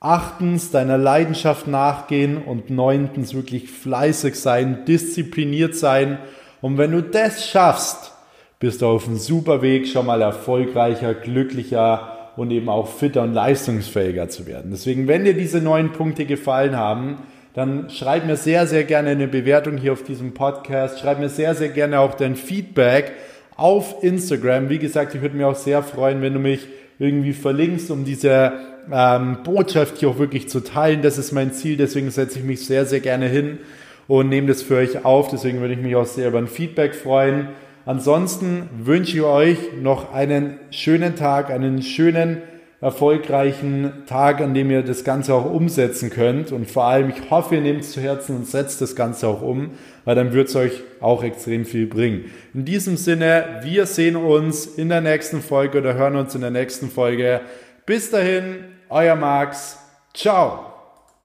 Achtens, 0.00 0.70
deiner 0.70 0.98
Leidenschaft 0.98 1.66
nachgehen 1.66 2.38
und 2.38 2.70
neuntens, 2.70 3.34
wirklich 3.34 3.70
fleißig 3.70 4.34
sein, 4.34 4.84
diszipliniert 4.86 5.76
sein. 5.76 6.18
Und 6.62 6.78
wenn 6.78 6.92
du 6.92 7.02
das 7.02 7.46
schaffst, 7.46 8.12
bist 8.58 8.82
du 8.82 8.86
auf 8.86 9.06
einem 9.06 9.18
super 9.18 9.62
Weg, 9.62 9.86
schon 9.86 10.06
mal 10.06 10.22
erfolgreicher, 10.22 11.14
glücklicher, 11.14 12.16
und 12.36 12.50
eben 12.50 12.68
auch 12.68 12.88
fitter 12.88 13.22
und 13.22 13.34
leistungsfähiger 13.34 14.30
zu 14.30 14.46
werden. 14.46 14.70
Deswegen, 14.70 15.08
wenn 15.08 15.24
dir 15.24 15.34
diese 15.34 15.60
neuen 15.60 15.92
Punkte 15.92 16.24
gefallen 16.24 16.76
haben, 16.76 17.18
dann 17.54 17.90
schreib 17.90 18.26
mir 18.26 18.36
sehr, 18.36 18.66
sehr 18.66 18.84
gerne 18.84 19.10
eine 19.10 19.28
Bewertung 19.28 19.76
hier 19.76 19.92
auf 19.92 20.04
diesem 20.04 20.32
Podcast. 20.32 21.00
Schreib 21.00 21.18
mir 21.18 21.28
sehr, 21.28 21.54
sehr 21.54 21.68
gerne 21.68 22.00
auch 22.00 22.14
dein 22.14 22.36
Feedback 22.36 23.12
auf 23.56 24.02
Instagram. 24.02 24.70
Wie 24.70 24.78
gesagt, 24.78 25.14
ich 25.14 25.20
würde 25.20 25.36
mich 25.36 25.44
auch 25.44 25.56
sehr 25.56 25.82
freuen, 25.82 26.22
wenn 26.22 26.32
du 26.32 26.38
mich 26.38 26.66
irgendwie 26.98 27.32
verlinkst, 27.32 27.90
um 27.90 28.04
diese 28.04 28.52
ähm, 28.92 29.38
Botschaft 29.44 29.98
hier 29.98 30.10
auch 30.10 30.18
wirklich 30.18 30.48
zu 30.48 30.60
teilen. 30.60 31.02
Das 31.02 31.18
ist 31.18 31.32
mein 31.32 31.52
Ziel. 31.52 31.76
Deswegen 31.76 32.10
setze 32.10 32.38
ich 32.38 32.44
mich 32.44 32.66
sehr, 32.66 32.86
sehr 32.86 33.00
gerne 33.00 33.26
hin 33.26 33.58
und 34.08 34.28
nehme 34.28 34.48
das 34.48 34.62
für 34.62 34.76
euch 34.76 35.04
auf. 35.04 35.28
Deswegen 35.28 35.60
würde 35.60 35.74
ich 35.74 35.80
mich 35.80 35.96
auch 35.96 36.06
sehr 36.06 36.28
über 36.28 36.38
ein 36.38 36.48
Feedback 36.48 36.94
freuen. 36.94 37.48
Ansonsten 37.86 38.68
wünsche 38.78 39.16
ich 39.16 39.22
euch 39.22 39.58
noch 39.80 40.12
einen 40.12 40.58
schönen 40.70 41.16
Tag, 41.16 41.50
einen 41.50 41.82
schönen, 41.82 42.42
erfolgreichen 42.80 43.92
Tag, 44.06 44.40
an 44.40 44.54
dem 44.54 44.70
ihr 44.70 44.82
das 44.82 45.04
Ganze 45.04 45.34
auch 45.34 45.44
umsetzen 45.44 46.08
könnt. 46.08 46.50
Und 46.50 46.70
vor 46.70 46.84
allem, 46.84 47.10
ich 47.10 47.30
hoffe, 47.30 47.56
ihr 47.56 47.60
nehmt 47.60 47.82
es 47.82 47.92
zu 47.92 48.00
Herzen 48.00 48.36
und 48.36 48.46
setzt 48.46 48.80
das 48.80 48.96
Ganze 48.96 49.28
auch 49.28 49.42
um, 49.42 49.72
weil 50.04 50.14
dann 50.14 50.32
wird 50.32 50.48
es 50.48 50.56
euch 50.56 50.82
auch 51.00 51.22
extrem 51.22 51.66
viel 51.66 51.86
bringen. 51.86 52.30
In 52.54 52.64
diesem 52.64 52.96
Sinne, 52.96 53.60
wir 53.62 53.84
sehen 53.84 54.16
uns 54.16 54.66
in 54.66 54.88
der 54.88 55.02
nächsten 55.02 55.42
Folge 55.42 55.78
oder 55.78 55.94
hören 55.94 56.16
uns 56.16 56.34
in 56.34 56.40
der 56.40 56.50
nächsten 56.50 56.90
Folge. 56.90 57.42
Bis 57.84 58.10
dahin, 58.10 58.64
euer 58.90 59.14
Max. 59.16 59.78
Ciao. 60.12 60.69